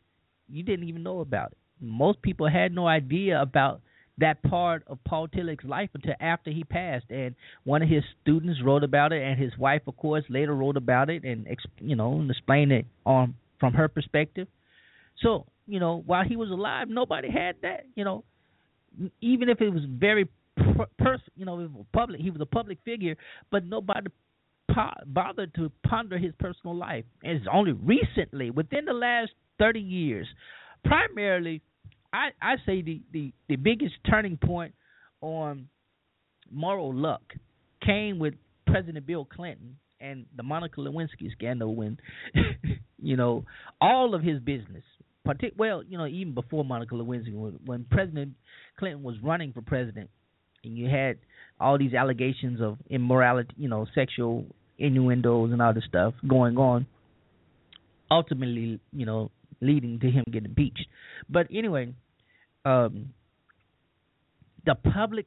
you 0.50 0.62
didn't 0.62 0.88
even 0.88 1.02
know 1.02 1.20
about 1.20 1.52
it. 1.52 1.58
Most 1.80 2.20
people 2.22 2.48
had 2.48 2.74
no 2.74 2.86
idea 2.86 3.40
about 3.40 3.80
that 4.18 4.42
part 4.42 4.82
of 4.86 4.98
Paul 5.04 5.28
Tillich's 5.28 5.64
life 5.64 5.88
until 5.94 6.14
after 6.20 6.50
he 6.50 6.64
passed. 6.64 7.06
And 7.08 7.34
one 7.64 7.82
of 7.82 7.88
his 7.88 8.02
students 8.20 8.60
wrote 8.62 8.84
about 8.84 9.12
it, 9.12 9.22
and 9.22 9.40
his 9.40 9.56
wife, 9.56 9.82
of 9.86 9.96
course, 9.96 10.24
later 10.28 10.54
wrote 10.54 10.76
about 10.76 11.08
it 11.08 11.24
and 11.24 11.46
you 11.78 11.96
know 11.96 12.26
explained 12.28 12.72
it 12.72 12.86
on 13.06 13.34
from 13.58 13.74
her 13.74 13.88
perspective. 13.88 14.48
So 15.22 15.46
you 15.66 15.80
know, 15.80 16.02
while 16.04 16.24
he 16.24 16.36
was 16.36 16.50
alive, 16.50 16.88
nobody 16.88 17.30
had 17.30 17.56
that. 17.62 17.86
You 17.94 18.04
know, 18.04 18.24
even 19.20 19.48
if 19.48 19.60
it 19.60 19.70
was 19.70 19.82
very 19.88 20.28
per, 20.98 21.18
you 21.36 21.46
know, 21.46 21.86
public, 21.92 22.20
he 22.20 22.30
was 22.30 22.40
a 22.40 22.46
public 22.46 22.78
figure, 22.84 23.16
but 23.50 23.64
nobody 23.64 24.08
po- 24.74 25.02
bothered 25.06 25.54
to 25.54 25.70
ponder 25.86 26.18
his 26.18 26.32
personal 26.38 26.76
life. 26.76 27.04
And 27.22 27.36
it's 27.36 27.46
only 27.52 27.72
recently, 27.72 28.50
within 28.50 28.84
the 28.84 28.92
last 28.92 29.32
thirty 29.58 29.80
years, 29.80 30.26
primarily 30.84 31.62
I 32.12 32.30
I 32.40 32.56
say 32.66 32.82
the 32.82 33.00
the 33.12 33.32
the 33.48 33.56
biggest 33.56 33.94
turning 34.08 34.36
point 34.36 34.74
on 35.20 35.68
moral 36.50 36.94
luck 36.94 37.22
came 37.84 38.18
with 38.18 38.34
President 38.66 39.06
Bill 39.06 39.24
Clinton 39.24 39.76
and 40.00 40.26
the 40.36 40.42
Monica 40.42 40.80
Lewinsky 40.80 41.30
scandal 41.32 41.74
when 41.74 41.98
you 42.98 43.16
know 43.16 43.44
all 43.80 44.14
of 44.14 44.22
his 44.22 44.40
business 44.40 44.82
partic- 45.26 45.56
well 45.56 45.82
you 45.82 45.98
know 45.98 46.06
even 46.06 46.34
before 46.34 46.64
Monica 46.64 46.94
Lewinsky 46.94 47.34
when, 47.34 47.58
when 47.64 47.84
President 47.90 48.32
Clinton 48.78 49.02
was 49.02 49.16
running 49.22 49.52
for 49.52 49.62
president 49.62 50.10
and 50.64 50.76
you 50.76 50.88
had 50.88 51.18
all 51.60 51.78
these 51.78 51.94
allegations 51.94 52.60
of 52.60 52.78
immorality 52.88 53.54
you 53.56 53.68
know 53.68 53.86
sexual 53.94 54.46
innuendos 54.80 55.52
and 55.52 55.62
all 55.62 55.74
this 55.74 55.84
stuff 55.84 56.14
going 56.26 56.56
on 56.56 56.86
ultimately 58.10 58.80
you 58.92 59.06
know 59.06 59.30
leading 59.60 60.00
to 60.00 60.10
him 60.10 60.24
getting 60.26 60.46
impeached. 60.46 60.86
But 61.28 61.46
anyway, 61.52 61.92
um, 62.64 63.12
the 64.66 64.74
public 64.74 65.26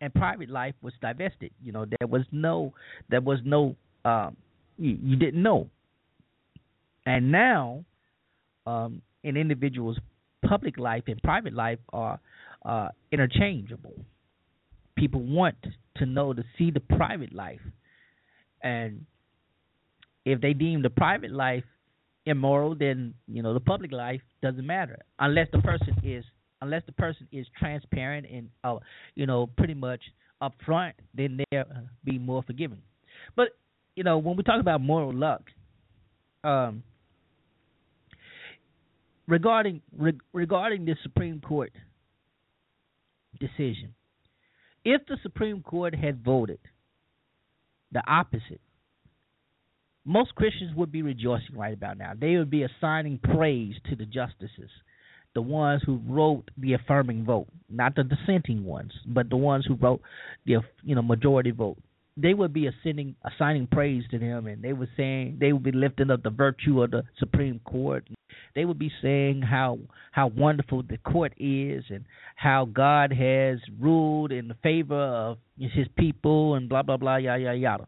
and 0.00 0.12
private 0.14 0.50
life 0.50 0.74
was 0.82 0.92
divested. 1.00 1.52
You 1.62 1.72
know, 1.72 1.84
there 1.84 2.08
was 2.08 2.22
no, 2.32 2.72
there 3.08 3.20
was 3.20 3.38
no, 3.44 3.76
um, 4.04 4.36
you, 4.78 4.98
you 5.02 5.16
didn't 5.16 5.42
know. 5.42 5.68
And 7.06 7.32
now, 7.32 7.84
um, 8.66 9.02
an 9.24 9.36
individual's 9.36 9.98
public 10.46 10.78
life 10.78 11.04
and 11.06 11.20
private 11.22 11.52
life 11.52 11.78
are 11.92 12.18
uh, 12.64 12.88
interchangeable. 13.10 13.94
People 14.96 15.22
want 15.22 15.56
to 15.96 16.06
know 16.06 16.32
to 16.32 16.42
see 16.58 16.70
the 16.70 16.80
private 16.80 17.32
life, 17.32 17.60
and 18.62 19.04
if 20.24 20.40
they 20.40 20.52
deem 20.52 20.82
the 20.82 20.90
private 20.90 21.30
life 21.30 21.64
immoral, 22.26 22.74
then 22.74 23.14
you 23.26 23.42
know 23.42 23.54
the 23.54 23.60
public 23.60 23.92
life 23.92 24.20
doesn't 24.42 24.66
matter 24.66 24.98
unless 25.18 25.48
the 25.52 25.58
person 25.58 25.94
is 26.02 26.24
unless 26.60 26.82
the 26.86 26.92
person 26.92 27.26
is 27.32 27.46
transparent 27.58 28.26
and 28.32 28.48
uh, 28.64 28.76
you 29.14 29.26
know 29.26 29.48
pretty 29.56 29.74
much 29.74 30.00
upfront, 30.40 30.92
then 31.14 31.38
they'll 31.50 31.64
be 32.04 32.18
more 32.18 32.42
forgiving. 32.42 32.82
But 33.36 33.48
you 33.96 34.04
know 34.04 34.18
when 34.18 34.36
we 34.36 34.42
talk 34.42 34.60
about 34.60 34.80
moral 34.80 35.12
luck, 35.12 35.42
um, 36.44 36.82
regarding 39.26 39.80
re- 39.96 40.20
regarding 40.32 40.84
the 40.84 40.96
Supreme 41.02 41.40
Court 41.40 41.72
decision, 43.40 43.94
if 44.84 45.04
the 45.06 45.16
Supreme 45.22 45.62
Court 45.62 45.94
had 45.94 46.24
voted 46.24 46.60
the 47.92 48.02
opposite 48.06 48.60
most 50.04 50.34
Christians 50.34 50.74
would 50.74 50.90
be 50.90 51.02
rejoicing 51.02 51.56
right 51.56 51.74
about 51.74 51.98
now. 51.98 52.12
They 52.18 52.36
would 52.36 52.50
be 52.50 52.64
assigning 52.64 53.18
praise 53.18 53.74
to 53.88 53.96
the 53.96 54.04
justices, 54.04 54.70
the 55.34 55.42
ones 55.42 55.82
who 55.86 56.00
wrote 56.06 56.50
the 56.56 56.74
affirming 56.74 57.24
vote, 57.24 57.46
not 57.68 57.94
the 57.94 58.04
dissenting 58.04 58.64
ones, 58.64 58.92
but 59.06 59.30
the 59.30 59.36
ones 59.36 59.64
who 59.66 59.74
wrote 59.74 60.00
the 60.44 60.58
you 60.82 60.94
know 60.94 61.02
majority 61.02 61.50
vote. 61.50 61.78
They 62.16 62.34
would 62.34 62.52
be 62.52 62.66
ascending, 62.66 63.14
assigning 63.24 63.68
praise 63.68 64.04
to 64.10 64.18
them, 64.18 64.46
and 64.46 64.60
they 64.60 64.74
were 64.74 64.88
saying 64.96 65.38
they 65.40 65.52
would 65.52 65.62
be 65.62 65.72
lifting 65.72 66.10
up 66.10 66.22
the 66.22 66.30
virtue 66.30 66.82
of 66.82 66.90
the 66.90 67.04
Supreme 67.18 67.60
Court. 67.64 68.06
They 68.54 68.64
would 68.64 68.78
be 68.78 68.92
saying 69.00 69.42
how 69.42 69.78
how 70.10 70.28
wonderful 70.28 70.82
the 70.82 70.98
court 70.98 71.32
is 71.38 71.84
and 71.88 72.04
how 72.36 72.66
God 72.66 73.12
has 73.12 73.58
ruled 73.80 74.32
in 74.32 74.48
the 74.48 74.56
favor 74.62 74.94
of 74.94 75.38
His 75.58 75.86
people 75.96 76.54
and 76.54 76.68
blah 76.68 76.82
blah 76.82 76.96
blah 76.96 77.16
yada 77.16 77.42
yada 77.42 77.56
yada. 77.58 77.86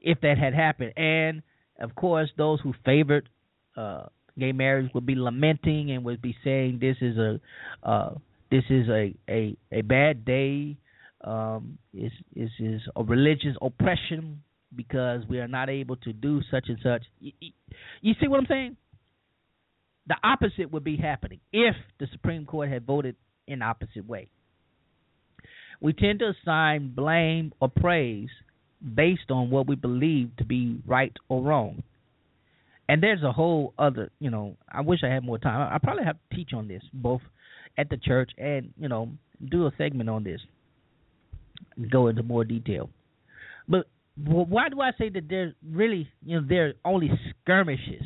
If 0.00 0.20
that 0.22 0.38
had 0.38 0.54
happened, 0.54 0.94
and 0.96 1.42
of 1.78 1.94
course, 1.94 2.30
those 2.36 2.60
who 2.60 2.74
favored 2.84 3.28
uh, 3.76 4.06
gay 4.38 4.52
marriage 4.52 4.90
would 4.94 5.06
be 5.06 5.14
lamenting 5.14 5.90
and 5.90 6.04
would 6.04 6.22
be 6.22 6.36
saying 6.42 6.78
this 6.80 6.96
is 7.00 7.16
a 7.18 7.40
uh, 7.82 8.14
this 8.50 8.64
is 8.70 8.88
a 8.88 9.14
a, 9.28 9.56
a 9.70 9.82
bad 9.82 10.24
day. 10.24 10.76
Um, 11.24 11.78
is 11.94 12.10
is 12.34 12.82
a 12.96 13.04
religious 13.04 13.56
oppression 13.62 14.42
because 14.74 15.22
we 15.28 15.38
are 15.38 15.48
not 15.48 15.68
able 15.68 15.96
to 15.96 16.12
do 16.12 16.40
such 16.50 16.64
and 16.68 16.78
such. 16.82 17.04
You, 17.20 17.32
you 18.00 18.14
see 18.20 18.26
what 18.26 18.40
I'm 18.40 18.46
saying? 18.46 18.76
The 20.06 20.16
opposite 20.22 20.72
would 20.72 20.84
be 20.84 20.96
happening 20.96 21.40
if 21.52 21.76
the 22.00 22.06
Supreme 22.12 22.44
Court 22.44 22.68
had 22.68 22.84
voted 22.84 23.16
in 23.46 23.62
opposite 23.62 24.06
way. 24.06 24.28
We 25.80 25.92
tend 25.92 26.20
to 26.20 26.32
assign 26.40 26.92
blame 26.94 27.52
or 27.60 27.68
praise 27.68 28.28
based 28.94 29.30
on 29.30 29.50
what 29.50 29.66
we 29.66 29.74
believe 29.74 30.30
to 30.38 30.44
be 30.44 30.80
right 30.86 31.12
or 31.28 31.42
wrong. 31.42 31.82
And 32.88 33.02
there's 33.02 33.22
a 33.22 33.32
whole 33.32 33.74
other, 33.78 34.10
you 34.18 34.30
know, 34.30 34.56
I 34.70 34.80
wish 34.80 35.00
I 35.04 35.08
had 35.08 35.24
more 35.24 35.38
time. 35.38 35.68
I 35.72 35.78
probably 35.78 36.04
have 36.04 36.16
to 36.16 36.36
teach 36.36 36.52
on 36.52 36.68
this 36.68 36.82
both 36.92 37.20
at 37.78 37.88
the 37.88 37.96
church 37.96 38.30
and, 38.38 38.72
you 38.76 38.88
know, 38.88 39.08
do 39.50 39.66
a 39.66 39.72
segment 39.78 40.10
on 40.10 40.24
this. 40.24 40.40
Go 41.90 42.08
into 42.08 42.22
more 42.22 42.44
detail. 42.44 42.90
But 43.68 43.86
why 44.16 44.68
do 44.68 44.80
I 44.80 44.90
say 44.98 45.08
that 45.08 45.28
there's 45.28 45.54
really, 45.66 46.08
you 46.24 46.40
know, 46.40 46.46
there 46.46 46.66
are 46.68 46.72
only 46.84 47.10
skirmishes 47.42 48.04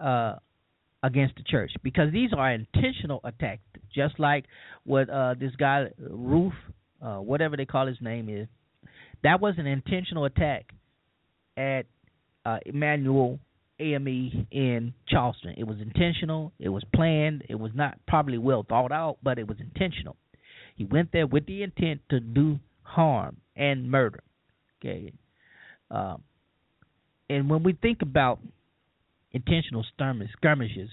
uh, 0.00 0.36
against 1.02 1.36
the 1.36 1.42
church? 1.42 1.72
Because 1.82 2.12
these 2.12 2.30
are 2.36 2.52
intentional 2.52 3.20
attacks, 3.24 3.62
just 3.94 4.18
like 4.18 4.44
what 4.84 5.08
uh, 5.10 5.34
this 5.38 5.52
guy 5.56 5.86
Roof, 5.98 6.52
uh, 7.02 7.16
whatever 7.16 7.56
they 7.56 7.66
call 7.66 7.86
his 7.86 7.98
name 8.00 8.28
is, 8.28 8.48
that 9.22 9.40
was 9.40 9.54
an 9.58 9.66
intentional 9.66 10.24
attack 10.24 10.66
at 11.56 11.86
uh, 12.44 12.58
Emanuel 12.66 13.38
AME 13.80 14.46
in 14.50 14.94
Charleston. 15.08 15.54
It 15.56 15.64
was 15.64 15.78
intentional. 15.80 16.52
It 16.58 16.68
was 16.68 16.84
planned. 16.94 17.44
It 17.48 17.56
was 17.56 17.72
not 17.74 17.98
probably 18.06 18.38
well 18.38 18.64
thought 18.68 18.92
out, 18.92 19.18
but 19.22 19.38
it 19.38 19.46
was 19.46 19.58
intentional. 19.60 20.16
He 20.76 20.84
went 20.84 21.12
there 21.12 21.26
with 21.26 21.46
the 21.46 21.62
intent 21.62 22.00
to 22.10 22.20
do 22.20 22.58
harm 22.82 23.36
and 23.56 23.90
murder. 23.90 24.22
Okay. 24.80 25.12
Um, 25.90 26.22
and 27.28 27.50
when 27.50 27.62
we 27.62 27.72
think 27.72 28.02
about 28.02 28.40
intentional 29.32 29.84
skirmishes, 29.92 30.88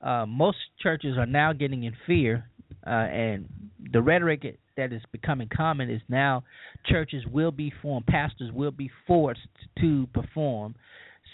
uh, 0.00 0.26
most 0.26 0.58
churches 0.82 1.16
are 1.16 1.26
now 1.26 1.52
getting 1.52 1.84
in 1.84 1.94
fear, 2.06 2.48
uh, 2.86 2.90
and 2.90 3.46
the 3.92 4.02
rhetoric 4.02 4.58
that 4.76 4.92
is 4.92 5.02
becoming 5.12 5.48
common 5.54 5.90
is 5.90 6.02
now 6.08 6.44
churches 6.86 7.24
will 7.26 7.50
be 7.50 7.72
formed, 7.80 8.06
pastors 8.06 8.50
will 8.52 8.70
be 8.70 8.90
forced 9.06 9.40
to 9.80 10.06
perform 10.12 10.74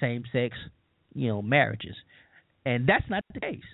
same-sex, 0.00 0.56
you 1.14 1.28
know, 1.28 1.42
marriages, 1.42 1.96
and 2.64 2.88
that's 2.88 3.08
not 3.10 3.24
the 3.34 3.40
case. 3.40 3.64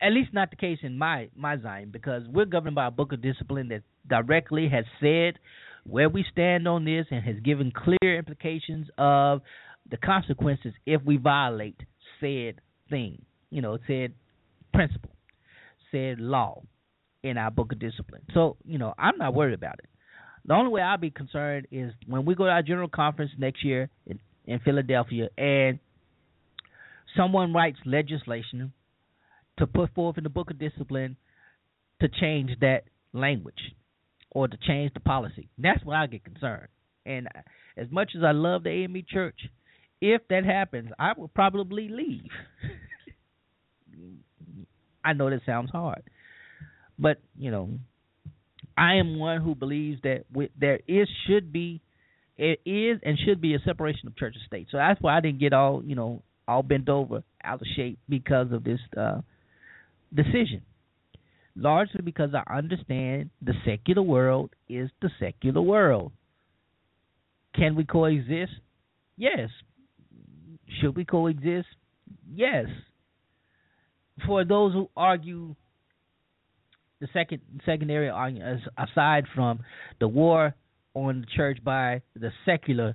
At 0.00 0.12
least 0.12 0.34
not 0.34 0.50
the 0.50 0.56
case 0.56 0.78
in 0.82 0.98
my 0.98 1.28
my 1.36 1.56
Zion, 1.58 1.90
because 1.92 2.22
we're 2.26 2.46
governed 2.46 2.74
by 2.74 2.88
a 2.88 2.90
book 2.90 3.12
of 3.12 3.22
discipline 3.22 3.68
that 3.68 3.82
directly 4.08 4.68
has 4.68 4.84
said 5.00 5.38
where 5.84 6.08
we 6.08 6.24
stand 6.32 6.66
on 6.66 6.84
this 6.84 7.06
and 7.10 7.22
has 7.22 7.36
given 7.44 7.72
clear 7.72 8.18
implications 8.18 8.88
of 8.98 9.42
the 9.90 9.96
consequences 9.96 10.72
if 10.86 11.02
we 11.04 11.16
violate 11.16 11.76
said 12.22 12.60
thing, 12.88 13.22
you 13.50 13.60
know, 13.60 13.76
said 13.86 14.14
principle, 14.72 15.10
said 15.90 16.18
law 16.18 16.62
in 17.22 17.36
our 17.36 17.50
book 17.50 17.72
of 17.72 17.78
discipline. 17.78 18.22
So, 18.32 18.56
you 18.64 18.78
know, 18.78 18.94
I'm 18.98 19.18
not 19.18 19.34
worried 19.34 19.54
about 19.54 19.78
it. 19.78 19.88
The 20.44 20.54
only 20.54 20.72
way 20.72 20.80
I'll 20.80 20.98
be 20.98 21.10
concerned 21.10 21.68
is 21.70 21.92
when 22.06 22.24
we 22.24 22.34
go 22.34 22.44
to 22.44 22.50
our 22.50 22.62
general 22.62 22.88
conference 22.88 23.30
next 23.38 23.64
year 23.64 23.90
in, 24.06 24.18
in 24.46 24.58
Philadelphia 24.60 25.28
and 25.36 25.78
someone 27.16 27.52
writes 27.52 27.78
legislation 27.84 28.72
to 29.58 29.66
put 29.66 29.94
forth 29.94 30.18
in 30.18 30.24
the 30.24 30.30
book 30.30 30.50
of 30.50 30.58
discipline 30.58 31.16
to 32.00 32.08
change 32.08 32.50
that 32.60 32.84
language 33.12 33.74
or 34.30 34.48
to 34.48 34.56
change 34.66 34.92
the 34.94 35.00
policy. 35.00 35.48
That's 35.58 35.84
where 35.84 35.98
I 35.98 36.06
get 36.06 36.24
concerned. 36.24 36.68
And 37.04 37.28
as 37.76 37.86
much 37.90 38.12
as 38.16 38.24
I 38.24 38.32
love 38.32 38.64
the 38.64 38.70
AME 38.70 39.04
Church, 39.08 39.38
if 40.02 40.20
that 40.28 40.44
happens, 40.44 40.90
I 40.98 41.12
will 41.16 41.28
probably 41.28 41.88
leave. 41.88 42.28
I 45.04 45.12
know 45.14 45.30
that 45.30 45.40
sounds 45.46 45.70
hard, 45.70 46.02
but 46.98 47.18
you 47.38 47.50
know, 47.50 47.70
I 48.76 48.96
am 48.96 49.18
one 49.18 49.40
who 49.40 49.54
believes 49.54 50.02
that 50.02 50.24
there 50.58 50.80
is 50.86 51.08
should 51.26 51.52
be, 51.52 51.80
it 52.36 52.60
is 52.66 53.00
and 53.02 53.18
should 53.24 53.40
be 53.40 53.54
a 53.54 53.58
separation 53.60 54.08
of 54.08 54.16
church 54.16 54.34
and 54.34 54.44
state. 54.46 54.68
So 54.70 54.76
that's 54.76 55.00
why 55.00 55.16
I 55.16 55.20
didn't 55.20 55.40
get 55.40 55.52
all 55.52 55.82
you 55.84 55.94
know 55.94 56.22
all 56.46 56.62
bent 56.62 56.88
over, 56.88 57.22
out 57.42 57.60
of 57.62 57.66
shape 57.76 57.98
because 58.08 58.52
of 58.52 58.64
this 58.64 58.80
uh, 58.96 59.20
decision 60.12 60.62
largely 61.54 62.00
because 62.02 62.30
I 62.34 62.56
understand 62.56 63.30
the 63.42 63.52
secular 63.64 64.02
world 64.02 64.50
is 64.70 64.90
the 65.00 65.10
secular 65.20 65.60
world. 65.60 66.12
Can 67.54 67.74
we 67.74 67.84
coexist? 67.84 68.52
Yes. 69.18 69.50
Should 70.80 70.96
we 70.96 71.04
coexist? 71.04 71.68
Yes. 72.32 72.66
For 74.26 74.44
those 74.44 74.72
who 74.72 74.88
argue 74.96 75.54
the 77.00 77.08
second 77.12 77.40
secondary 77.66 78.08
argument, 78.08 78.60
aside 78.78 79.24
from 79.34 79.60
the 79.98 80.08
war 80.08 80.54
on 80.94 81.22
the 81.22 81.26
church 81.34 81.58
by 81.64 82.02
the 82.14 82.30
secular 82.44 82.94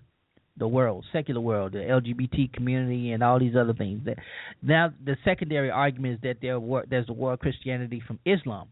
the 0.57 0.67
world, 0.67 1.05
secular 1.13 1.39
world, 1.39 1.73
the 1.73 1.79
LGBT 1.79 2.51
community, 2.51 3.11
and 3.11 3.21
all 3.21 3.39
these 3.39 3.55
other 3.55 3.73
things. 3.73 4.01
That 4.05 4.17
now 4.61 4.91
the 5.03 5.15
secondary 5.23 5.69
argument 5.69 6.15
is 6.15 6.19
that 6.23 6.37
there 6.41 6.59
were, 6.59 6.83
there's 6.89 7.07
a 7.09 7.13
war 7.13 7.33
of 7.33 7.39
Christianity 7.39 8.01
from 8.05 8.19
Islam, 8.25 8.69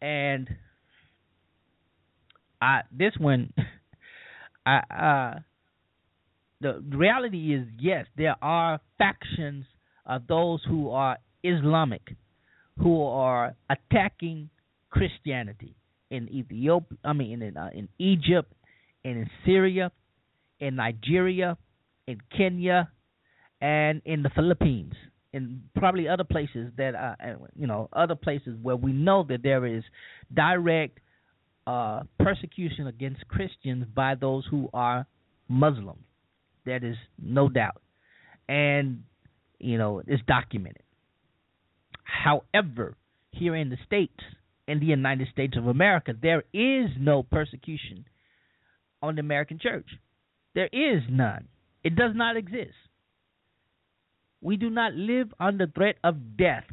and 0.00 0.48
I 2.60 2.80
this 2.90 3.12
one, 3.18 3.52
I 4.66 4.76
uh, 4.76 5.40
the 6.60 6.82
reality 6.90 7.54
is 7.54 7.66
yes, 7.78 8.06
there 8.16 8.36
are 8.42 8.80
factions 8.98 9.64
of 10.04 10.26
those 10.26 10.60
who 10.68 10.90
are 10.90 11.18
Islamic, 11.42 12.02
who 12.78 13.04
are 13.04 13.54
attacking 13.68 14.50
Christianity 14.90 15.74
in 16.10 16.28
Ethiopia. 16.28 16.98
I 17.04 17.12
mean, 17.12 17.42
in 17.42 17.56
uh, 17.56 17.70
in 17.74 17.88
Egypt 17.98 18.52
and 19.04 19.18
in 19.18 19.30
Syria 19.44 19.90
in 20.60 20.76
Nigeria, 20.76 21.56
in 22.06 22.20
Kenya, 22.36 22.90
and 23.60 24.02
in 24.04 24.22
the 24.22 24.30
Philippines, 24.30 24.94
and 25.32 25.62
probably 25.74 26.08
other 26.08 26.24
places 26.24 26.72
that 26.76 26.94
uh, 26.94 27.14
you 27.58 27.66
know 27.66 27.88
other 27.92 28.14
places 28.14 28.56
where 28.62 28.76
we 28.76 28.92
know 28.92 29.24
that 29.28 29.42
there 29.42 29.66
is 29.66 29.82
direct 30.32 30.98
uh, 31.66 32.02
persecution 32.18 32.86
against 32.86 33.26
Christians 33.28 33.86
by 33.94 34.14
those 34.14 34.44
who 34.50 34.68
are 34.72 35.06
Muslim. 35.48 35.98
That 36.66 36.84
is 36.84 36.96
no 37.20 37.48
doubt, 37.48 37.80
and 38.48 39.04
you 39.58 39.78
know 39.78 40.02
it's 40.06 40.22
documented. 40.26 40.82
However, 42.02 42.96
here 43.30 43.54
in 43.54 43.70
the 43.70 43.78
states, 43.86 44.20
in 44.66 44.80
the 44.80 44.86
United 44.86 45.28
States 45.32 45.56
of 45.56 45.66
America, 45.66 46.12
there 46.20 46.42
is 46.52 46.90
no 46.98 47.22
persecution 47.22 48.04
on 49.02 49.14
the 49.14 49.20
American 49.20 49.58
church. 49.60 49.88
There 50.54 50.68
is 50.72 51.02
none. 51.08 51.48
It 51.84 51.94
does 51.94 52.12
not 52.14 52.36
exist. 52.36 52.74
We 54.40 54.56
do 54.56 54.70
not 54.70 54.94
live 54.94 55.32
under 55.38 55.66
threat 55.66 55.96
of 56.02 56.36
death 56.36 56.64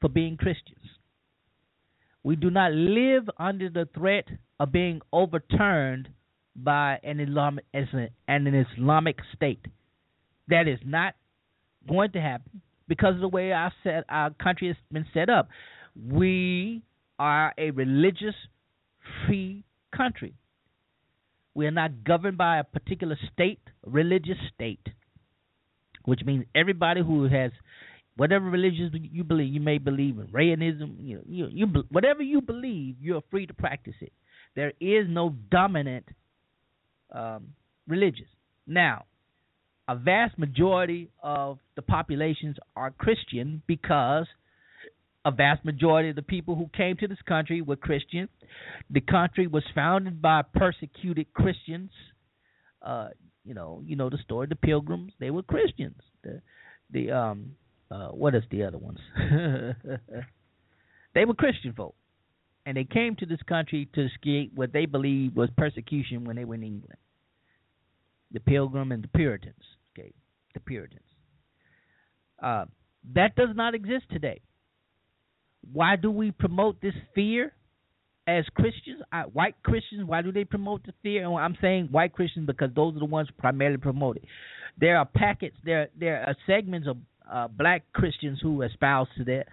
for 0.00 0.08
being 0.08 0.36
Christians. 0.36 0.84
We 2.22 2.36
do 2.36 2.50
not 2.50 2.72
live 2.72 3.28
under 3.38 3.68
the 3.68 3.88
threat 3.94 4.26
of 4.60 4.70
being 4.70 5.00
overturned 5.12 6.08
by 6.54 6.98
an 7.02 7.20
Islamic, 7.20 7.64
an 7.72 8.66
Islamic 8.76 9.18
state. 9.34 9.64
That 10.48 10.68
is 10.68 10.78
not 10.84 11.14
going 11.88 12.12
to 12.12 12.20
happen 12.20 12.60
because 12.88 13.14
of 13.14 13.20
the 13.20 13.28
way 13.28 13.52
our 13.52 13.72
set 13.82 14.04
our 14.08 14.30
country 14.30 14.68
has 14.68 14.76
been 14.90 15.06
set 15.14 15.30
up. 15.30 15.48
We 15.96 16.82
are 17.18 17.54
a 17.56 17.70
religious 17.70 18.34
free 19.26 19.64
country. 19.96 20.34
We 21.54 21.66
are 21.66 21.70
not 21.70 22.04
governed 22.04 22.38
by 22.38 22.58
a 22.58 22.64
particular 22.64 23.18
state, 23.32 23.60
religious 23.84 24.38
state, 24.54 24.86
which 26.04 26.20
means 26.24 26.46
everybody 26.54 27.02
who 27.02 27.28
has 27.28 27.52
whatever 28.16 28.46
religion 28.46 28.90
you 29.12 29.24
believe, 29.24 29.52
you 29.52 29.60
may 29.60 29.78
believe 29.78 30.18
in 30.18 30.26
Rayanism, 30.26 30.96
you 30.98 31.16
know, 31.16 31.22
you, 31.26 31.48
you 31.50 31.66
whatever 31.90 32.22
you 32.22 32.40
believe, 32.40 32.96
you're 33.00 33.22
free 33.30 33.46
to 33.46 33.54
practice 33.54 33.94
it. 34.00 34.12
There 34.54 34.72
is 34.80 35.06
no 35.08 35.34
dominant 35.50 36.06
um, 37.12 37.48
religious. 37.88 38.26
Now, 38.66 39.04
a 39.88 39.96
vast 39.96 40.38
majority 40.38 41.10
of 41.22 41.58
the 41.76 41.82
populations 41.82 42.56
are 42.76 42.90
Christian 42.90 43.62
because 43.66 44.26
a 45.24 45.30
vast 45.30 45.64
majority 45.64 46.10
of 46.10 46.16
the 46.16 46.22
people 46.22 46.54
who 46.54 46.68
came 46.76 46.96
to 46.96 47.06
this 47.06 47.18
country 47.26 47.62
were 47.62 47.76
Christian. 47.76 48.28
The 48.90 49.00
country 49.00 49.46
was 49.46 49.62
founded 49.74 50.20
by 50.20 50.42
persecuted 50.42 51.32
Christians. 51.32 51.90
Uh, 52.80 53.08
you 53.44 53.54
know, 53.54 53.82
you 53.84 53.96
know 53.96 54.10
the 54.10 54.18
story. 54.18 54.46
The 54.48 54.56
Pilgrims, 54.56 55.12
they 55.20 55.30
were 55.30 55.42
Christians. 55.42 56.00
The, 56.22 56.40
the 56.90 57.10
um, 57.12 57.52
uh, 57.90 58.08
what 58.08 58.34
is 58.34 58.42
the 58.50 58.64
other 58.64 58.78
ones? 58.78 58.98
they 61.14 61.24
were 61.24 61.34
Christian 61.34 61.72
folk, 61.74 61.94
and 62.64 62.76
they 62.76 62.84
came 62.84 63.16
to 63.16 63.26
this 63.26 63.40
country 63.48 63.88
to 63.94 64.06
escape 64.06 64.52
what 64.54 64.72
they 64.72 64.86
believed 64.86 65.36
was 65.36 65.50
persecution 65.56 66.24
when 66.24 66.36
they 66.36 66.44
were 66.44 66.54
in 66.54 66.62
England. 66.62 66.98
The 68.32 68.40
Pilgrim 68.40 68.92
and 68.92 69.02
the 69.02 69.08
Puritans. 69.08 69.54
Okay, 69.92 70.12
the 70.54 70.60
Puritans. 70.60 71.00
Uh, 72.42 72.64
that 73.14 73.34
does 73.36 73.50
not 73.54 73.74
exist 73.74 74.04
today. 74.10 74.40
Why 75.72 75.96
do 75.96 76.10
we 76.10 76.30
promote 76.30 76.80
this 76.80 76.94
fear 77.14 77.52
as 78.26 78.44
Christians? 78.54 79.02
I, 79.12 79.22
white 79.22 79.54
Christians, 79.62 80.04
why 80.04 80.22
do 80.22 80.32
they 80.32 80.44
promote 80.44 80.84
the 80.84 80.92
fear? 81.02 81.26
And 81.26 81.36
I'm 81.36 81.56
saying 81.60 81.88
white 81.90 82.12
Christians 82.12 82.46
because 82.46 82.70
those 82.74 82.96
are 82.96 83.00
the 83.00 83.04
ones 83.04 83.28
primarily 83.38 83.78
promoted. 83.78 84.24
There 84.78 84.96
are 84.96 85.04
packets, 85.04 85.56
there 85.64 85.88
there 85.98 86.24
are 86.24 86.36
segments 86.46 86.88
of 86.88 86.96
uh, 87.30 87.48
black 87.48 87.84
Christians 87.92 88.38
who 88.42 88.62
espouse 88.62 89.08
to 89.18 89.24
that, 89.24 89.44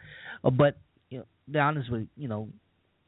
uh, 0.43 0.49
but 0.49 0.77
you 1.09 1.19
know, 1.19 1.25
be 1.51 1.59
honest 1.59 1.91
with 1.91 2.07
you 2.15 2.27
know, 2.27 2.47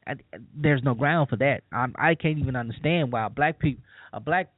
I, 0.06 0.14
there's 0.54 0.82
no 0.82 0.94
ground 0.94 1.28
for 1.28 1.36
that. 1.36 1.62
I'm, 1.72 1.94
I 1.98 2.14
can't 2.14 2.38
even 2.38 2.56
understand 2.56 3.12
why 3.12 3.26
a 3.26 3.30
black 3.30 3.58
people, 3.58 3.84
a 4.12 4.20
black 4.20 4.50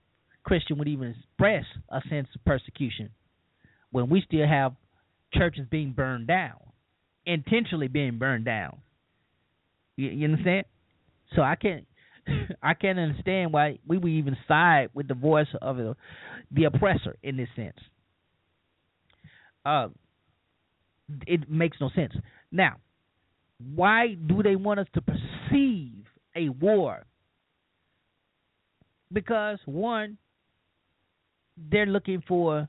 Christian 0.45 0.79
would 0.79 0.89
even 0.89 1.15
express 1.19 1.65
a 1.91 2.01
sense 2.09 2.29
of 2.35 2.45
persecution 2.45 3.11
when 3.91 4.09
we 4.09 4.23
still 4.27 4.47
have 4.47 4.75
churches 5.33 5.67
being 5.71 5.93
burned 5.93 6.27
down, 6.27 6.57
intentionally 7.27 7.89
being 7.89 8.19
burned 8.19 8.45
down. 8.45 8.79
You, 9.97 10.11
you 10.11 10.25
understand? 10.27 10.67
So 11.35 11.43
I 11.43 11.57
can't. 11.57 11.87
I 12.63 12.73
can't 12.73 12.99
understand 12.99 13.53
why 13.53 13.79
we 13.87 13.99
would 13.99 14.11
even 14.11 14.37
side 14.49 14.89
with 14.95 15.09
the 15.09 15.15
voice 15.15 15.47
of 15.61 15.77
the, 15.77 15.95
the 16.51 16.65
oppressor 16.65 17.17
in 17.23 17.37
this 17.37 17.49
sense. 17.55 17.77
Uh, 19.65 19.89
it 21.27 21.51
makes 21.51 21.77
no 21.81 21.91
sense. 21.95 22.15
Now, 22.51 22.77
why 23.75 24.15
do 24.15 24.43
they 24.43 24.57
want 24.57 24.81
us 24.81 24.87
to 24.95 25.03
a 25.55 26.49
war? 26.49 27.05
Because 29.13 29.59
one, 29.65 30.19
they're 31.57 31.87
looking 31.87 32.23
for 32.27 32.69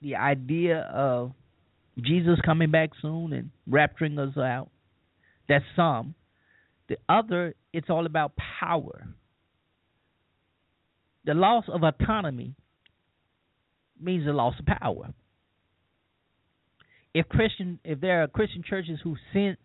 the 0.00 0.16
idea 0.16 0.80
of 0.92 1.32
Jesus 1.98 2.38
coming 2.44 2.70
back 2.70 2.90
soon 3.00 3.32
and 3.32 3.50
rapturing 3.68 4.18
us 4.18 4.36
out. 4.36 4.68
That's 5.48 5.64
some. 5.74 6.14
The 6.88 6.96
other, 7.08 7.54
it's 7.72 7.90
all 7.90 8.06
about 8.06 8.32
power. 8.60 9.06
The 11.24 11.34
loss 11.34 11.64
of 11.68 11.82
autonomy 11.82 12.54
means 14.00 14.26
the 14.26 14.32
loss 14.32 14.54
of 14.58 14.66
power. 14.66 15.12
If 17.14 17.28
Christian, 17.28 17.80
if 17.82 18.00
there 18.00 18.22
are 18.22 18.28
Christian 18.28 18.62
churches 18.62 19.00
who 19.02 19.16
sin, 19.32 19.56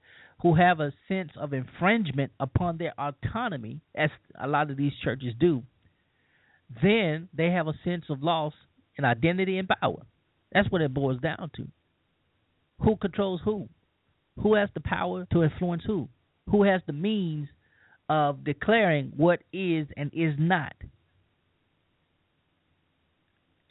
who 0.42 0.56
have 0.56 0.80
a 0.80 0.92
sense 1.08 1.32
of 1.38 1.54
infringement 1.54 2.32
upon 2.40 2.78
their 2.78 2.94
autonomy, 2.98 3.82
as 3.96 4.10
a 4.40 4.48
lot 4.48 4.72
of 4.72 4.78
these 4.78 4.94
churches 5.04 5.34
do, 5.40 5.64
then 6.82 7.30
they 7.34 7.52
have 7.52 7.68
a 7.68 7.74
sense 7.84 8.06
of 8.10 8.24
loss 8.24 8.54
in 8.98 9.06
identity 9.06 9.58
and 9.58 9.68
power. 9.68 10.06
That's 10.52 10.70
what 10.72 10.82
it 10.82 10.94
boils 10.94 11.20
down 11.22 11.52
to. 11.58 11.68
Who 12.84 12.96
controls 12.96 13.42
who? 13.46 13.70
Who 14.42 14.56
has 14.56 14.70
the 14.74 14.80
power 14.80 15.28
to 15.32 15.44
influence 15.44 15.84
who? 15.86 16.10
Who 16.50 16.64
has 16.64 16.82
the 16.88 16.94
means 16.94 17.48
of 18.10 18.44
declaring 18.44 19.14
what 19.16 19.42
is 19.54 19.88
and 19.96 20.12
is 20.14 20.34
not? 20.40 20.74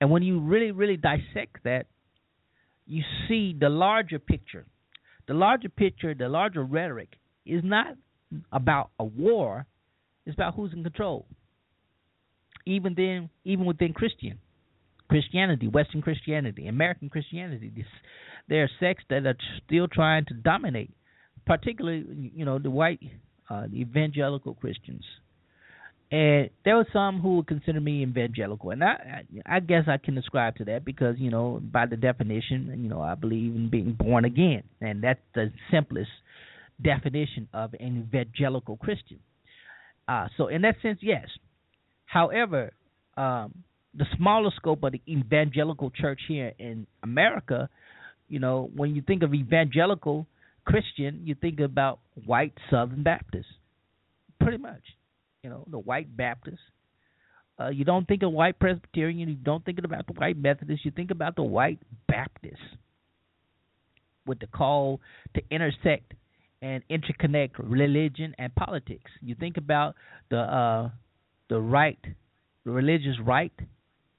And 0.01 0.11
when 0.11 0.23
you 0.23 0.41
really, 0.41 0.71
really 0.71 0.97
dissect 0.97 1.65
that, 1.65 1.87
you 2.87 3.03
see 3.29 3.57
the 3.59 3.69
larger 3.69 4.19
picture. 4.19 4.67
The 5.31 5.37
larger 5.37 5.69
picture, 5.69 6.13
the 6.13 6.29
larger 6.29 6.65
rhetoric 6.65 7.11
is 7.47 7.63
not 7.63 7.95
about 8.53 8.91
a 8.99 9.05
war, 9.05 9.65
it's 10.27 10.35
about 10.35 10.55
who's 10.57 10.73
in 10.73 10.83
control 10.83 11.27
even 12.67 12.95
then, 12.95 13.31
even 13.45 13.65
within 13.65 13.93
Christian 13.93 14.39
Christianity, 15.09 15.67
Western 15.67 16.03
Christianity, 16.03 16.69
American 16.69 17.09
Christianity, 17.09 17.73
there 18.49 18.63
are 18.63 18.71
sects 18.79 19.05
that 19.11 19.27
are 19.27 19.37
still 19.67 19.89
trying 19.89 20.25
to 20.27 20.35
dominate, 20.35 20.93
particularly 21.47 22.33
you 22.35 22.45
know 22.45 22.59
the 22.59 22.71
white 22.71 23.01
uh, 23.49 23.67
the 23.67 23.81
evangelical 23.81 24.55
Christians. 24.55 25.05
And 26.13 26.51
there 26.65 26.77
were 26.77 26.89
some 26.93 27.21
who 27.21 27.37
would 27.37 27.47
consider 27.47 27.81
me 27.81 28.03
evangelical, 28.03 28.71
and 28.71 28.83
I, 28.83 29.23
I 29.47 29.61
guess 29.61 29.85
I 29.87 29.97
can 29.97 30.19
ascribe 30.19 30.57
to 30.57 30.65
that 30.65 30.85
because 30.85 31.17
you 31.19 31.31
know, 31.31 31.61
by 31.63 31.87
the 31.87 31.97
definition, 31.97 32.81
you 32.83 32.89
know, 32.89 33.01
I 33.01 33.15
believe 33.15 33.55
in 33.55 33.71
being 33.71 33.93
born 33.93 34.25
again, 34.25 34.65
and 34.81 35.05
that's 35.05 35.21
the 35.35 35.53
simplest 35.71 36.11
definition 36.83 37.49
of 37.55 37.75
an 37.79 38.09
evangelical 38.09 38.77
Christian. 38.77 39.21
Uh, 40.09 40.27
so, 40.37 40.49
in 40.49 40.63
that 40.63 40.75
sense, 40.83 40.99
yes, 41.01 41.29
However, 42.11 42.73
um, 43.17 43.55
the 43.95 44.05
smaller 44.17 44.51
scope 44.57 44.83
of 44.83 44.93
the 44.93 45.03
evangelical 45.07 45.91
church 45.91 46.21
here 46.27 46.53
in 46.59 46.89
America, 47.05 47.69
you 48.29 48.41
know, 48.41 48.69
when 48.75 48.97
you 48.97 49.03
think 49.03 49.23
of 49.23 49.33
evangelical 49.33 50.27
Christian, 50.65 51.23
you 51.25 51.37
think 51.37 51.61
about 51.61 52.01
white 52.27 52.53
Southern 52.69 53.05
Baptists, 53.05 53.55
pretty 54.41 54.59
much. 54.59 54.83
You 55.43 55.51
know, 55.51 55.65
the 55.71 55.79
white 55.79 56.17
Baptists. 56.17 56.59
Uh, 57.59 57.69
you 57.69 57.85
don't 57.85 58.07
think 58.09 58.23
of 58.23 58.33
white 58.33 58.59
Presbyterian. 58.59 59.29
You 59.29 59.35
don't 59.35 59.65
think 59.65 59.79
about 59.85 60.07
the 60.07 60.15
white 60.15 60.39
Methodist. 60.39 60.85
You 60.85 60.91
think 60.91 61.11
about 61.11 61.37
the 61.37 61.43
white 61.43 61.79
Baptist 62.09 62.57
with 64.27 64.39
the 64.39 64.47
call 64.47 65.01
to 65.35 65.43
intersect 65.51 66.15
and 66.63 66.83
interconnect 66.91 67.51
religion 67.59 68.35
and 68.39 68.55
politics. 68.55 69.11
You 69.21 69.35
think 69.35 69.57
about 69.57 69.95
the 70.31 70.39
uh, 70.39 70.91
the 71.49 71.61
right, 71.61 71.99
the 72.65 72.71
religious 72.71 73.17
right. 73.25 73.53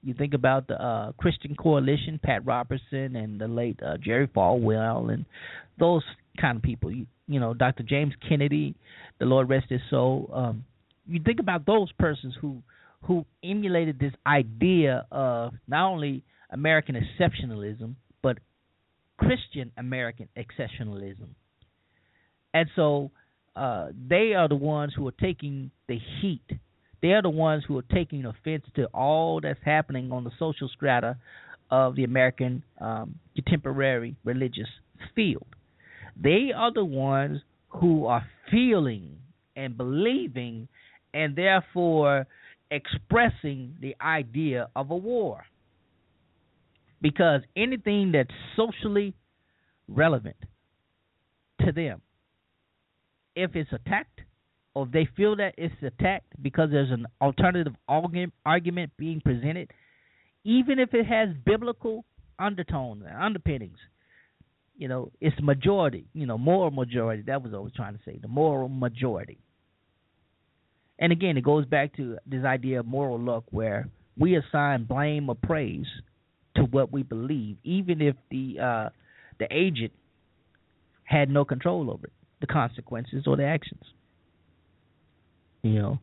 You 0.04 0.14
think 0.16 0.34
about 0.34 0.68
the 0.68 0.82
uh, 0.82 1.12
Christian 1.14 1.56
Coalition, 1.56 2.20
Pat 2.24 2.46
Robertson 2.46 3.16
and 3.16 3.40
the 3.40 3.48
late 3.48 3.80
uh, 3.86 3.98
Jerry 3.98 4.28
Falwell, 4.28 5.14
and 5.14 5.26
those 5.80 6.04
kind 6.40 6.58
of 6.58 6.64
people. 6.64 6.92
You, 6.92 7.06
you 7.28 7.40
know, 7.40 7.54
Dr. 7.54 7.84
James 7.84 8.14
Kennedy, 8.28 8.76
the 9.20 9.26
Lord 9.26 9.48
rest 9.48 9.68
his 9.70 9.82
soul. 9.90 10.30
Um, 10.34 10.66
you 11.08 11.22
think 11.24 11.40
about 11.40 11.66
those 11.66 11.92
persons 11.94 12.34
who 12.40 12.62
who 13.04 13.26
emulated 13.44 14.00
this 14.00 14.14
idea 14.28 15.08
of 15.12 15.54
not 15.68 15.92
only 15.92 16.24
American 16.52 16.96
exceptionalism 16.96 17.96
but 18.22 18.38
Christian 19.18 19.72
American 19.78 20.28
exceptionalism, 20.38 21.30
and 22.54 22.70
so 22.76 23.12
uh, 23.56 23.88
they 24.08 24.34
are 24.34 24.48
the 24.48 24.56
ones 24.56 24.94
who 24.96 25.08
are 25.08 25.14
taking 25.20 25.72
the 25.88 26.00
heat 26.22 26.60
they're 27.02 27.22
the 27.22 27.30
ones 27.30 27.64
who 27.68 27.78
are 27.78 27.86
taking 27.94 28.26
offense 28.26 28.64
to 28.76 28.86
all 28.94 29.42
that's 29.42 29.60
happening 29.64 30.12
on 30.12 30.24
the 30.24 30.32
social 30.38 30.70
strata 30.70 31.18
of 31.70 31.96
the 31.96 32.04
American 32.04 32.64
um, 32.80 33.16
contemporary 33.36 34.16
religious 34.24 34.68
field. 35.16 35.46
They 36.22 36.52
are 36.56 36.72
the 36.72 36.86
ones 36.86 37.42
who 37.70 38.06
are 38.06 38.24
feeling 38.52 39.18
and 39.56 39.78
believing 39.78 40.68
and 41.14 41.36
therefore 41.36 42.26
expressing 42.70 43.76
the 43.82 43.96
idea 44.02 44.70
of 44.76 44.92
a 44.92 44.96
war. 44.96 45.46
Because 47.02 47.42
anything 47.56 48.12
that's 48.12 48.30
socially 48.56 49.14
relevant 49.88 50.38
to 51.66 51.72
them, 51.72 52.02
if 53.36 53.56
it's 53.56 53.72
attacked, 53.74 54.22
or 54.74 54.86
if 54.86 54.92
they 54.92 55.08
feel 55.18 55.36
that 55.38 55.54
it's 55.58 55.74
attacked 55.82 56.32
because 56.42 56.70
there's 56.72 56.92
an 56.92 57.06
alternative 57.20 57.74
argument 57.88 58.92
being 58.98 59.20
presented, 59.20 59.72
even 60.44 60.80
if 60.80 60.94
it 60.94 61.06
has 61.06 61.30
biblical 61.46 62.06
undertones 62.40 63.04
and 63.08 63.22
underpinnings, 63.22 63.78
you 64.78 64.88
know, 64.88 65.12
it's 65.20 65.36
majority, 65.42 66.06
you 66.14 66.26
know, 66.26 66.38
moral 66.38 66.72
majority. 66.72 67.24
That 67.24 67.44
was 67.44 67.52
what 67.52 67.60
I 67.60 67.62
was 67.62 67.74
trying 67.76 67.94
to 67.94 68.00
say, 68.06 68.18
the 68.22 68.28
moral 68.28 68.70
majority. 68.70 69.40
And 71.02 71.12
again, 71.12 71.36
it 71.36 71.44
goes 71.44 71.66
back 71.66 71.96
to 71.98 72.18
this 72.26 72.46
idea 72.46 72.80
of 72.80 72.86
moral 72.86 73.20
luck 73.20 73.44
where 73.50 73.90
we 74.18 74.38
assign 74.38 74.86
blame 74.86 75.28
or 75.28 75.36
praise 75.36 75.88
to 76.56 76.64
what 76.64 76.92
we 76.94 77.04
believe, 77.04 77.58
even 77.64 78.02
if 78.02 78.16
the 78.30 78.60
uh, 78.60 78.90
the 79.40 79.48
agent 79.52 79.92
had 81.04 81.30
no 81.30 81.44
control 81.44 81.92
over 81.92 82.06
it, 82.06 82.14
the 82.40 82.48
consequences 82.48 83.26
or 83.28 83.36
the 83.36 83.44
actions 83.44 83.84
you 85.64 85.74
know 85.74 86.00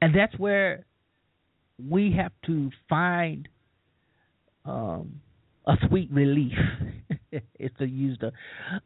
and 0.00 0.14
that's 0.14 0.36
where 0.38 0.84
we 1.88 2.12
have 2.12 2.32
to 2.46 2.70
find 2.88 3.48
um, 4.64 5.20
a 5.66 5.74
sweet 5.88 6.10
relief. 6.12 6.52
it's 7.32 7.76
to 7.78 7.86
use 7.86 8.18
the 8.20 8.32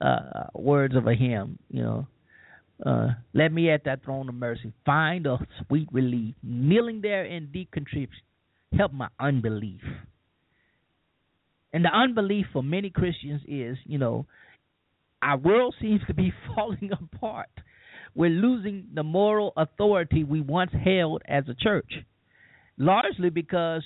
uh, 0.04 0.46
words 0.54 0.96
of 0.96 1.06
a 1.06 1.14
hymn, 1.14 1.58
you 1.70 1.82
know. 1.82 2.06
Uh, 2.84 3.08
let 3.32 3.52
me 3.52 3.70
at 3.70 3.84
that 3.84 4.04
throne 4.04 4.28
of 4.28 4.34
mercy 4.34 4.72
find 4.84 5.26
a 5.26 5.38
sweet 5.66 5.88
relief, 5.92 6.34
kneeling 6.42 7.00
there 7.00 7.24
in 7.24 7.50
deep 7.52 7.70
contrition. 7.70 8.08
Help 8.76 8.92
my 8.92 9.08
unbelief. 9.20 9.82
And 11.72 11.84
the 11.84 11.90
unbelief 11.94 12.46
for 12.52 12.62
many 12.62 12.90
Christians 12.90 13.42
is, 13.46 13.78
you 13.84 13.98
know, 13.98 14.26
our 15.22 15.38
world 15.38 15.74
seems 15.80 16.00
to 16.06 16.14
be 16.14 16.32
falling 16.54 16.90
apart. 16.92 17.50
We're 18.14 18.30
losing 18.30 18.88
the 18.94 19.02
moral 19.02 19.52
authority 19.56 20.24
we 20.24 20.40
once 20.40 20.72
held 20.72 21.22
as 21.26 21.44
a 21.48 21.54
church, 21.54 21.90
largely 22.76 23.30
because 23.30 23.82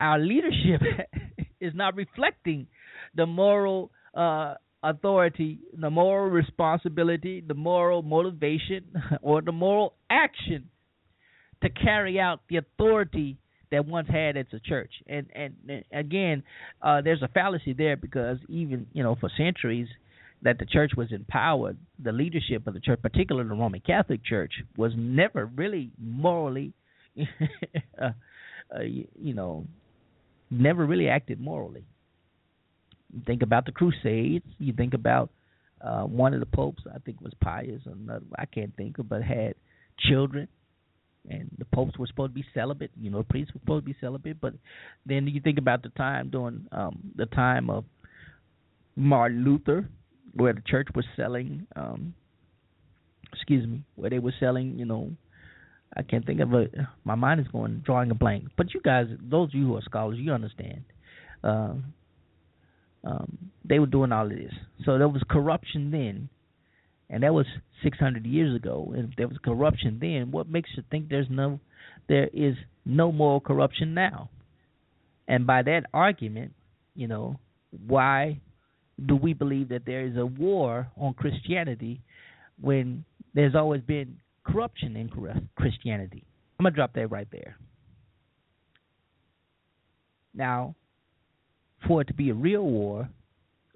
our 0.00 0.18
leadership 0.18 0.80
is 1.60 1.74
not 1.74 1.96
reflecting 1.96 2.66
the 3.14 3.26
moral 3.26 3.90
uh, 4.14 4.54
authority, 4.82 5.58
the 5.78 5.90
moral 5.90 6.30
responsibility, 6.30 7.42
the 7.46 7.54
moral 7.54 8.02
motivation, 8.02 8.84
or 9.22 9.42
the 9.42 9.52
moral 9.52 9.94
action 10.10 10.68
to 11.62 11.68
carry 11.70 12.20
out 12.20 12.40
the 12.48 12.56
authority 12.56 13.36
that 13.70 13.86
once 13.86 14.08
had 14.08 14.36
as 14.36 14.46
a 14.52 14.60
church. 14.60 14.92
And 15.06 15.26
and, 15.34 15.54
and 15.68 15.84
again, 15.92 16.42
uh, 16.82 17.00
there's 17.02 17.22
a 17.22 17.28
fallacy 17.28 17.72
there 17.72 17.96
because 17.96 18.38
even 18.48 18.86
you 18.92 19.02
know 19.02 19.16
for 19.20 19.30
centuries 19.36 19.88
that 20.42 20.58
the 20.58 20.66
church 20.66 20.92
was 20.96 21.08
empowered, 21.10 21.76
the 21.98 22.12
leadership 22.12 22.66
of 22.66 22.74
the 22.74 22.80
church, 22.80 23.00
particularly 23.02 23.48
the 23.48 23.54
Roman 23.54 23.80
Catholic 23.80 24.24
Church, 24.24 24.52
was 24.76 24.92
never 24.96 25.46
really 25.46 25.90
morally, 25.98 26.72
uh, 28.00 28.10
uh, 28.74 28.80
you 28.82 29.34
know, 29.34 29.66
never 30.50 30.86
really 30.86 31.08
acted 31.08 31.40
morally. 31.40 31.84
You 33.12 33.22
think 33.26 33.42
about 33.42 33.66
the 33.66 33.72
Crusades. 33.72 34.44
You 34.58 34.72
think 34.72 34.94
about 34.94 35.30
uh, 35.80 36.02
one 36.02 36.34
of 36.34 36.40
the 36.40 36.46
popes. 36.46 36.82
I 36.92 36.98
think 36.98 37.20
was 37.20 37.32
Pius. 37.40 37.82
Another, 37.86 38.24
I 38.38 38.46
can't 38.46 38.74
think 38.76 38.98
of, 38.98 39.08
but 39.08 39.22
had 39.22 39.54
children, 39.98 40.48
and 41.28 41.50
the 41.58 41.64
popes 41.64 41.98
were 41.98 42.06
supposed 42.06 42.32
to 42.32 42.34
be 42.34 42.44
celibate. 42.54 42.90
You 43.00 43.10
know, 43.10 43.22
priests 43.22 43.52
were 43.54 43.60
supposed 43.60 43.84
to 43.86 43.92
be 43.92 43.96
celibate. 44.00 44.40
But 44.40 44.54
then 45.06 45.26
you 45.26 45.40
think 45.40 45.58
about 45.58 45.82
the 45.82 45.90
time 45.90 46.30
during 46.30 46.66
um, 46.72 46.98
the 47.16 47.26
time 47.26 47.70
of 47.70 47.84
Martin 48.96 49.44
Luther, 49.44 49.88
where 50.34 50.52
the 50.52 50.62
church 50.66 50.88
was 50.94 51.04
selling. 51.16 51.66
Um, 51.76 52.14
excuse 53.32 53.66
me, 53.66 53.82
where 53.94 54.10
they 54.10 54.18
were 54.18 54.34
selling. 54.38 54.78
You 54.78 54.84
know, 54.84 55.12
I 55.96 56.02
can't 56.02 56.26
think 56.26 56.40
of 56.40 56.52
it. 56.54 56.74
My 57.04 57.14
mind 57.14 57.40
is 57.40 57.48
going 57.48 57.82
drawing 57.84 58.10
a 58.10 58.14
blank. 58.14 58.48
But 58.56 58.74
you 58.74 58.80
guys, 58.80 59.06
those 59.20 59.50
of 59.50 59.54
you 59.54 59.66
who 59.66 59.76
are 59.76 59.82
scholars, 59.82 60.18
you 60.18 60.32
understand. 60.32 60.84
Uh, 61.42 61.74
um, 63.04 63.50
they 63.64 63.78
were 63.78 63.86
doing 63.86 64.12
all 64.12 64.26
of 64.26 64.30
this. 64.30 64.52
So 64.84 64.98
there 64.98 65.08
was 65.08 65.22
corruption 65.28 65.90
then, 65.90 66.28
and 67.10 67.22
that 67.22 67.32
was 67.32 67.46
600 67.82 68.26
years 68.26 68.54
ago. 68.56 68.92
And 68.94 69.10
if 69.10 69.16
there 69.16 69.28
was 69.28 69.38
corruption 69.44 69.98
then, 70.00 70.30
what 70.30 70.48
makes 70.48 70.70
you 70.76 70.82
think 70.90 71.08
there's 71.08 71.28
no, 71.30 71.60
there 72.08 72.28
is 72.32 72.54
no 72.84 73.12
moral 73.12 73.40
corruption 73.40 73.94
now? 73.94 74.30
And 75.26 75.46
by 75.46 75.62
that 75.62 75.84
argument, 75.92 76.52
you 76.94 77.06
know, 77.06 77.38
why 77.86 78.40
do 79.04 79.14
we 79.14 79.32
believe 79.32 79.68
that 79.68 79.84
there 79.86 80.06
is 80.06 80.16
a 80.16 80.26
war 80.26 80.88
on 80.96 81.14
Christianity 81.14 82.00
when 82.60 83.04
there's 83.34 83.54
always 83.54 83.82
been 83.82 84.16
corruption 84.44 84.96
in 84.96 85.10
Christianity? 85.56 86.24
I'm 86.58 86.64
gonna 86.64 86.74
drop 86.74 86.94
that 86.94 87.08
right 87.08 87.28
there. 87.30 87.56
Now, 90.34 90.74
for 91.86 92.00
it 92.00 92.08
to 92.08 92.14
be 92.14 92.30
a 92.30 92.34
real 92.34 92.62
war, 92.62 93.08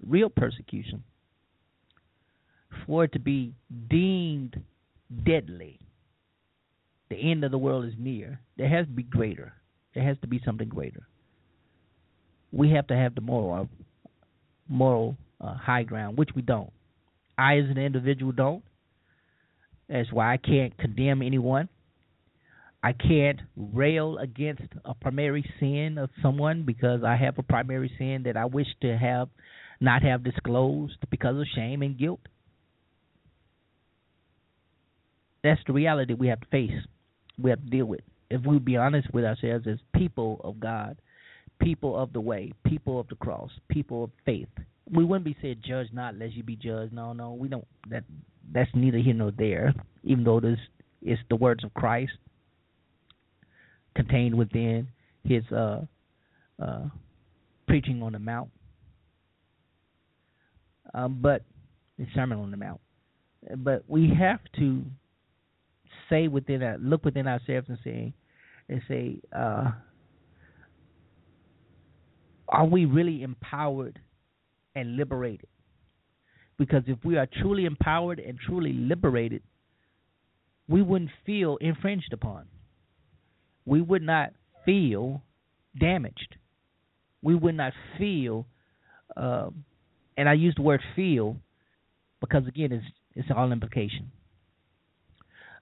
real 0.05 0.29
persecution, 0.29 1.03
for 2.85 3.03
it 3.05 3.13
to 3.13 3.19
be 3.19 3.53
deemed 3.89 4.61
deadly, 5.25 5.79
the 7.09 7.31
end 7.31 7.43
of 7.43 7.51
the 7.51 7.57
world 7.57 7.85
is 7.85 7.93
near, 7.97 8.39
there 8.57 8.69
has 8.69 8.85
to 8.87 8.91
be 8.91 9.03
greater. 9.03 9.53
There 9.93 10.03
has 10.03 10.17
to 10.21 10.27
be 10.27 10.41
something 10.43 10.67
greater. 10.67 11.03
We 12.51 12.71
have 12.71 12.87
to 12.87 12.95
have 12.95 13.15
the 13.15 13.21
moral 13.21 13.69
moral 14.67 15.17
uh, 15.41 15.55
high 15.55 15.83
ground, 15.83 16.17
which 16.17 16.29
we 16.35 16.41
don't. 16.41 16.71
I, 17.37 17.57
as 17.57 17.69
an 17.69 17.77
individual, 17.77 18.31
don't. 18.31 18.63
That's 19.89 20.11
why 20.11 20.33
I 20.33 20.37
can't 20.37 20.75
condemn 20.77 21.21
anyone. 21.21 21.67
I 22.83 22.91
can't 22.91 23.39
rail 23.55 24.17
against 24.17 24.63
a 24.83 24.93
primary 24.93 25.49
sin 25.59 25.97
of 25.97 26.09
someone 26.21 26.63
because 26.63 27.01
I 27.05 27.15
have 27.15 27.39
a 27.39 27.43
primary 27.43 27.89
sin 27.97 28.23
that 28.25 28.35
I 28.35 28.43
wish 28.43 28.67
to 28.81 28.97
have 28.97 29.29
not 29.79 30.03
have 30.03 30.23
disclosed 30.23 30.97
because 31.09 31.39
of 31.39 31.45
shame 31.55 31.81
and 31.81 31.97
guilt. 31.97 32.19
That's 35.43 35.61
the 35.65 35.73
reality 35.73 36.13
we 36.13 36.27
have 36.27 36.41
to 36.41 36.47
face. 36.47 36.71
We 37.41 37.51
have 37.51 37.63
to 37.63 37.69
deal 37.69 37.85
with. 37.85 38.01
If 38.29 38.45
we 38.45 38.59
be 38.59 38.75
honest 38.75 39.13
with 39.13 39.23
ourselves 39.23 39.65
as 39.65 39.77
people 39.95 40.41
of 40.43 40.59
God, 40.59 40.97
people 41.61 41.97
of 41.97 42.11
the 42.11 42.21
way, 42.21 42.51
people 42.65 42.99
of 42.99 43.07
the 43.07 43.15
cross, 43.15 43.51
people 43.69 44.05
of 44.05 44.11
faith, 44.25 44.49
we 44.91 45.05
wouldn't 45.05 45.25
be 45.25 45.37
said 45.41 45.63
judge 45.65 45.87
not 45.93 46.15
lest 46.15 46.33
you 46.33 46.43
be 46.43 46.57
judged. 46.57 46.91
No, 46.91 47.13
no, 47.13 47.33
we 47.33 47.47
don't. 47.47 47.67
That 47.89 48.03
that's 48.51 48.71
neither 48.73 48.97
here 48.97 49.13
nor 49.13 49.31
there. 49.31 49.73
Even 50.03 50.25
though 50.25 50.41
this 50.41 50.59
is 51.01 51.17
the 51.29 51.35
words 51.37 51.63
of 51.63 51.73
Christ 51.73 52.11
contained 53.95 54.35
within 54.35 54.87
his 55.23 55.43
uh, 55.51 55.81
uh, 56.61 56.83
preaching 57.67 58.01
on 58.03 58.13
the 58.13 58.19
mount, 58.19 58.49
um, 60.93 61.19
but 61.21 61.43
his 61.97 62.07
sermon 62.13 62.39
on 62.39 62.51
the 62.51 62.57
mount. 62.57 62.81
But 63.57 63.83
we 63.87 64.13
have 64.17 64.39
to 64.59 64.83
say 66.09 66.27
within 66.27 66.63
our 66.63 66.77
look 66.77 67.03
within 67.03 67.27
ourselves 67.27 67.67
and 67.69 67.77
say 67.83 68.13
and 68.69 68.81
say, 68.87 69.19
uh, 69.35 69.71
are 72.47 72.65
we 72.65 72.85
really 72.85 73.23
empowered 73.23 73.99
and 74.75 74.95
liberated? 74.95 75.47
Because 76.57 76.83
if 76.87 76.97
we 77.03 77.17
are 77.17 77.27
truly 77.41 77.65
empowered 77.65 78.19
and 78.19 78.37
truly 78.39 78.73
liberated, 78.73 79.41
we 80.67 80.81
wouldn't 80.81 81.11
feel 81.25 81.57
infringed 81.57 82.13
upon 82.13 82.45
we 83.65 83.81
would 83.81 84.01
not 84.01 84.31
feel 84.65 85.21
damaged. 85.79 86.35
We 87.21 87.35
would 87.35 87.55
not 87.55 87.73
feel, 87.97 88.45
uh, 89.15 89.49
and 90.17 90.27
I 90.27 90.33
use 90.33 90.53
the 90.55 90.61
word 90.61 90.81
feel 90.95 91.37
because 92.19 92.47
again, 92.47 92.71
it's 92.71 92.85
it's 93.15 93.27
all 93.35 93.51
implication. 93.51 94.11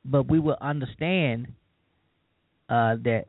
But 0.06 0.30
we 0.30 0.40
will 0.40 0.58
understand 0.62 1.50
uh, 2.70 2.96
that 3.04 3.26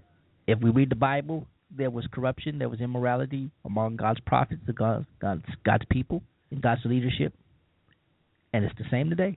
if 0.47 0.61
we 0.61 0.70
read 0.70 0.91
the 0.91 0.97
Bible, 0.97 1.47
there 1.77 1.91
was 1.91 2.07
corruption, 2.12 2.59
there 2.59 2.68
was 2.68 2.81
immorality 2.81 3.51
among 3.64 3.97
God's 3.97 4.20
prophets, 4.20 4.62
God's 4.75 5.07
God's, 5.20 5.45
God's 5.64 5.85
people, 5.91 6.23
and 6.51 6.62
God's 6.62 6.83
leadership, 6.85 7.35
and 8.53 8.64
it's 8.64 8.77
the 8.79 8.85
same 8.91 9.11
today. 9.11 9.37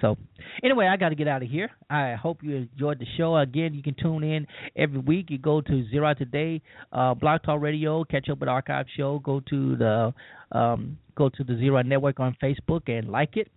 So, 0.00 0.16
anyway, 0.62 0.86
I 0.86 0.96
got 0.96 1.08
to 1.10 1.14
get 1.14 1.28
out 1.28 1.42
of 1.42 1.48
here. 1.48 1.70
I 1.90 2.14
hope 2.14 2.42
you 2.42 2.56
enjoyed 2.56 2.98
the 2.98 3.06
show. 3.16 3.36
Again, 3.36 3.74
you 3.74 3.82
can 3.82 3.94
tune 3.94 4.22
in 4.22 4.46
every 4.76 5.00
week. 5.00 5.26
You 5.28 5.38
go 5.38 5.60
to 5.60 5.88
Zero 5.90 6.14
Today, 6.14 6.62
uh, 6.92 7.14
Blog 7.14 7.42
Talk 7.42 7.60
Radio, 7.60 8.04
catch 8.04 8.28
up 8.28 8.38
with 8.38 8.48
archive 8.48 8.86
show. 8.96 9.18
Go 9.18 9.40
to 9.50 9.76
the 9.76 10.14
um, 10.52 10.98
go 11.16 11.28
to 11.28 11.44
the 11.44 11.56
Zero 11.56 11.82
Network 11.82 12.20
on 12.20 12.36
Facebook 12.42 12.88
and 12.88 13.08
like 13.10 13.36
it. 13.36 13.50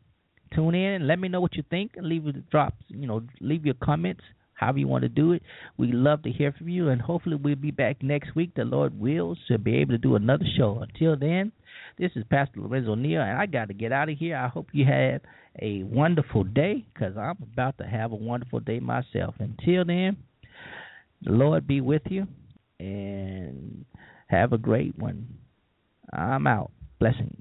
Tune 0.55 0.75
in 0.75 0.93
and 0.93 1.07
let 1.07 1.19
me 1.19 1.29
know 1.29 1.39
what 1.39 1.55
you 1.55 1.63
think. 1.69 1.91
Leave 1.97 2.23
drops. 2.49 2.83
You 2.89 3.07
know, 3.07 3.21
leave 3.39 3.65
your 3.65 3.75
comments. 3.75 4.21
However 4.61 4.77
you 4.77 4.87
want 4.87 5.01
to 5.01 5.09
do 5.09 5.33
it. 5.33 5.41
We 5.77 5.91
love 5.91 6.21
to 6.23 6.31
hear 6.31 6.53
from 6.53 6.69
you, 6.69 6.89
and 6.89 7.01
hopefully 7.01 7.35
we'll 7.35 7.55
be 7.55 7.71
back 7.71 8.01
next 8.01 8.35
week. 8.35 8.51
The 8.55 8.63
Lord 8.63 8.97
wills 8.97 9.39
to 9.47 9.57
be 9.57 9.77
able 9.77 9.93
to 9.93 9.97
do 9.97 10.15
another 10.15 10.45
show. 10.57 10.85
Until 10.87 11.17
then. 11.17 11.51
This 11.97 12.11
is 12.15 12.23
Pastor 12.29 12.61
Lorenzo 12.61 12.95
Neal, 12.95 13.21
and 13.21 13.37
I 13.37 13.45
got 13.45 13.67
to 13.67 13.73
get 13.73 13.91
out 13.91 14.09
of 14.09 14.17
here. 14.17 14.37
I 14.37 14.47
hope 14.47 14.67
you 14.71 14.85
have 14.85 15.21
a 15.61 15.83
wonderful 15.83 16.43
day 16.43 16.85
because 16.93 17.17
I'm 17.17 17.37
about 17.53 17.77
to 17.79 17.83
have 17.85 18.11
a 18.11 18.15
wonderful 18.15 18.59
day 18.59 18.79
myself. 18.79 19.35
Until 19.39 19.85
then, 19.85 20.17
the 21.21 21.31
Lord 21.31 21.67
be 21.67 21.81
with 21.81 22.03
you 22.09 22.27
and 22.79 23.85
have 24.27 24.53
a 24.53 24.57
great 24.57 24.97
one. 24.97 25.27
I'm 26.13 26.47
out. 26.47 26.71
Blessings. 26.99 27.37